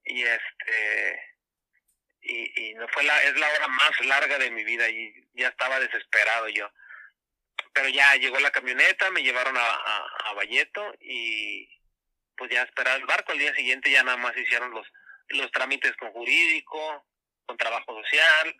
Y 0.05 0.23
este, 0.23 1.21
y, 2.21 2.69
y 2.69 2.73
no 2.75 2.87
fue 2.89 3.03
la, 3.03 3.23
es 3.23 3.37
la 3.37 3.49
hora 3.49 3.67
más 3.67 3.99
larga 4.05 4.37
de 4.37 4.51
mi 4.51 4.63
vida 4.63 4.87
y 4.89 5.13
ya 5.33 5.49
estaba 5.49 5.79
desesperado 5.79 6.47
yo. 6.49 6.71
Pero 7.73 7.89
ya 7.89 8.15
llegó 8.15 8.39
la 8.39 8.51
camioneta, 8.51 9.09
me 9.11 9.23
llevaron 9.23 9.57
a, 9.57 9.61
a, 9.61 10.07
a 10.25 10.33
Valleto 10.33 10.95
y 10.99 11.69
pues 12.37 12.51
ya 12.51 12.63
esperaba 12.63 12.97
el 12.97 13.05
barco. 13.05 13.31
Al 13.31 13.39
día 13.39 13.53
siguiente 13.53 13.91
ya 13.91 14.03
nada 14.03 14.17
más 14.17 14.35
hicieron 14.37 14.71
los, 14.71 14.87
los 15.29 15.51
trámites 15.51 15.95
con 15.97 16.11
jurídico, 16.11 17.05
con 17.45 17.57
trabajo 17.57 18.01
social. 18.01 18.55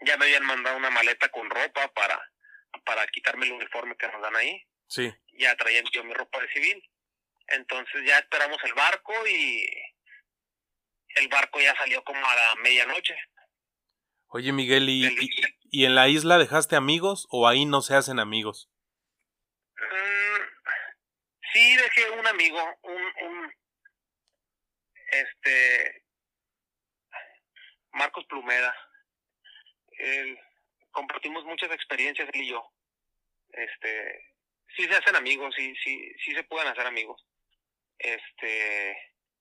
Ya 0.00 0.16
me 0.16 0.26
habían 0.26 0.44
mandado 0.44 0.76
una 0.76 0.90
maleta 0.90 1.28
con 1.30 1.48
ropa 1.48 1.88
para, 1.94 2.20
para 2.84 3.06
quitarme 3.08 3.46
el 3.46 3.52
uniforme 3.52 3.96
que 3.96 4.08
nos 4.08 4.20
dan 4.20 4.36
ahí. 4.36 4.62
Sí. 4.88 5.12
Ya 5.32 5.56
traía 5.56 5.82
yo 5.92 6.04
mi 6.04 6.12
ropa 6.12 6.40
de 6.40 6.48
civil. 6.48 6.82
Entonces 7.48 8.02
ya 8.04 8.18
esperamos 8.18 8.58
el 8.64 8.74
barco 8.74 9.12
y 9.26 9.66
el 11.16 11.28
barco 11.28 11.60
ya 11.60 11.74
salió 11.76 12.02
como 12.04 12.24
a 12.24 12.34
la 12.34 12.54
medianoche. 12.62 13.16
Oye 14.28 14.52
Miguel, 14.52 14.88
¿y, 14.88 15.08
y, 15.70 15.84
en 15.84 15.94
la 15.94 16.08
isla 16.08 16.36
dejaste 16.36 16.74
amigos 16.74 17.26
o 17.30 17.48
ahí 17.48 17.64
no 17.64 17.80
se 17.80 17.94
hacen 17.94 18.18
amigos? 18.18 18.68
Sí, 21.56 21.74
dejé 21.74 22.10
un 22.10 22.26
amigo, 22.26 22.60
un, 22.82 23.02
un 23.02 23.54
este 25.10 26.04
Marcos 27.92 28.26
Plumeda. 28.26 28.76
Él, 29.92 30.38
compartimos 30.90 31.46
muchas 31.46 31.70
experiencias 31.70 32.28
él 32.34 32.42
y 32.42 32.50
yo. 32.50 32.62
Este, 33.48 34.34
sí 34.76 34.84
se 34.84 34.96
hacen 34.96 35.16
amigos, 35.16 35.54
sí, 35.56 35.74
sí, 35.82 36.12
sí 36.22 36.34
se 36.34 36.44
pueden 36.44 36.68
hacer 36.68 36.86
amigos. 36.86 37.26
Este, 38.00 38.90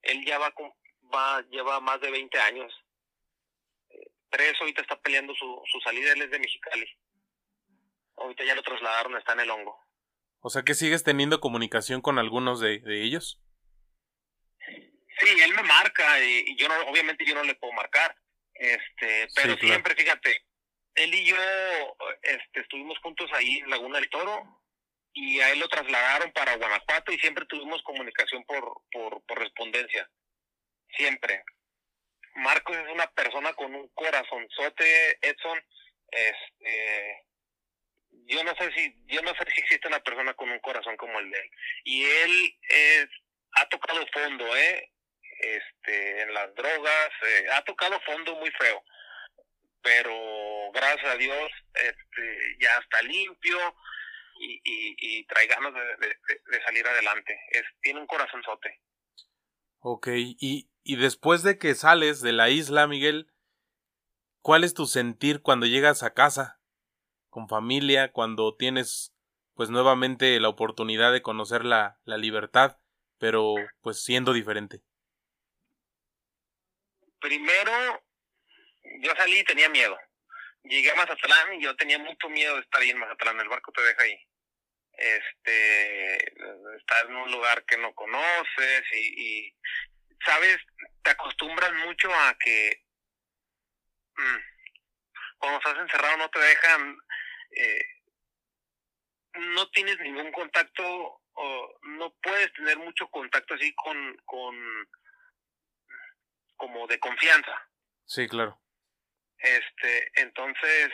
él 0.04 0.26
ya 0.26 0.40
va, 0.40 0.54
va 1.14 1.42
lleva 1.50 1.82
más 1.82 2.00
de 2.00 2.12
20 2.12 2.40
años. 2.40 2.74
Tres 4.30 4.54
ahorita 4.62 4.84
está 4.84 4.98
peleando 5.02 5.36
su, 5.36 5.62
su 5.70 5.82
salida, 5.82 6.14
él 6.14 6.22
es 6.22 6.32
de 6.32 6.40
Mexicali. 6.40 6.98
Ahorita 8.16 8.46
ya 8.46 8.56
lo 8.56 8.64
trasladaron, 8.64 9.18
está 9.18 9.34
en 9.34 9.42
el 9.42 9.52
hongo. 9.52 9.85
O 10.46 10.52
sea 10.52 10.62
que 10.62 10.76
sigues 10.76 11.04
teniendo 11.04 11.40
comunicación 11.40 12.02
con 12.02 12.20
algunos 12.20 12.60
de, 12.60 12.78
de 12.78 13.02
ellos. 13.02 13.42
Sí, 14.60 15.42
él 15.44 15.56
me 15.56 15.64
marca 15.64 16.24
y, 16.24 16.56
yo 16.56 16.68
no, 16.68 16.82
obviamente 16.82 17.26
yo 17.26 17.34
no 17.34 17.44
le 17.44 17.56
puedo 17.56 17.74
marcar. 17.74 18.16
Este, 18.54 19.28
pero 19.36 19.58
siempre, 19.58 19.96
fíjate, 19.96 20.46
él 20.94 21.16
y 21.16 21.26
yo 21.26 21.36
este, 22.22 22.60
estuvimos 22.60 23.00
juntos 23.00 23.28
ahí 23.34 23.58
en 23.58 23.72
Laguna 23.72 23.98
del 23.98 24.08
Toro 24.12 24.62
y 25.14 25.40
a 25.40 25.50
él 25.52 25.58
lo 25.58 25.68
trasladaron 25.68 26.32
para 26.32 26.58
Guanajuato 26.58 27.12
y 27.12 27.18
siempre 27.18 27.48
tuvimos 27.48 27.82
comunicación 27.82 28.44
por, 28.44 28.84
por 28.92 29.26
correspondencia. 29.26 30.08
Siempre. 30.96 31.44
Marcos 32.36 32.78
es 32.78 32.94
una 32.94 33.08
persona 33.14 33.52
con 33.54 33.74
un 33.74 33.88
corazonzote, 33.96 35.18
Edson. 35.28 35.60
Este, 36.12 37.26
yo 38.28 38.44
no 38.44 38.54
sé 38.56 38.72
si, 38.74 38.96
yo 39.08 39.22
no 39.22 39.30
sé 39.32 39.46
si 39.54 39.62
existe 39.62 39.88
una 39.88 40.00
persona 40.00 40.34
con 40.34 40.50
un 40.50 40.60
corazón 40.60 40.98
como 40.98 41.20
el 41.20 41.30
de 41.30 41.38
él. 41.38 41.52
Y 41.84 42.04
él 42.04 42.60
ha 43.56 43.70
tocado 43.70 44.06
fondo, 44.14 44.56
eh, 44.56 44.92
este, 45.40 46.22
en 46.22 46.34
las 46.34 46.54
drogas, 46.56 47.10
eh, 47.24 47.46
ha 47.54 47.64
tocado 47.64 48.00
fondo 48.02 48.36
muy 48.36 48.52
feo. 48.52 48.84
Pero 49.82 50.72
gracias 50.74 51.08
a 51.08 51.18
Dios, 51.18 51.52
este, 51.74 52.58
ya 52.60 52.76
está 52.78 53.02
limpio 53.04 53.58
y, 54.40 54.56
y, 54.64 54.96
y 54.98 55.26
trae 55.28 55.48
ganas 55.48 55.74
de, 55.74 56.08
de, 56.08 56.64
salir 56.64 56.86
adelante. 56.88 57.40
Es, 57.52 57.64
tiene 57.82 58.00
un 58.00 58.08
corazonzote. 58.08 58.82
Ok, 59.80 60.08
y, 60.16 60.70
y 60.84 60.96
después 60.96 61.44
de 61.44 61.60
que 61.60 61.76
sales 61.76 62.22
de 62.22 62.32
la 62.32 62.50
isla, 62.50 62.88
Miguel, 62.88 63.32
¿cuál 64.42 64.64
es 64.64 64.74
tu 64.74 64.88
sentir 64.88 65.42
cuando 65.44 65.68
llegas 65.68 66.02
a 66.02 66.16
casa? 66.16 66.60
Con 67.36 67.50
familia, 67.50 68.14
cuando 68.14 68.56
tienes 68.56 69.14
pues 69.56 69.70
nuevamente 69.70 70.40
la 70.40 70.48
oportunidad 70.48 71.12
de 71.12 71.22
conocer 71.22 71.66
la, 71.66 72.00
la 72.06 72.16
libertad, 72.16 72.78
pero 73.20 73.56
pues 73.82 74.02
siendo 74.02 74.32
diferente. 74.32 74.80
Primero, 77.20 77.74
yo 79.02 79.12
salí 79.18 79.40
y 79.40 79.44
tenía 79.44 79.68
miedo. 79.68 79.98
Llegué 80.64 80.92
a 80.92 80.96
Mazatlán 80.96 81.56
y 81.56 81.62
yo 81.62 81.76
tenía 81.76 82.00
mucho 82.00 82.30
miedo 82.30 82.56
de 82.56 82.62
estar 82.62 82.82
ahí 82.82 82.92
en 82.92 83.00
Mazatlán, 83.00 83.38
el 83.42 83.50
barco 83.50 83.74
te 83.74 83.82
deja 83.82 84.04
ahí. 84.04 84.18
Este, 84.94 86.16
estar 86.78 87.06
en 87.06 87.18
un 87.18 87.32
lugar 87.34 87.66
que 87.66 87.78
no 87.78 87.94
conoces 87.96 88.84
y, 88.94 89.54
sabes, 90.26 90.58
te 91.04 91.12
acostumbras 91.12 91.74
mucho 91.86 92.10
a 92.16 92.34
que 92.40 92.82
mm, 94.16 94.56
cuando 95.38 95.60
estás 95.60 95.78
encerrado 95.78 96.18
no 96.18 96.30
te 96.30 96.40
dejan, 96.40 96.98
eh, 97.56 97.86
no 99.34 99.70
tienes 99.72 100.00
ningún 100.00 100.32
contacto 100.32 101.22
o 101.34 101.80
no 101.82 102.14
puedes 102.22 102.52
tener 102.54 102.78
mucho 102.78 103.08
contacto 103.10 103.56
así 103.56 103.74
con, 103.76 104.16
con 104.26 104.56
como 106.56 106.88
de 106.88 107.00
confianza. 107.00 107.70
Sí, 108.06 108.28
claro. 108.28 108.62
Este, 109.38 110.12
entonces, 110.22 110.92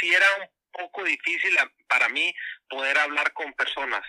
sí 0.00 0.14
era 0.14 0.26
un 0.40 0.48
poco 0.72 1.04
difícil 1.04 1.56
para 1.88 2.08
mí 2.08 2.34
poder 2.68 2.98
hablar 2.98 3.32
con 3.32 3.52
personas 3.52 4.04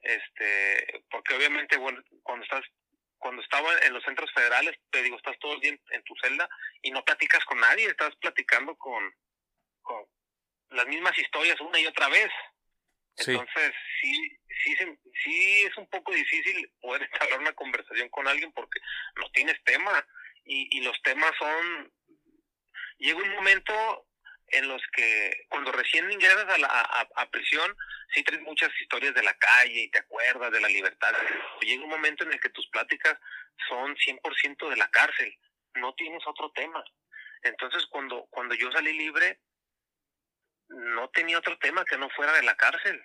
este 0.00 1.04
porque 1.10 1.34
obviamente 1.34 1.76
bueno, 1.76 2.02
cuando 2.22 2.44
estás 2.44 2.64
cuando 3.18 3.42
estaba 3.42 3.68
en 3.80 3.92
los 3.92 4.04
centros 4.04 4.32
federales 4.32 4.76
te 4.90 5.02
digo 5.02 5.16
estás 5.16 5.38
todo 5.38 5.54
el 5.54 5.60
día 5.60 5.76
en, 5.90 6.02
tu 6.04 6.14
celda 6.22 6.48
y 6.82 6.90
no 6.90 7.04
platicas 7.04 7.44
con 7.44 7.58
nadie 7.60 7.86
estás 7.86 8.14
platicando 8.16 8.76
con, 8.76 9.12
con 9.88 10.04
las 10.76 10.86
mismas 10.86 11.16
historias 11.18 11.60
una 11.60 11.80
y 11.80 11.86
otra 11.86 12.08
vez 12.08 12.30
entonces 13.16 13.72
sí 14.00 14.38
sí 14.62 14.76
sí 15.24 15.62
es 15.62 15.76
un 15.76 15.88
poco 15.88 16.12
difícil 16.12 16.70
poder 16.80 17.02
entablar 17.02 17.40
una 17.40 17.52
conversación 17.54 18.08
con 18.10 18.28
alguien 18.28 18.52
porque 18.52 18.80
no 19.16 19.30
tienes 19.30 19.62
tema 19.64 20.06
y, 20.44 20.76
y 20.76 20.80
los 20.82 21.00
temas 21.02 21.32
son 21.38 21.92
llega 22.98 23.18
un 23.18 23.34
momento 23.34 24.06
en 24.50 24.68
los 24.68 24.82
que 24.92 25.46
cuando 25.48 25.72
recién 25.72 26.10
ingresas 26.10 26.46
a, 26.48 26.58
la, 26.58 26.68
a, 26.68 27.30
prisión, 27.30 27.76
sí 28.14 28.22
traes 28.22 28.42
muchas 28.42 28.70
historias 28.80 29.14
de 29.14 29.22
la 29.22 29.34
calle 29.34 29.82
y 29.82 29.90
te 29.90 29.98
acuerdas 29.98 30.50
de 30.52 30.60
la 30.60 30.68
libertad. 30.68 31.14
Llega 31.60 31.84
un 31.84 31.90
momento 31.90 32.24
en 32.24 32.32
el 32.32 32.40
que 32.40 32.48
tus 32.48 32.66
pláticas 32.68 33.18
son 33.68 33.94
100% 33.96 34.70
de 34.70 34.76
la 34.76 34.90
cárcel, 34.90 35.36
no 35.74 35.94
tienes 35.94 36.26
otro 36.26 36.50
tema. 36.52 36.82
Entonces 37.42 37.84
cuando, 37.86 38.26
cuando 38.30 38.54
yo 38.54 38.72
salí 38.72 38.92
libre, 38.92 39.38
no 40.68 41.08
tenía 41.10 41.38
otro 41.38 41.58
tema 41.58 41.84
que 41.84 41.96
no 41.96 42.08
fuera 42.10 42.32
de 42.32 42.42
la 42.42 42.56
cárcel. 42.56 43.02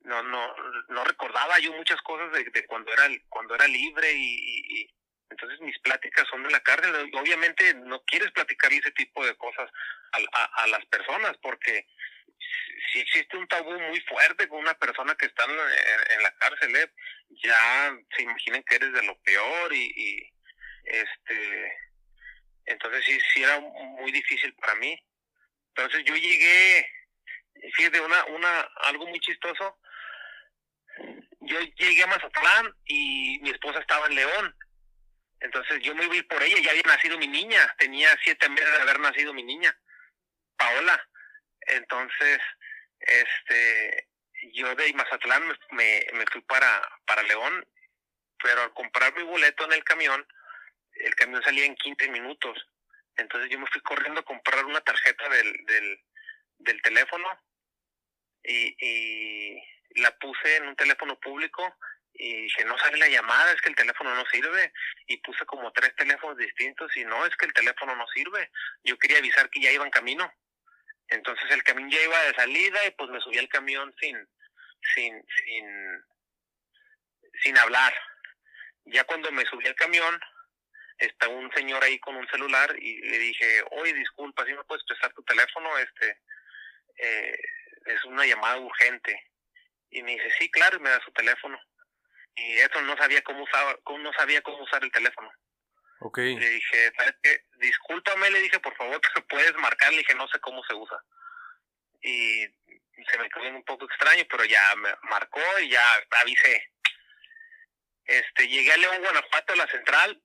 No, 0.00 0.22
no, 0.22 0.54
no 0.88 1.04
recordaba 1.04 1.58
yo 1.58 1.72
muchas 1.72 2.00
cosas 2.02 2.30
de, 2.32 2.44
de 2.44 2.66
cuando 2.66 2.92
era 2.92 3.08
cuando 3.28 3.54
era 3.56 3.66
libre 3.66 4.12
y, 4.12 4.88
entonces 5.28 5.60
mis 5.60 5.76
pláticas 5.80 6.26
son 6.28 6.44
de 6.44 6.50
la 6.50 6.60
cárcel. 6.60 7.10
Obviamente 7.14 7.74
no 7.74 8.02
quieres 8.04 8.30
platicar 8.30 8.72
ese 8.72 8.92
tipo 8.92 9.26
de 9.26 9.36
cosas 9.36 9.68
a, 10.12 10.44
a, 10.62 10.66
las 10.68 10.84
personas 10.86 11.36
porque 11.42 11.86
si 12.92 13.00
existe 13.00 13.36
un 13.36 13.48
tabú 13.48 13.72
muy 13.80 14.00
fuerte 14.02 14.48
con 14.48 14.60
una 14.60 14.74
persona 14.74 15.16
que 15.16 15.26
está 15.26 15.44
en, 15.44 16.22
la 16.22 16.30
cárcel, 16.38 16.76
¿eh? 16.76 16.92
ya 17.42 17.98
se 18.14 18.22
imaginen 18.22 18.62
que 18.62 18.76
eres 18.76 18.92
de 18.92 19.02
lo 19.02 19.18
peor 19.22 19.74
y, 19.74 19.92
y 19.96 20.32
este 20.84 21.72
entonces 22.66 23.04
sí, 23.04 23.18
sí 23.32 23.42
era 23.42 23.58
muy 23.60 24.12
difícil 24.12 24.54
para 24.54 24.74
mí. 24.76 24.96
Entonces 25.76 26.04
yo 26.06 26.14
llegué, 26.14 26.90
de 27.90 28.00
una, 28.00 28.24
una, 28.26 28.60
algo 28.86 29.06
muy 29.06 29.20
chistoso. 29.20 29.78
Yo 31.40 31.60
llegué 31.60 32.02
a 32.02 32.06
Mazatlán 32.06 32.74
y 32.86 33.38
mi 33.42 33.50
esposa 33.50 33.80
estaba 33.80 34.06
en 34.06 34.14
León 34.14 34.56
Entonces 35.40 35.80
yo 35.82 35.94
me 35.94 36.04
iba 36.04 36.14
a 36.14 36.16
ir 36.16 36.26
por 36.28 36.42
ella, 36.42 36.56
ya 36.60 36.70
había 36.70 36.82
nacido 36.86 37.18
mi 37.18 37.28
niña, 37.28 37.74
tenía 37.78 38.08
siete 38.24 38.48
meses 38.48 38.72
de 38.72 38.80
haber 38.80 38.98
nacido 39.00 39.34
mi 39.34 39.42
niña, 39.42 39.78
Paola. 40.56 41.08
Entonces, 41.60 42.38
este, 43.00 44.08
yo 44.54 44.74
de 44.74 44.94
Mazatlán 44.94 45.46
me, 45.72 46.06
me 46.14 46.24
fui 46.32 46.40
para, 46.40 46.88
para 47.06 47.22
León, 47.24 47.68
pero 48.42 48.62
al 48.62 48.72
comprar 48.72 49.14
mi 49.14 49.24
boleto 49.24 49.66
en 49.66 49.74
el 49.74 49.84
camión, 49.84 50.26
el 50.92 51.14
camión 51.16 51.42
salía 51.42 51.66
en 51.66 51.74
15 51.74 52.08
minutos. 52.08 52.66
Entonces 53.16 53.50
yo 53.50 53.58
me 53.58 53.66
fui 53.66 53.80
corriendo 53.80 54.20
a 54.20 54.24
comprar 54.24 54.64
una 54.64 54.80
tarjeta 54.80 55.28
del, 55.28 55.64
del, 55.66 56.04
del 56.58 56.82
teléfono 56.82 57.26
y, 58.42 58.76
y 58.78 59.62
la 60.00 60.16
puse 60.18 60.56
en 60.56 60.68
un 60.68 60.76
teléfono 60.76 61.18
público 61.18 61.76
y 62.18 62.42
dije, 62.42 62.64
no 62.64 62.78
sale 62.78 62.96
la 62.98 63.08
llamada, 63.08 63.52
es 63.52 63.60
que 63.60 63.68
el 63.68 63.76
teléfono 63.76 64.14
no 64.14 64.24
sirve. 64.26 64.72
Y 65.06 65.18
puse 65.18 65.44
como 65.44 65.72
tres 65.72 65.94
teléfonos 65.96 66.36
distintos 66.36 66.94
y 66.96 67.04
no, 67.04 67.26
es 67.26 67.36
que 67.36 67.46
el 67.46 67.52
teléfono 67.52 67.94
no 67.94 68.06
sirve. 68.08 68.50
Yo 68.84 68.98
quería 68.98 69.18
avisar 69.18 69.50
que 69.50 69.60
ya 69.60 69.70
iba 69.70 69.84
en 69.84 69.90
camino. 69.90 70.32
Entonces 71.08 71.50
el 71.50 71.62
camión 71.62 71.90
ya 71.90 72.02
iba 72.02 72.18
de 72.22 72.34
salida 72.34 72.86
y 72.86 72.90
pues 72.92 73.10
me 73.10 73.20
subí 73.20 73.38
al 73.38 73.48
camión 73.48 73.94
sin, 74.00 74.16
sin, 74.94 75.24
sin, 75.36 76.04
sin 77.42 77.58
hablar. 77.58 77.94
Ya 78.86 79.04
cuando 79.04 79.30
me 79.32 79.44
subí 79.44 79.66
al 79.66 79.74
camión, 79.74 80.20
está 80.98 81.28
un 81.28 81.50
señor 81.52 81.82
ahí 81.82 81.98
con 81.98 82.16
un 82.16 82.28
celular 82.28 82.74
y 82.78 83.00
le 83.00 83.18
dije, 83.18 83.62
oye, 83.72 83.92
disculpa, 83.92 84.44
si 84.44 84.54
me 84.54 84.64
puedes 84.64 84.84
prestar 84.84 85.12
tu 85.12 85.22
teléfono, 85.22 85.76
este, 85.78 86.20
eh, 86.98 87.38
es 87.86 88.04
una 88.04 88.24
llamada 88.26 88.58
urgente. 88.58 89.30
Y 89.90 90.02
me 90.02 90.12
dice, 90.12 90.30
sí, 90.38 90.50
claro, 90.50 90.76
y 90.76 90.80
me 90.80 90.90
da 90.90 91.00
su 91.04 91.12
teléfono. 91.12 91.58
Y 92.34 92.58
eso 92.58 92.80
no 92.82 92.96
sabía 92.96 93.22
cómo 93.22 93.44
usaba, 93.44 93.78
no 93.98 94.12
sabía 94.12 94.42
cómo 94.42 94.62
usar 94.62 94.82
el 94.84 94.92
teléfono. 94.92 95.30
Okay. 96.00 96.36
Le 96.36 96.48
dije, 96.48 96.92
¿sabes 96.96 97.14
qué? 97.22 97.44
Discúlpame, 97.56 98.30
le 98.30 98.42
dije, 98.42 98.60
por 98.60 98.76
favor, 98.76 99.00
puedes 99.28 99.54
marcar, 99.56 99.90
le 99.92 99.98
dije, 99.98 100.14
no 100.14 100.28
sé 100.28 100.38
cómo 100.40 100.62
se 100.64 100.74
usa. 100.74 101.02
Y 102.02 102.46
se 103.10 103.18
me 103.18 103.28
quedó 103.30 103.48
un 103.48 103.64
poco 103.64 103.86
extraño, 103.86 104.24
pero 104.30 104.44
ya 104.44 104.74
me 104.76 104.90
marcó 105.02 105.40
y 105.60 105.70
ya 105.70 105.82
avisé. 106.20 106.70
Este, 108.04 108.48
llegué 108.48 108.72
a 108.72 108.76
León, 108.76 109.02
Guanajuato, 109.02 109.52
a 109.52 109.56
la 109.56 109.66
central, 109.68 110.22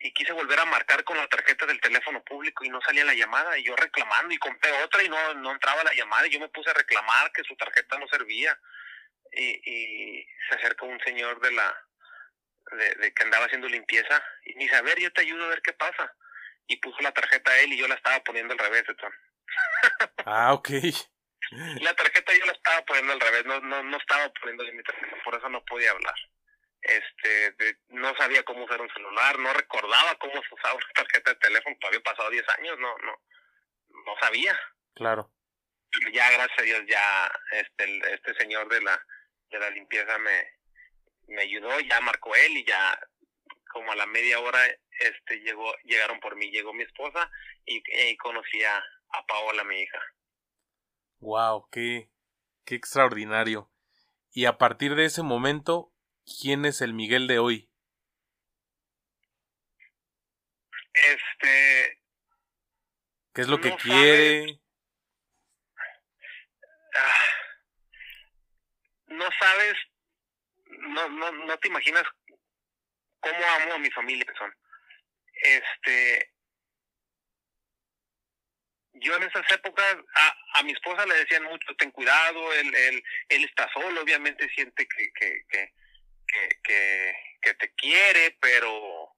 y 0.00 0.12
quise 0.12 0.32
volver 0.32 0.58
a 0.60 0.64
marcar 0.64 1.02
con 1.04 1.16
la 1.16 1.26
tarjeta 1.26 1.66
del 1.66 1.80
teléfono 1.80 2.22
público 2.22 2.64
y 2.64 2.68
no 2.68 2.80
salía 2.80 3.04
la 3.04 3.14
llamada 3.14 3.58
y 3.58 3.64
yo 3.64 3.74
reclamando 3.74 4.32
y 4.32 4.38
compré 4.38 4.70
otra 4.82 5.02
y 5.02 5.08
no, 5.08 5.34
no 5.34 5.52
entraba 5.52 5.82
la 5.82 5.92
llamada 5.92 6.26
y 6.26 6.30
yo 6.30 6.40
me 6.40 6.48
puse 6.48 6.70
a 6.70 6.74
reclamar 6.74 7.32
que 7.32 7.42
su 7.44 7.56
tarjeta 7.56 7.98
no 7.98 8.06
servía. 8.08 8.58
Y, 9.30 9.60
y 9.70 10.26
se 10.48 10.54
acercó 10.54 10.86
un 10.86 10.98
señor 11.00 11.38
de 11.40 11.52
la 11.52 11.76
de, 12.72 13.12
que 13.12 13.22
andaba 13.24 13.46
haciendo 13.46 13.68
limpieza 13.68 14.22
y 14.44 14.54
me 14.54 14.64
dice 14.64 14.76
a 14.76 14.82
ver 14.82 14.98
yo 14.98 15.12
te 15.12 15.20
ayudo 15.20 15.44
a 15.44 15.48
ver 15.48 15.62
qué 15.62 15.72
pasa 15.74 16.14
y 16.66 16.76
puso 16.76 17.00
la 17.00 17.12
tarjeta 17.12 17.50
a 17.50 17.58
él 17.58 17.72
y 17.72 17.78
yo 17.78 17.88
la 17.88 17.94
estaba 17.94 18.20
poniendo 18.20 18.52
al 18.52 18.58
revés 18.58 18.84
entonces. 18.88 19.20
ah 20.24 20.52
ok. 20.54 20.70
La 21.80 21.94
tarjeta 21.94 22.34
yo 22.34 22.44
la 22.44 22.52
estaba 22.52 22.84
poniendo 22.84 23.12
al 23.14 23.20
revés 23.20 23.46
no 23.46 23.60
no 23.60 23.82
no 23.82 23.96
estaba 23.96 24.30
poniendo 24.34 24.64
mi 24.64 24.82
tarjeta 24.82 25.16
por 25.24 25.34
eso 25.34 25.48
no 25.48 25.64
podía 25.64 25.92
hablar 25.92 26.14
este 26.82 27.78
no 27.88 28.14
sabía 28.16 28.42
cómo 28.44 28.64
usar 28.64 28.80
un 28.80 28.90
celular, 28.90 29.38
no 29.38 29.52
recordaba 29.52 30.14
cómo 30.16 30.34
se 30.34 30.54
usaba 30.54 30.74
una 30.74 30.92
tarjeta 30.94 31.32
de 31.32 31.40
teléfono, 31.40 31.76
había 31.86 32.00
pasado 32.00 32.30
10 32.30 32.48
años, 32.58 32.78
no, 32.78 32.96
no, 32.98 33.12
no 34.04 34.14
sabía. 34.20 34.58
Claro. 34.94 35.32
Ya, 36.12 36.30
gracias 36.30 36.58
a 36.58 36.62
Dios, 36.62 36.82
ya 36.86 37.32
este, 37.52 38.14
este 38.14 38.34
señor 38.34 38.68
de 38.68 38.82
la, 38.82 39.06
de 39.50 39.58
la 39.58 39.70
limpieza 39.70 40.18
me, 40.18 40.52
me 41.28 41.42
ayudó, 41.42 41.80
ya 41.80 42.00
marcó 42.00 42.34
él 42.34 42.58
y 42.58 42.64
ya 42.64 42.98
como 43.72 43.92
a 43.92 43.96
la 43.96 44.06
media 44.06 44.40
hora 44.40 44.60
este 45.00 45.40
llegó 45.40 45.72
llegaron 45.84 46.20
por 46.20 46.36
mí, 46.36 46.50
llegó 46.50 46.72
mi 46.72 46.82
esposa 46.82 47.30
y, 47.64 47.82
y 48.10 48.16
conocí 48.16 48.62
a, 48.64 48.76
a 48.78 49.26
Paola, 49.26 49.64
mi 49.64 49.82
hija. 49.82 49.98
Wow, 51.20 51.68
qué, 51.70 52.10
qué 52.64 52.74
extraordinario. 52.74 53.70
Y 54.32 54.44
a 54.46 54.58
partir 54.58 54.94
de 54.94 55.06
ese 55.06 55.22
momento, 55.22 55.92
¿quién 56.40 56.64
es 56.64 56.80
el 56.80 56.94
Miguel 56.94 57.26
de 57.26 57.38
hoy? 57.38 57.70
Este. 60.92 62.00
¿Qué 63.34 63.42
es 63.42 63.48
lo 63.48 63.60
que 63.60 63.74
quiere? 63.76 64.60
Ah, 66.96 67.28
no 69.06 69.28
sabes, 69.38 69.74
no, 70.66 71.08
no, 71.08 71.30
no 71.32 71.58
te 71.58 71.68
imaginas 71.68 72.02
cómo 73.20 73.44
amo 73.60 73.74
a 73.74 73.78
mi 73.78 73.90
familia, 73.90 74.26
son. 74.36 74.52
Este, 75.40 76.32
yo 78.94 79.16
en 79.16 79.22
esas 79.22 79.50
épocas 79.52 79.96
a, 80.14 80.58
a 80.58 80.62
mi 80.64 80.72
esposa 80.72 81.06
le 81.06 81.14
decían 81.14 81.44
mucho, 81.44 81.74
ten 81.76 81.90
cuidado, 81.92 82.52
él, 82.54 82.74
él, 82.74 83.02
él 83.28 83.44
está 83.44 83.70
solo, 83.72 84.00
obviamente 84.02 84.48
siente 84.54 84.86
que, 84.88 85.12
que, 85.12 85.44
que, 85.48 85.72
que, 86.28 87.14
que, 87.42 87.54
te 87.54 87.72
quiere, 87.72 88.36
pero 88.40 89.14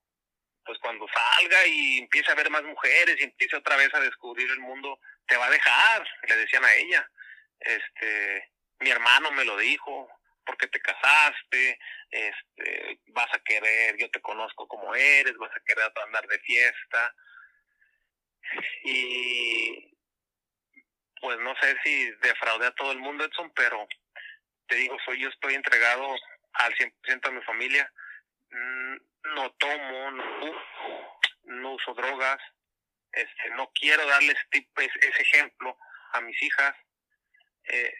pues 0.65 0.79
cuando 0.79 1.07
salga 1.09 1.67
y 1.67 1.99
empiece 1.99 2.31
a 2.31 2.37
ver 2.37 2.49
más 2.49 2.63
mujeres 2.63 3.17
y 3.19 3.25
empiece 3.25 3.57
otra 3.57 3.77
vez 3.77 3.93
a 3.93 4.01
descubrir 4.01 4.49
el 4.51 4.61
mundo, 4.61 5.01
te 5.27 5.37
va 5.37 5.47
a 5.47 5.51
dejar, 5.51 6.07
le 6.29 6.37
decían 6.37 6.65
a 6.65 6.73
ella. 6.75 7.11
Este, 7.59 8.51
mi 8.79 8.91
hermano 8.91 9.33
me 9.33 9.45
lo 9.45 9.57
dijo, 9.57 10.09
porque 10.45 10.69
te 10.69 10.81
casaste, 10.81 11.79
este, 12.11 13.01
vas 13.07 13.33
a 13.35 13.41
querer, 13.41 13.97
yo 13.99 14.11
te 14.11 14.21
conozco 14.21 14.69
como 14.69 14.95
eres, 14.95 15.37
vas 15.37 15.55
a 15.57 15.61
querer 15.65 15.93
andar 16.05 16.27
de 16.29 16.39
fiesta. 16.41 17.15
Y 18.85 19.97
pues 21.21 21.39
no 21.41 21.55
sé 21.61 21.77
si 21.85 22.11
defraudé 22.23 22.67
a 22.67 22.75
todo 22.75 22.93
el 22.93 22.99
mundo, 22.99 23.25
Edson, 23.25 23.53
pero 23.55 23.87
te 24.67 24.77
digo, 24.77 24.97
soy 25.05 25.21
yo 25.21 25.29
estoy 25.29 25.55
entregado 25.55 26.17
al 26.55 26.75
100% 26.75 27.29
a 27.29 27.31
mi 27.31 27.43
familia. 27.43 27.93
Mm, 28.51 28.97
no 29.35 29.53
tomo, 29.53 30.11
no, 30.11 30.65
no 31.45 31.73
uso 31.73 31.95
drogas, 31.95 32.41
este, 33.13 33.51
no 33.51 33.71
quiero 33.75 34.07
darles 34.07 34.37
tipo, 34.51 34.81
ese, 34.81 35.23
ejemplo 35.23 35.77
a 36.13 36.21
mis 36.21 36.41
hijas. 36.43 36.75
Eh, 37.65 37.95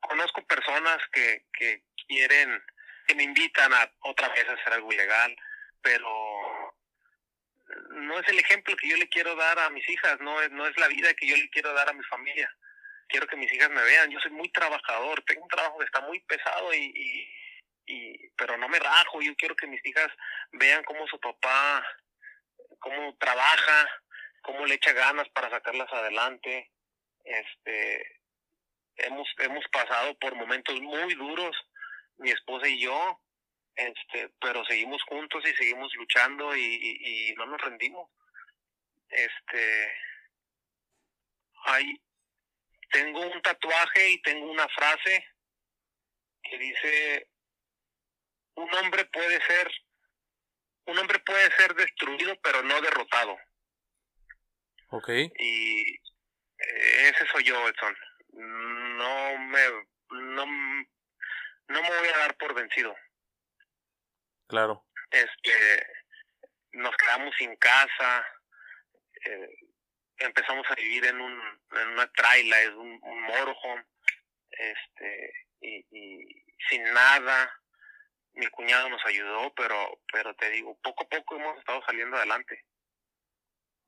conozco 0.00 0.46
personas 0.46 0.98
que, 1.12 1.46
que 1.52 1.84
quieren, 2.06 2.62
que 3.06 3.14
me 3.14 3.22
invitan 3.22 3.72
a 3.72 3.90
otra 4.00 4.28
vez 4.28 4.48
a 4.48 4.52
hacer 4.52 4.72
algo 4.72 4.92
ilegal, 4.92 5.36
pero 5.82 6.74
no 7.90 8.18
es 8.18 8.28
el 8.28 8.38
ejemplo 8.38 8.76
que 8.76 8.88
yo 8.88 8.96
le 8.96 9.08
quiero 9.08 9.36
dar 9.36 9.58
a 9.58 9.70
mis 9.70 9.88
hijas, 9.88 10.20
no 10.20 10.40
es, 10.42 10.50
no 10.50 10.66
es 10.66 10.76
la 10.76 10.88
vida 10.88 11.14
que 11.14 11.26
yo 11.26 11.36
le 11.36 11.48
quiero 11.50 11.72
dar 11.72 11.88
a 11.88 11.92
mi 11.92 12.02
familia 12.04 12.52
quiero 13.10 13.26
que 13.26 13.36
mis 13.36 13.52
hijas 13.52 13.70
me 13.70 13.82
vean. 13.82 14.10
Yo 14.10 14.20
soy 14.20 14.30
muy 14.30 14.48
trabajador, 14.50 15.22
tengo 15.26 15.42
un 15.42 15.48
trabajo 15.48 15.78
que 15.78 15.84
está 15.84 16.00
muy 16.00 16.20
pesado 16.20 16.72
y, 16.72 17.28
y, 17.86 18.28
pero 18.36 18.56
no 18.56 18.68
me 18.68 18.78
rajo. 18.78 19.20
Yo 19.20 19.34
quiero 19.36 19.54
que 19.56 19.66
mis 19.66 19.84
hijas 19.84 20.08
vean 20.52 20.82
cómo 20.84 21.06
su 21.08 21.18
papá, 21.20 21.86
cómo 22.78 23.14
trabaja, 23.18 23.88
cómo 24.42 24.64
le 24.64 24.76
echa 24.76 24.92
ganas 24.92 25.28
para 25.30 25.50
sacarlas 25.50 25.92
adelante. 25.92 26.70
Este, 27.24 28.20
hemos 28.96 29.28
hemos 29.38 29.64
pasado 29.68 30.16
por 30.18 30.34
momentos 30.34 30.80
muy 30.80 31.14
duros, 31.14 31.56
mi 32.18 32.30
esposa 32.30 32.68
y 32.68 32.80
yo, 32.80 33.20
este, 33.74 34.30
pero 34.40 34.64
seguimos 34.64 35.02
juntos 35.02 35.42
y 35.46 35.54
seguimos 35.54 35.92
luchando 35.94 36.56
y, 36.56 36.62
y 36.62 37.34
no 37.34 37.46
nos 37.46 37.60
rendimos. 37.60 38.08
Este, 39.10 39.92
hay 41.64 42.00
tengo 42.90 43.20
un 43.20 43.42
tatuaje 43.42 44.10
y 44.10 44.22
tengo 44.22 44.50
una 44.50 44.68
frase 44.68 45.26
que 46.42 46.58
dice 46.58 47.30
un 48.54 48.72
hombre 48.74 49.04
puede 49.06 49.40
ser 49.42 49.70
un 50.86 50.98
hombre 50.98 51.18
puede 51.20 51.50
ser 51.52 51.74
destruido 51.74 52.38
pero 52.42 52.62
no 52.62 52.80
derrotado 52.80 53.38
Ok. 54.92 55.08
y 55.08 55.94
eh, 56.60 57.08
ese 57.08 57.26
soy 57.28 57.44
yo 57.44 57.68
Edson. 57.68 57.96
No 58.32 59.38
me 59.38 59.60
no, 60.10 60.46
no 60.46 61.82
me 61.82 61.98
voy 61.98 62.08
a 62.08 62.18
dar 62.18 62.36
por 62.36 62.54
vencido. 62.54 62.94
Claro. 64.48 64.84
Este 65.10 65.86
nos 66.72 66.96
quedamos 66.96 67.34
sin 67.36 67.54
casa 67.56 68.26
eh, 69.24 69.48
empezamos 70.20 70.66
a 70.70 70.74
vivir 70.74 71.04
en 71.06 71.20
un 71.20 71.32
en 71.72 71.88
una 71.88 72.10
traila, 72.12 72.60
es 72.62 72.70
un, 72.70 73.00
un 73.02 73.84
este, 74.50 75.32
y, 75.60 75.86
y 75.90 76.44
sin 76.68 76.82
nada. 76.84 77.56
Mi 78.32 78.46
cuñado 78.46 78.88
nos 78.88 79.04
ayudó, 79.06 79.52
pero, 79.54 80.00
pero 80.12 80.34
te 80.34 80.50
digo, 80.50 80.78
poco 80.82 81.04
a 81.04 81.08
poco 81.08 81.36
hemos 81.36 81.58
estado 81.58 81.82
saliendo 81.84 82.16
adelante. 82.16 82.64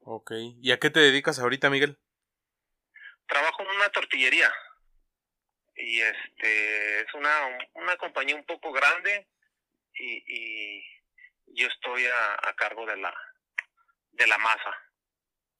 Ok. 0.00 0.32
¿Y 0.60 0.72
a 0.72 0.78
qué 0.78 0.90
te 0.90 1.00
dedicas 1.00 1.38
ahorita, 1.38 1.70
Miguel? 1.70 1.98
Trabajo 3.26 3.62
en 3.62 3.68
una 3.68 3.88
tortillería. 3.90 4.52
Y 5.76 6.00
este, 6.00 7.00
es 7.00 7.14
una, 7.14 7.58
una 7.74 7.96
compañía 7.96 8.36
un 8.36 8.44
poco 8.44 8.72
grande 8.72 9.28
y, 9.94 10.82
yo 11.54 11.68
estoy 11.68 12.06
a, 12.06 12.54
cargo 12.56 12.86
de 12.86 12.96
la, 12.96 13.14
de 14.12 14.26
la 14.26 14.38
masa. 14.38 14.74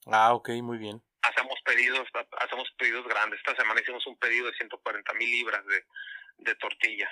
Ah, 0.07 0.34
ok, 0.34 0.50
muy 0.62 0.78
bien. 0.78 1.03
Hacemos 1.22 1.59
pedidos, 1.64 2.09
hacemos 2.38 2.68
pedidos 2.76 3.07
grandes. 3.07 3.38
Esta 3.38 3.55
semana 3.57 3.80
hicimos 3.80 4.07
un 4.07 4.16
pedido 4.18 4.46
de 4.46 4.55
140 4.55 5.12
mil 5.14 5.30
libras 5.30 5.64
de, 5.66 5.84
de 6.38 6.55
tortilla. 6.57 7.09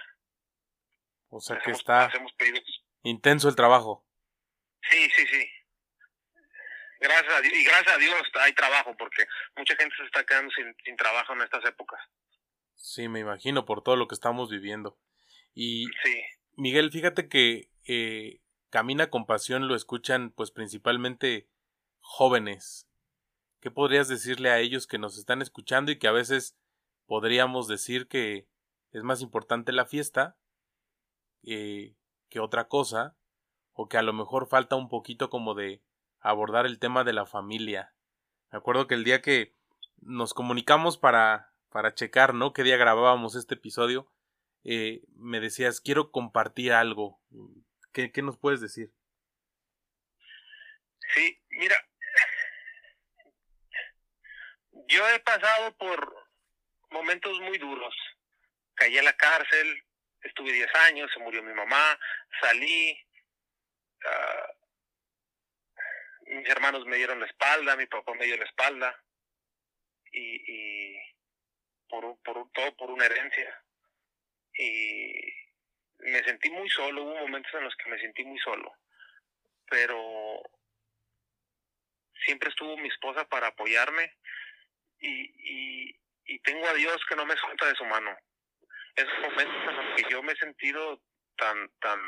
O 1.28 1.40
sea 1.40 1.58
que 1.60 1.70
está 1.70 2.10
intenso 3.02 3.48
el 3.48 3.54
trabajo. 3.54 4.04
Sí, 4.90 5.08
sí, 5.16 5.26
sí. 5.26 5.48
Gracias 7.00 7.32
a 7.32 7.40
Dios, 7.40 7.54
y 7.54 7.64
gracias 7.64 7.94
a 7.94 7.98
Dios 7.98 8.22
hay 8.40 8.52
trabajo, 8.52 8.94
porque 8.98 9.24
mucha 9.56 9.74
gente 9.76 9.96
se 9.96 10.04
está 10.04 10.24
quedando 10.26 10.50
sin, 10.50 10.74
sin 10.84 10.96
trabajo 10.96 11.32
en 11.32 11.42
estas 11.42 11.64
épocas. 11.64 12.00
Sí, 12.74 13.08
me 13.08 13.20
imagino 13.20 13.64
por 13.64 13.82
todo 13.82 13.96
lo 13.96 14.08
que 14.08 14.14
estamos 14.14 14.50
viviendo. 14.50 14.98
Y 15.54 15.86
sí. 16.02 16.22
Miguel, 16.56 16.90
fíjate 16.90 17.28
que 17.28 17.70
eh, 17.86 18.40
Camina 18.70 19.08
con 19.08 19.26
Pasión 19.26 19.66
lo 19.66 19.74
escuchan 19.74 20.30
pues 20.30 20.50
principalmente 20.50 21.48
jóvenes. 22.10 22.88
¿Qué 23.60 23.70
podrías 23.70 24.08
decirle 24.08 24.50
a 24.50 24.58
ellos 24.58 24.88
que 24.88 24.98
nos 24.98 25.16
están 25.16 25.42
escuchando 25.42 25.92
y 25.92 25.98
que 25.98 26.08
a 26.08 26.12
veces 26.12 26.58
podríamos 27.06 27.68
decir 27.68 28.08
que 28.08 28.48
es 28.90 29.04
más 29.04 29.22
importante 29.22 29.70
la 29.70 29.86
fiesta 29.86 30.36
eh, 31.44 31.94
que 32.28 32.40
otra 32.40 32.66
cosa, 32.66 33.16
o 33.72 33.88
que 33.88 33.96
a 33.96 34.02
lo 34.02 34.12
mejor 34.12 34.48
falta 34.48 34.74
un 34.76 34.88
poquito 34.88 35.30
como 35.30 35.54
de 35.54 35.82
abordar 36.18 36.66
el 36.66 36.80
tema 36.80 37.04
de 37.04 37.12
la 37.12 37.26
familia. 37.26 37.94
Me 38.50 38.58
acuerdo 38.58 38.88
que 38.88 38.94
el 38.94 39.04
día 39.04 39.22
que 39.22 39.56
nos 40.00 40.34
comunicamos 40.34 40.98
para, 40.98 41.54
para 41.70 41.94
checar, 41.94 42.34
¿no? 42.34 42.52
Qué 42.52 42.64
día 42.64 42.76
grabábamos 42.76 43.36
este 43.36 43.54
episodio, 43.54 44.10
eh, 44.64 45.02
me 45.14 45.40
decías, 45.40 45.80
quiero 45.80 46.10
compartir 46.10 46.72
algo. 46.72 47.20
¿Qué, 47.92 48.10
¿Qué 48.10 48.22
nos 48.22 48.36
puedes 48.36 48.60
decir? 48.60 48.92
Sí, 51.14 51.38
mira, 51.50 51.76
yo 54.90 55.08
he 55.08 55.20
pasado 55.20 55.72
por 55.76 56.26
momentos 56.90 57.40
muy 57.40 57.58
duros. 57.58 57.94
Caí 58.74 58.98
a 58.98 59.02
la 59.02 59.12
cárcel, 59.12 59.82
estuve 60.22 60.52
10 60.52 60.74
años, 60.88 61.10
se 61.12 61.20
murió 61.20 61.42
mi 61.42 61.54
mamá, 61.54 61.98
salí, 62.40 62.98
uh, 64.04 64.52
mis 66.34 66.48
hermanos 66.48 66.84
me 66.86 66.96
dieron 66.96 67.20
la 67.20 67.26
espalda, 67.26 67.76
mi 67.76 67.86
papá 67.86 68.14
me 68.14 68.26
dio 68.26 68.36
la 68.36 68.44
espalda, 68.44 69.02
y, 70.12 70.42
y 70.46 71.00
por, 71.88 72.20
por 72.22 72.50
todo 72.52 72.76
por 72.76 72.90
una 72.90 73.06
herencia. 73.06 73.62
Y 74.54 75.14
me 75.98 76.22
sentí 76.24 76.50
muy 76.50 76.68
solo, 76.68 77.04
hubo 77.04 77.14
momentos 77.14 77.52
en 77.54 77.64
los 77.64 77.76
que 77.76 77.90
me 77.90 78.00
sentí 78.00 78.24
muy 78.24 78.38
solo, 78.40 78.74
pero 79.68 80.42
siempre 82.24 82.50
estuvo 82.50 82.76
mi 82.76 82.88
esposa 82.88 83.28
para 83.28 83.48
apoyarme 83.48 84.16
y, 85.00 85.32
y, 85.38 86.00
y 86.24 86.38
tengo 86.40 86.66
a 86.68 86.74
Dios 86.74 87.00
que 87.08 87.16
no 87.16 87.26
me 87.26 87.36
suelta 87.36 87.66
de 87.66 87.74
su 87.74 87.84
mano 87.84 88.16
esos 88.96 89.18
momentos 89.20 89.56
en 89.68 89.76
los 89.76 89.96
que 89.96 90.10
yo 90.10 90.22
me 90.22 90.32
he 90.32 90.36
sentido 90.36 91.00
tan, 91.36 91.68
tan, 91.80 92.00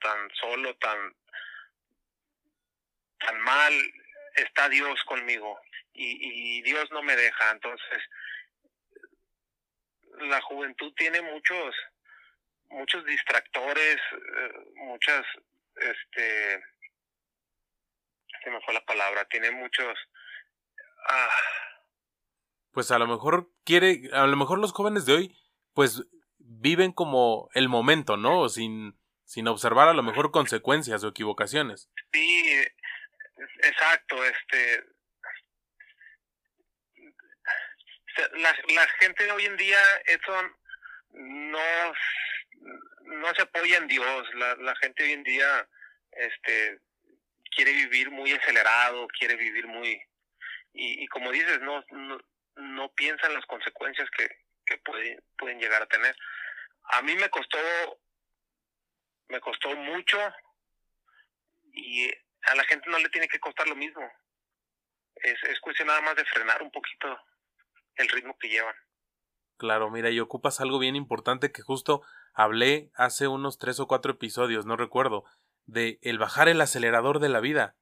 tan 0.00 0.30
solo, 0.34 0.74
tan, 0.76 1.14
tan 3.18 3.40
mal, 3.40 3.72
está 4.36 4.68
Dios 4.68 5.02
conmigo 5.04 5.60
y, 5.92 6.58
y 6.58 6.62
Dios 6.62 6.90
no 6.90 7.02
me 7.02 7.16
deja. 7.16 7.50
Entonces, 7.50 8.02
la 10.20 10.40
juventud 10.42 10.92
tiene 10.96 11.20
muchos, 11.22 11.74
muchos 12.68 13.04
distractores, 13.04 13.96
eh, 14.12 14.52
muchas, 14.76 15.24
este, 15.76 16.62
se 18.42 18.50
me 18.50 18.60
fue 18.62 18.74
la 18.74 18.84
palabra, 18.84 19.24
tiene 19.26 19.50
muchos, 19.50 19.98
ah, 21.08 21.30
pues 22.74 22.90
a 22.90 22.98
lo 22.98 23.06
mejor 23.06 23.50
quiere, 23.64 24.10
a 24.12 24.26
lo 24.26 24.36
mejor 24.36 24.58
los 24.58 24.72
jóvenes 24.72 25.06
de 25.06 25.14
hoy 25.14 25.36
pues 25.72 26.02
viven 26.38 26.92
como 26.92 27.48
el 27.54 27.68
momento, 27.68 28.16
¿no? 28.16 28.48
Sin, 28.48 28.98
sin 29.24 29.48
observar 29.48 29.88
a 29.88 29.94
lo 29.94 30.02
mejor 30.02 30.30
consecuencias 30.32 31.02
o 31.04 31.08
equivocaciones. 31.08 31.88
Sí, 32.12 32.62
exacto, 33.62 34.22
este 34.24 34.84
la, 38.34 38.56
la 38.74 38.86
gente 39.00 39.30
hoy 39.32 39.44
en 39.44 39.56
día 39.56 39.78
eso 40.06 40.42
no 41.12 41.58
no 43.02 43.34
se 43.34 43.42
apoya 43.42 43.78
en 43.78 43.86
Dios, 43.86 44.34
la, 44.34 44.56
la 44.56 44.74
gente 44.76 45.04
hoy 45.04 45.12
en 45.12 45.22
día 45.24 45.68
este 46.12 46.80
quiere 47.54 47.72
vivir 47.72 48.10
muy 48.10 48.32
acelerado, 48.32 49.06
quiere 49.18 49.36
vivir 49.36 49.66
muy 49.66 50.00
y, 50.72 51.04
y 51.04 51.06
como 51.06 51.30
dices, 51.30 51.60
no 51.60 51.84
no 52.56 52.92
piensa 52.92 53.26
en 53.26 53.34
las 53.34 53.46
consecuencias 53.46 54.08
que, 54.16 54.28
que 54.66 54.78
puede, 54.78 55.22
pueden 55.38 55.58
llegar 55.58 55.82
a 55.82 55.86
tener. 55.86 56.16
A 56.92 57.02
mí 57.02 57.14
me 57.16 57.28
costó, 57.30 57.58
me 59.28 59.40
costó 59.40 59.74
mucho 59.76 60.18
y 61.72 62.10
a 62.10 62.54
la 62.54 62.64
gente 62.64 62.90
no 62.90 62.98
le 62.98 63.08
tiene 63.08 63.28
que 63.28 63.40
costar 63.40 63.66
lo 63.68 63.76
mismo. 63.76 64.02
Es, 65.16 65.42
es 65.44 65.60
cuestión 65.60 65.88
nada 65.88 66.00
más 66.02 66.16
de 66.16 66.24
frenar 66.24 66.62
un 66.62 66.70
poquito 66.70 67.18
el 67.96 68.08
ritmo 68.08 68.36
que 68.38 68.48
llevan. 68.48 68.74
Claro, 69.56 69.90
mira, 69.90 70.10
y 70.10 70.20
ocupas 70.20 70.60
algo 70.60 70.78
bien 70.78 70.96
importante 70.96 71.52
que 71.52 71.62
justo 71.62 72.02
hablé 72.34 72.90
hace 72.94 73.28
unos 73.28 73.58
tres 73.58 73.78
o 73.78 73.86
cuatro 73.86 74.12
episodios, 74.12 74.66
no 74.66 74.76
recuerdo, 74.76 75.24
de 75.66 75.98
el 76.02 76.18
bajar 76.18 76.48
el 76.48 76.60
acelerador 76.60 77.20
de 77.20 77.28
la 77.28 77.40
vida. 77.40 77.76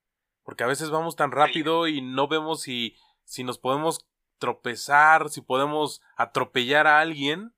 Porque 0.44 0.64
a 0.64 0.66
veces 0.68 0.90
vamos 0.90 1.16
tan 1.16 1.30
rápido 1.30 1.86
y 1.86 2.02
no 2.02 2.28
vemos 2.28 2.62
si, 2.62 2.96
si 3.24 3.44
nos 3.44 3.58
podemos 3.58 4.06
tropezar, 4.42 5.28
si 5.28 5.40
podemos 5.40 6.02
atropellar 6.16 6.88
a 6.88 6.98
alguien. 6.98 7.52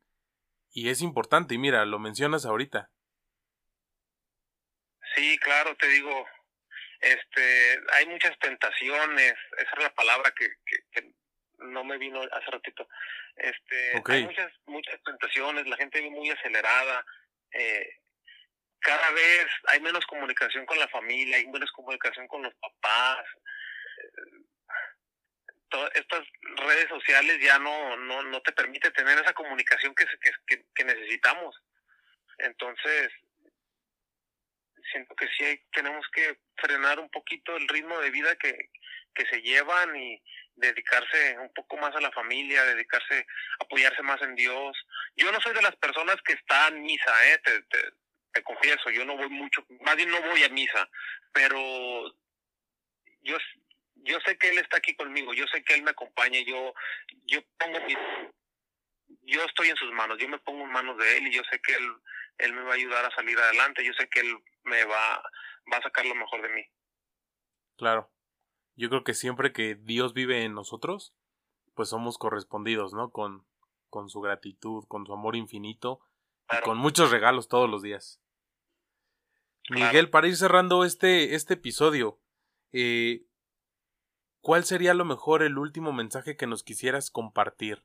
Y 0.71 0.91
es 0.91 1.01
importante, 1.01 1.55
y 1.55 1.59
mira, 1.59 1.87
lo 1.87 1.99
mencionas 1.99 2.45
ahorita. 2.45 2.91
Sí, 5.15 5.39
claro, 5.39 5.75
te 5.77 5.89
digo, 5.89 6.27
este, 7.01 7.79
hay 7.95 8.07
muchas 8.07 8.39
tentaciones, 8.39 9.35
esa 9.57 9.71
es 9.77 9.83
la 9.83 9.95
palabra 9.95 10.31
que, 10.37 10.49
que, 10.67 11.15
no 11.59 11.85
me 11.85 11.97
vino 11.97 12.21
hace 12.21 12.51
ratito. 12.51 12.87
Este, 13.37 14.03
hay 14.07 14.25
muchas, 14.25 14.53
muchas 14.67 15.03
tentaciones, 15.05 15.67
la 15.67 15.77
gente 15.77 16.01
vive 16.01 16.11
muy 16.11 16.31
acelerada, 16.31 17.07
eh, 17.53 18.01
cada 18.81 19.11
vez 19.13 19.47
hay 19.69 19.81
menos 19.81 20.05
comunicación 20.07 20.67
con 20.67 20.79
la 20.79 20.89
familia, 20.89 21.39
hay 21.39 21.47
menos 21.47 21.71
comunicación 21.73 22.27
con 22.29 22.43
los 22.43 22.55
papás, 22.57 23.25
estas 25.95 26.25
redes 26.57 26.89
sociales 26.89 27.39
ya 27.41 27.59
no, 27.59 27.97
no, 27.97 28.23
no 28.23 28.41
te 28.43 28.53
permite 28.53 28.91
tener 28.91 29.19
esa 29.19 29.33
comunicación 29.33 29.95
que, 29.95 30.07
que, 30.47 30.65
que 30.75 30.85
necesitamos. 30.85 31.57
Entonces, 32.39 33.13
siento 34.91 35.15
que 35.17 35.29
sí 35.37 35.61
tenemos 35.73 36.07
que 36.13 36.39
frenar 36.57 36.99
un 36.99 37.11
poquito 37.11 37.57
el 37.57 37.69
ritmo 37.69 37.99
de 38.01 38.11
vida 38.11 38.37
que, 38.37 38.71
que 39.15 39.27
se 39.27 39.41
llevan 39.43 39.95
y 39.97 40.23
dedicarse 40.57 41.39
un 41.39 41.53
poco 41.53 41.77
más 41.77 41.95
a 41.97 42.01
la 42.01 42.13
familia, 42.13 42.65
dedicarse, 42.65 43.27
apoyarse 43.59 44.03
más 44.03 44.21
en 44.23 44.35
Dios. 44.35 44.77
Yo 45.17 45.31
no 45.33 45.41
soy 45.41 45.55
de 45.55 45.63
las 45.63 45.77
personas 45.77 46.17
que 46.25 46.35
están 46.35 46.77
en 46.77 46.83
misa, 46.83 47.33
¿eh? 47.33 47.39
te, 47.45 47.63
te, 47.63 47.79
te 48.33 48.43
confieso, 48.43 48.91
yo 48.91 49.05
no 49.05 49.17
voy 49.17 49.29
mucho, 49.29 49.65
más 49.81 49.97
bien 49.97 50.11
no 50.11 50.21
voy 50.23 50.43
a 50.45 50.49
misa, 50.49 50.89
pero 51.33 52.15
yo 53.23 53.37
yo 54.05 54.19
sé 54.21 54.37
que 54.39 54.51
él 54.51 54.59
está 54.59 54.79
aquí 54.79 54.95
conmigo, 54.95 55.35
yo 55.35 55.47
sé 55.49 55.63
que 55.65 55.75
él 55.75 55.83
me 55.83 55.91
acompaña, 55.91 56.41
yo, 56.47 56.75
yo 57.25 57.41
pongo 57.59 57.79
yo 59.27 59.43
estoy 59.45 59.71
en 59.71 59.77
sus 59.77 59.91
manos, 59.93 60.19
yo 60.19 60.29
me 60.29 60.39
pongo 60.39 60.65
en 60.65 60.73
manos 60.73 60.99
de 60.99 61.19
él 61.19 61.29
y 61.29 61.35
yo 61.35 61.43
sé 61.51 61.61
que 61.61 61.73
él, 61.73 61.93
él 62.39 62.53
me 62.53 62.63
va 62.63 62.73
a 62.73 62.75
ayudar 62.75 63.05
a 63.05 63.15
salir 63.15 63.39
adelante, 63.39 63.85
yo 63.85 63.93
sé 63.95 64.09
que 64.09 64.21
él 64.21 64.37
me 64.65 64.85
va, 64.85 65.23
va 65.73 65.79
a 65.79 65.83
sacar 65.83 66.05
lo 66.07 66.15
mejor 66.15 66.43
de 66.43 66.49
mí. 66.51 66.63
Claro. 67.77 68.11
Yo 68.77 68.89
creo 68.89 69.05
que 69.05 69.15
siempre 69.15 69.53
que 69.53 69.77
Dios 69.77 70.15
vive 70.15 70.45
en 70.45 70.55
nosotros, 70.55 71.15
pues 71.75 71.89
somos 71.89 72.19
correspondidos, 72.19 72.93
¿no? 72.93 73.11
Con, 73.11 73.47
con 73.89 74.11
su 74.11 74.21
gratitud, 74.21 74.85
con 74.89 75.07
su 75.07 75.13
amor 75.13 75.37
infinito 75.37 76.01
y 76.51 76.61
con 76.63 76.77
muchos 76.77 77.11
regalos 77.11 77.49
todos 77.49 77.71
los 77.71 77.83
días. 77.83 78.21
Miguel, 79.71 80.11
para 80.11 80.29
ir 80.29 80.37
cerrando 80.37 80.85
este, 80.85 81.35
este 81.35 81.55
episodio, 81.55 82.21
eh, 82.73 83.25
¿cuál 84.45 84.65
sería 84.65 84.91
a 84.91 84.95
lo 84.95 85.07
mejor 85.07 85.43
el 85.43 85.57
último 85.57 85.95
mensaje 85.95 86.37
que 86.37 86.47
nos 86.47 86.63
quisieras 86.63 87.11
compartir? 87.11 87.83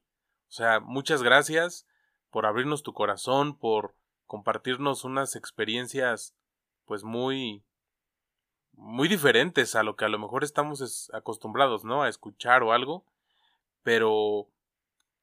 O 0.49 0.51
sea, 0.51 0.81
muchas 0.81 1.23
gracias 1.23 1.87
por 2.29 2.45
abrirnos 2.45 2.83
tu 2.83 2.93
corazón, 2.93 3.57
por 3.57 3.95
compartirnos 4.27 5.05
unas 5.05 5.37
experiencias 5.37 6.35
pues 6.83 7.05
muy 7.05 7.63
muy 8.73 9.07
diferentes 9.07 9.73
a 9.75 9.83
lo 9.83 9.95
que 9.95 10.03
a 10.03 10.09
lo 10.09 10.19
mejor 10.19 10.43
estamos 10.43 11.09
acostumbrados, 11.13 11.85
¿no? 11.85 12.03
A 12.03 12.09
escuchar 12.09 12.61
o 12.61 12.73
algo, 12.73 13.05
pero 13.81 14.49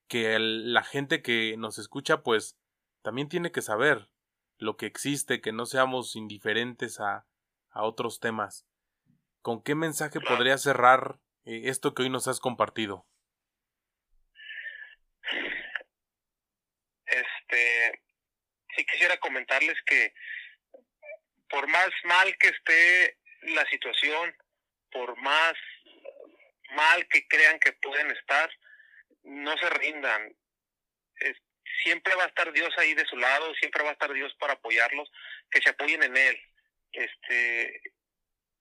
que 0.08 0.38
la 0.38 0.84
gente 0.84 1.20
que 1.20 1.56
nos 1.58 1.78
escucha 1.78 2.22
pues 2.22 2.56
también 3.02 3.28
tiene 3.28 3.52
que 3.52 3.60
saber 3.60 4.08
lo 4.56 4.78
que 4.78 4.86
existe, 4.86 5.42
que 5.42 5.52
no 5.52 5.66
seamos 5.66 6.16
indiferentes 6.16 6.98
a, 6.98 7.26
a 7.70 7.82
otros 7.82 8.20
temas. 8.20 8.66
¿Con 9.42 9.60
qué 9.60 9.74
mensaje 9.74 10.18
podría 10.18 10.56
cerrar 10.56 11.20
esto 11.46 11.94
que 11.94 12.02
hoy 12.02 12.10
nos 12.10 12.26
has 12.28 12.40
compartido? 12.40 13.06
Este, 17.06 18.02
sí 18.76 18.84
quisiera 18.84 19.16
comentarles 19.18 19.76
que 19.86 20.12
por 21.48 21.68
más 21.68 21.90
mal 22.04 22.36
que 22.38 22.48
esté 22.48 23.18
la 23.42 23.64
situación, 23.66 24.36
por 24.90 25.16
más 25.22 25.54
mal 26.74 27.06
que 27.08 27.26
crean 27.28 27.58
que 27.60 27.72
pueden 27.74 28.10
estar, 28.10 28.50
no 29.22 29.56
se 29.58 29.70
rindan. 29.70 30.36
siempre 31.84 32.14
va 32.16 32.24
a 32.24 32.28
estar 32.28 32.52
Dios 32.52 32.70
ahí 32.78 32.94
de 32.94 33.04
su 33.04 33.16
lado, 33.16 33.54
siempre 33.54 33.84
va 33.84 33.90
a 33.90 33.92
estar 33.92 34.12
Dios 34.12 34.34
para 34.40 34.54
apoyarlos, 34.54 35.10
que 35.50 35.60
se 35.60 35.70
apoyen 35.70 36.02
en 36.02 36.16
Él. 36.16 36.40
Este, 36.92 37.80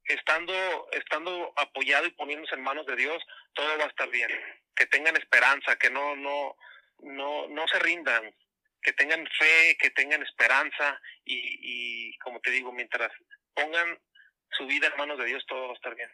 estando, 0.05 0.53
estando 0.91 1.53
apoyado 1.55 2.05
y 2.05 2.11
poniéndose 2.11 2.55
en 2.55 2.63
manos 2.63 2.85
de 2.85 2.95
Dios, 2.95 3.21
todo 3.53 3.77
va 3.77 3.85
a 3.85 3.87
estar 3.87 4.09
bien. 4.09 4.29
Que 4.75 4.85
tengan 4.87 5.15
esperanza, 5.15 5.75
que 5.77 5.89
no, 5.89 6.15
no, 6.15 6.55
no, 6.99 7.47
no 7.47 7.67
se 7.67 7.79
rindan, 7.79 8.33
que 8.81 8.93
tengan 8.93 9.25
fe, 9.27 9.77
que 9.79 9.89
tengan 9.91 10.21
esperanza 10.23 10.99
y, 11.23 12.09
y 12.11 12.17
como 12.19 12.39
te 12.41 12.51
digo, 12.51 12.71
mientras 12.71 13.11
pongan 13.53 13.99
su 14.51 14.65
vida 14.67 14.87
en 14.87 14.97
manos 14.97 15.17
de 15.17 15.25
Dios, 15.25 15.43
todo 15.47 15.67
va 15.67 15.71
a 15.71 15.75
estar 15.75 15.95
bien. 15.95 16.09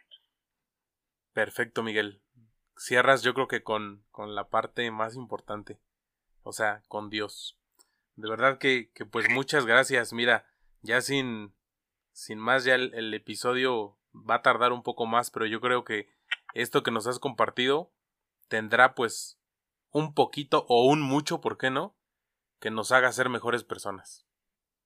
Perfecto, 1.32 1.82
Miguel. 1.82 2.22
Cierras 2.76 3.22
yo 3.22 3.34
creo 3.34 3.48
que 3.48 3.62
con, 3.62 4.04
con 4.10 4.34
la 4.34 4.48
parte 4.48 4.90
más 4.90 5.14
importante, 5.14 5.78
o 6.42 6.52
sea, 6.52 6.82
con 6.88 7.10
Dios. 7.10 7.58
De 8.16 8.28
verdad 8.28 8.58
que, 8.58 8.90
que 8.94 9.04
pues 9.04 9.28
muchas 9.30 9.66
gracias. 9.66 10.12
Mira, 10.12 10.46
ya 10.82 11.00
sin, 11.00 11.54
sin 12.12 12.38
más, 12.38 12.64
ya 12.64 12.74
el, 12.74 12.92
el 12.94 13.12
episodio 13.14 13.98
va 14.14 14.36
a 14.36 14.42
tardar 14.42 14.72
un 14.72 14.82
poco 14.82 15.06
más, 15.06 15.30
pero 15.30 15.46
yo 15.46 15.60
creo 15.60 15.84
que 15.84 16.08
esto 16.54 16.82
que 16.82 16.90
nos 16.90 17.06
has 17.06 17.18
compartido 17.18 17.92
tendrá 18.48 18.94
pues 18.94 19.38
un 19.90 20.14
poquito 20.14 20.64
o 20.68 20.86
un 20.86 21.00
mucho, 21.00 21.40
¿por 21.40 21.58
qué 21.58 21.70
no? 21.70 21.96
Que 22.60 22.70
nos 22.70 22.92
haga 22.92 23.10
ser 23.12 23.28
mejores 23.28 23.64
personas. 23.64 24.26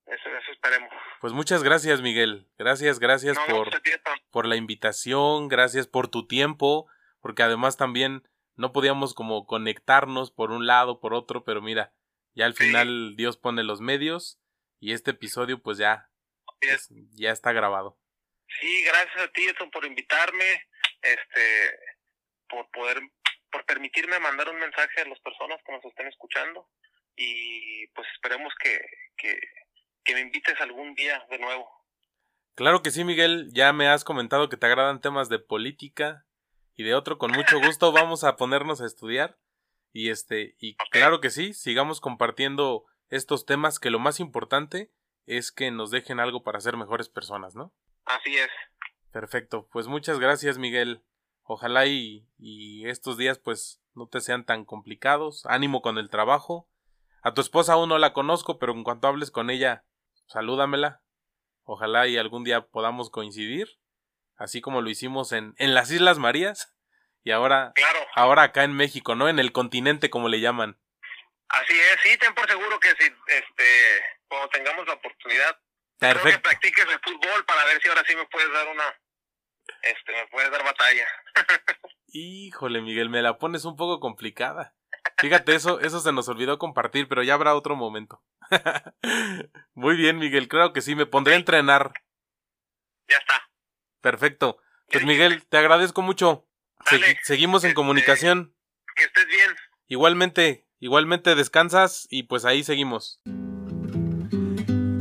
Eso, 0.07 0.29
eso 0.29 0.53
esperemos. 0.53 0.89
Pues 1.21 1.33
muchas 1.33 1.63
gracias, 1.65 2.01
Miguel. 2.01 2.49
Gracias, 2.59 2.99
gracias 3.01 3.37
No, 3.49 3.55
por, 3.55 3.71
por 4.31 4.47
la 4.47 4.57
invitación, 4.57 5.49
gracias 5.49 5.87
por 5.89 6.09
tu 6.09 6.27
tiempo, 6.27 6.87
porque 7.21 7.43
además 7.43 7.77
también 7.77 8.29
no 8.55 8.73
podíamos 8.73 9.15
como 9.15 9.47
conectarnos 9.47 10.31
por 10.31 10.51
un 10.53 10.67
lado, 10.67 11.01
por 11.01 11.13
otro, 11.13 11.45
pero 11.45 11.61
mira, 11.61 11.93
ya 12.35 12.47
al 12.47 12.55
Sí. 12.55 12.65
final 12.65 13.17
Dios 13.17 13.37
pone 13.37 13.65
los 13.65 13.81
medios 13.81 14.41
y 14.79 14.93
este 14.93 15.11
episodio 15.11 15.61
pues 15.61 15.79
ya, 15.79 16.11
es. 16.61 16.89
ya 17.15 17.31
está 17.31 17.53
grabado. 17.53 17.99
Sí, 18.61 18.85
gracias 18.85 19.17
a 19.17 19.33
ti, 19.33 19.45
Edson, 19.45 19.71
por 19.71 19.85
invitarme, 19.85 20.69
este, 21.03 21.79
por 22.49 22.71
poder, 22.71 23.01
por 23.51 23.65
permitirme 23.67 24.19
mandar 24.19 24.49
un 24.49 24.59
mensaje 24.59 25.01
a 25.01 25.09
las 25.09 25.21
personas 25.21 25.61
que 25.65 25.73
nos 25.73 25.85
estén 25.85 26.07
escuchando 26.07 26.69
y 27.17 27.87
pues 27.89 28.07
esperemos 28.13 28.53
que, 28.63 28.79
que, 29.17 29.39
que 30.05 30.15
me 30.15 30.21
invites 30.21 30.61
algún 30.61 30.95
día 30.95 31.25
de 31.31 31.39
nuevo. 31.39 31.69
Claro 32.55 32.83
que 32.83 32.91
sí, 32.91 33.05
Miguel, 33.05 33.51
ya 33.53 33.73
me 33.73 33.89
has 33.89 34.05
comentado 34.05 34.49
que 34.49 34.57
te 34.57 34.67
agradan 34.67 35.01
temas 35.01 35.29
de 35.29 35.39
política 35.39 36.27
y 36.75 36.85
de 36.85 36.95
otro, 36.95 37.19
con 37.19 37.33
mucho 37.33 37.59
gusto 37.61 37.93
vamos 37.93 38.25
a 38.25 38.37
ponernos 38.37 38.81
a 38.81 38.87
estudiar 38.87 39.39
y 39.93 40.11
este, 40.11 40.55
y 40.59 40.77
claro 40.91 41.21
que 41.21 41.31
sí, 41.31 41.53
sigamos 41.53 42.01
compartiendo 42.01 42.85
estos 43.09 43.47
temas 43.47 43.79
que 43.79 43.91
lo 43.91 43.99
más 43.99 44.21
importante 44.21 44.91
es 45.27 45.53
que 45.53 45.71
nos 45.71 45.91
dejen 45.91 46.21
algo 46.21 46.43
para 46.43 46.61
ser 46.61 46.77
mejores 46.77 47.09
personas, 47.09 47.55
¿no? 47.55 47.73
Así 48.05 48.37
es. 48.37 48.49
Perfecto, 49.11 49.69
pues 49.73 49.87
muchas 49.87 50.19
gracias 50.19 50.59
Miguel. 50.59 51.03
Ojalá 51.43 51.87
y, 51.87 52.29
y 52.39 52.89
estos 52.89 53.17
días 53.17 53.39
pues 53.39 53.81
no 53.95 54.09
te 54.09 54.21
sean 54.21 54.45
tan 54.45 54.65
complicados. 54.65 55.45
Ánimo 55.47 55.81
con 55.83 55.99
el 55.99 56.11
trabajo. 56.11 56.69
A 57.23 57.35
tu 57.35 57.41
esposa 57.41 57.75
aún 57.75 57.89
no 57.89 57.99
la 57.99 58.13
conozco, 58.13 58.59
pero 58.59 58.73
en 58.73 58.85
cuanto 58.85 59.09
hables 59.09 59.31
con 59.31 59.51
ella, 59.51 59.85
salúdamela. 60.27 61.03
Ojalá 61.65 62.07
y 62.07 62.17
algún 62.17 62.45
día 62.45 62.67
podamos 62.69 63.11
coincidir, 63.11 63.81
así 64.37 64.61
como 64.61 64.83
lo 64.83 64.91
hicimos 64.91 65.33
en, 65.33 65.55
en 65.59 65.75
las 65.75 65.91
Islas 65.91 66.19
Marías 66.19 66.77
y 67.25 67.33
ahora, 67.33 67.73
Claro, 67.75 67.99
ahora 68.15 68.45
acá 68.45 68.63
en 68.63 68.73
México, 68.73 69.17
¿no? 69.17 69.29
En 69.29 69.41
el 69.41 69.51
continente 69.51 70.11
como 70.11 70.29
le 70.29 70.41
llaman. 70.41 70.79
Así 71.49 71.79
es. 71.79 72.01
Sí, 72.03 72.17
ten 72.19 72.35
por 72.35 72.49
seguro 72.49 72.79
que 72.81 72.91
si, 72.91 73.05
este, 73.29 74.03
cuando 74.29 74.49
tengamos 74.51 74.87
la 74.87 74.95
oportunidad, 74.95 75.59
creo 75.99 76.13
que 76.13 76.19
Perfecto. 76.21 76.43
practiques 76.43 76.85
el 76.87 77.01
fútbol 77.01 77.45
para 77.47 77.65
ver 77.65 77.81
si 77.83 77.89
ahora 77.89 78.03
sí 78.07 78.15
me 78.17 78.27
puedes 78.27 78.53
dar 78.53 78.69
una, 78.69 78.85
este, 79.83 80.13
me 80.13 80.27
puedes 80.29 80.51
dar 80.51 80.65
batalla. 80.65 81.07
Híjole, 82.09 82.81
Miguel, 82.81 83.09
me 83.11 83.23
la 83.23 83.39
pones 83.39 83.65
un 83.65 83.77
poco 83.77 84.01
complicada. 84.01 84.75
Fíjate, 85.19 85.55
eso, 85.55 85.81
eso 85.81 86.01
se 86.01 86.13
nos 86.13 86.29
olvidó 86.29 86.59
compartir, 86.59 87.09
pero 87.09 87.23
ya 87.23 87.35
habrá 87.35 87.55
otro 87.55 87.77
momento. 87.77 88.23
Muy 89.75 89.97
bien, 89.97 90.19
Miguel, 90.19 90.49
claro 90.49 90.73
que 90.73 90.81
sí, 90.81 90.95
me 90.95 91.07
pondré 91.07 91.35
a 91.35 91.37
entrenar. 91.39 91.93
Ya 93.09 93.19
está. 93.19 93.49
Perfecto. 94.01 94.59
Pues 94.91 95.05
Miguel, 95.05 95.47
te 95.47 95.59
agradezco 95.59 96.03
mucho. 96.03 96.47
Segui- 96.85 97.01
Dale, 97.01 97.19
seguimos 97.23 97.65
en 97.65 97.69
este- 97.69 97.75
comunicación. 97.75 98.55
Que 98.95 99.05
estés 99.05 99.27
bien. 99.27 99.57
Igualmente, 99.89 100.66
igualmente 100.81 101.35
descansas 101.35 102.07
y 102.11 102.25
pues 102.25 102.45
ahí 102.45 102.63
seguimos. 102.63 103.21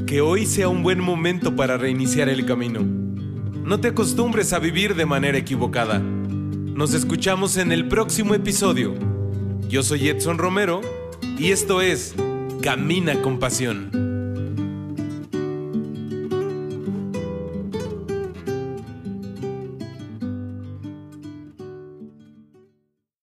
Que 0.07 0.21
hoy 0.21 0.45
sea 0.45 0.69
un 0.69 0.83
buen 0.83 0.99
momento 0.99 1.55
para 1.55 1.77
reiniciar 1.77 2.29
el 2.29 2.45
camino. 2.45 2.81
No 2.81 3.79
te 3.79 3.89
acostumbres 3.89 4.53
a 4.53 4.59
vivir 4.59 4.95
de 4.95 5.05
manera 5.05 5.37
equivocada. 5.37 5.99
Nos 5.99 6.93
escuchamos 6.93 7.57
en 7.57 7.71
el 7.71 7.87
próximo 7.87 8.35
episodio. 8.35 8.93
Yo 9.67 9.81
soy 9.81 10.09
Edson 10.09 10.37
Romero 10.37 10.81
y 11.37 11.51
esto 11.51 11.81
es 11.81 12.15
Camina 12.61 13.21
con 13.21 13.39
Pasión. 13.39 14.14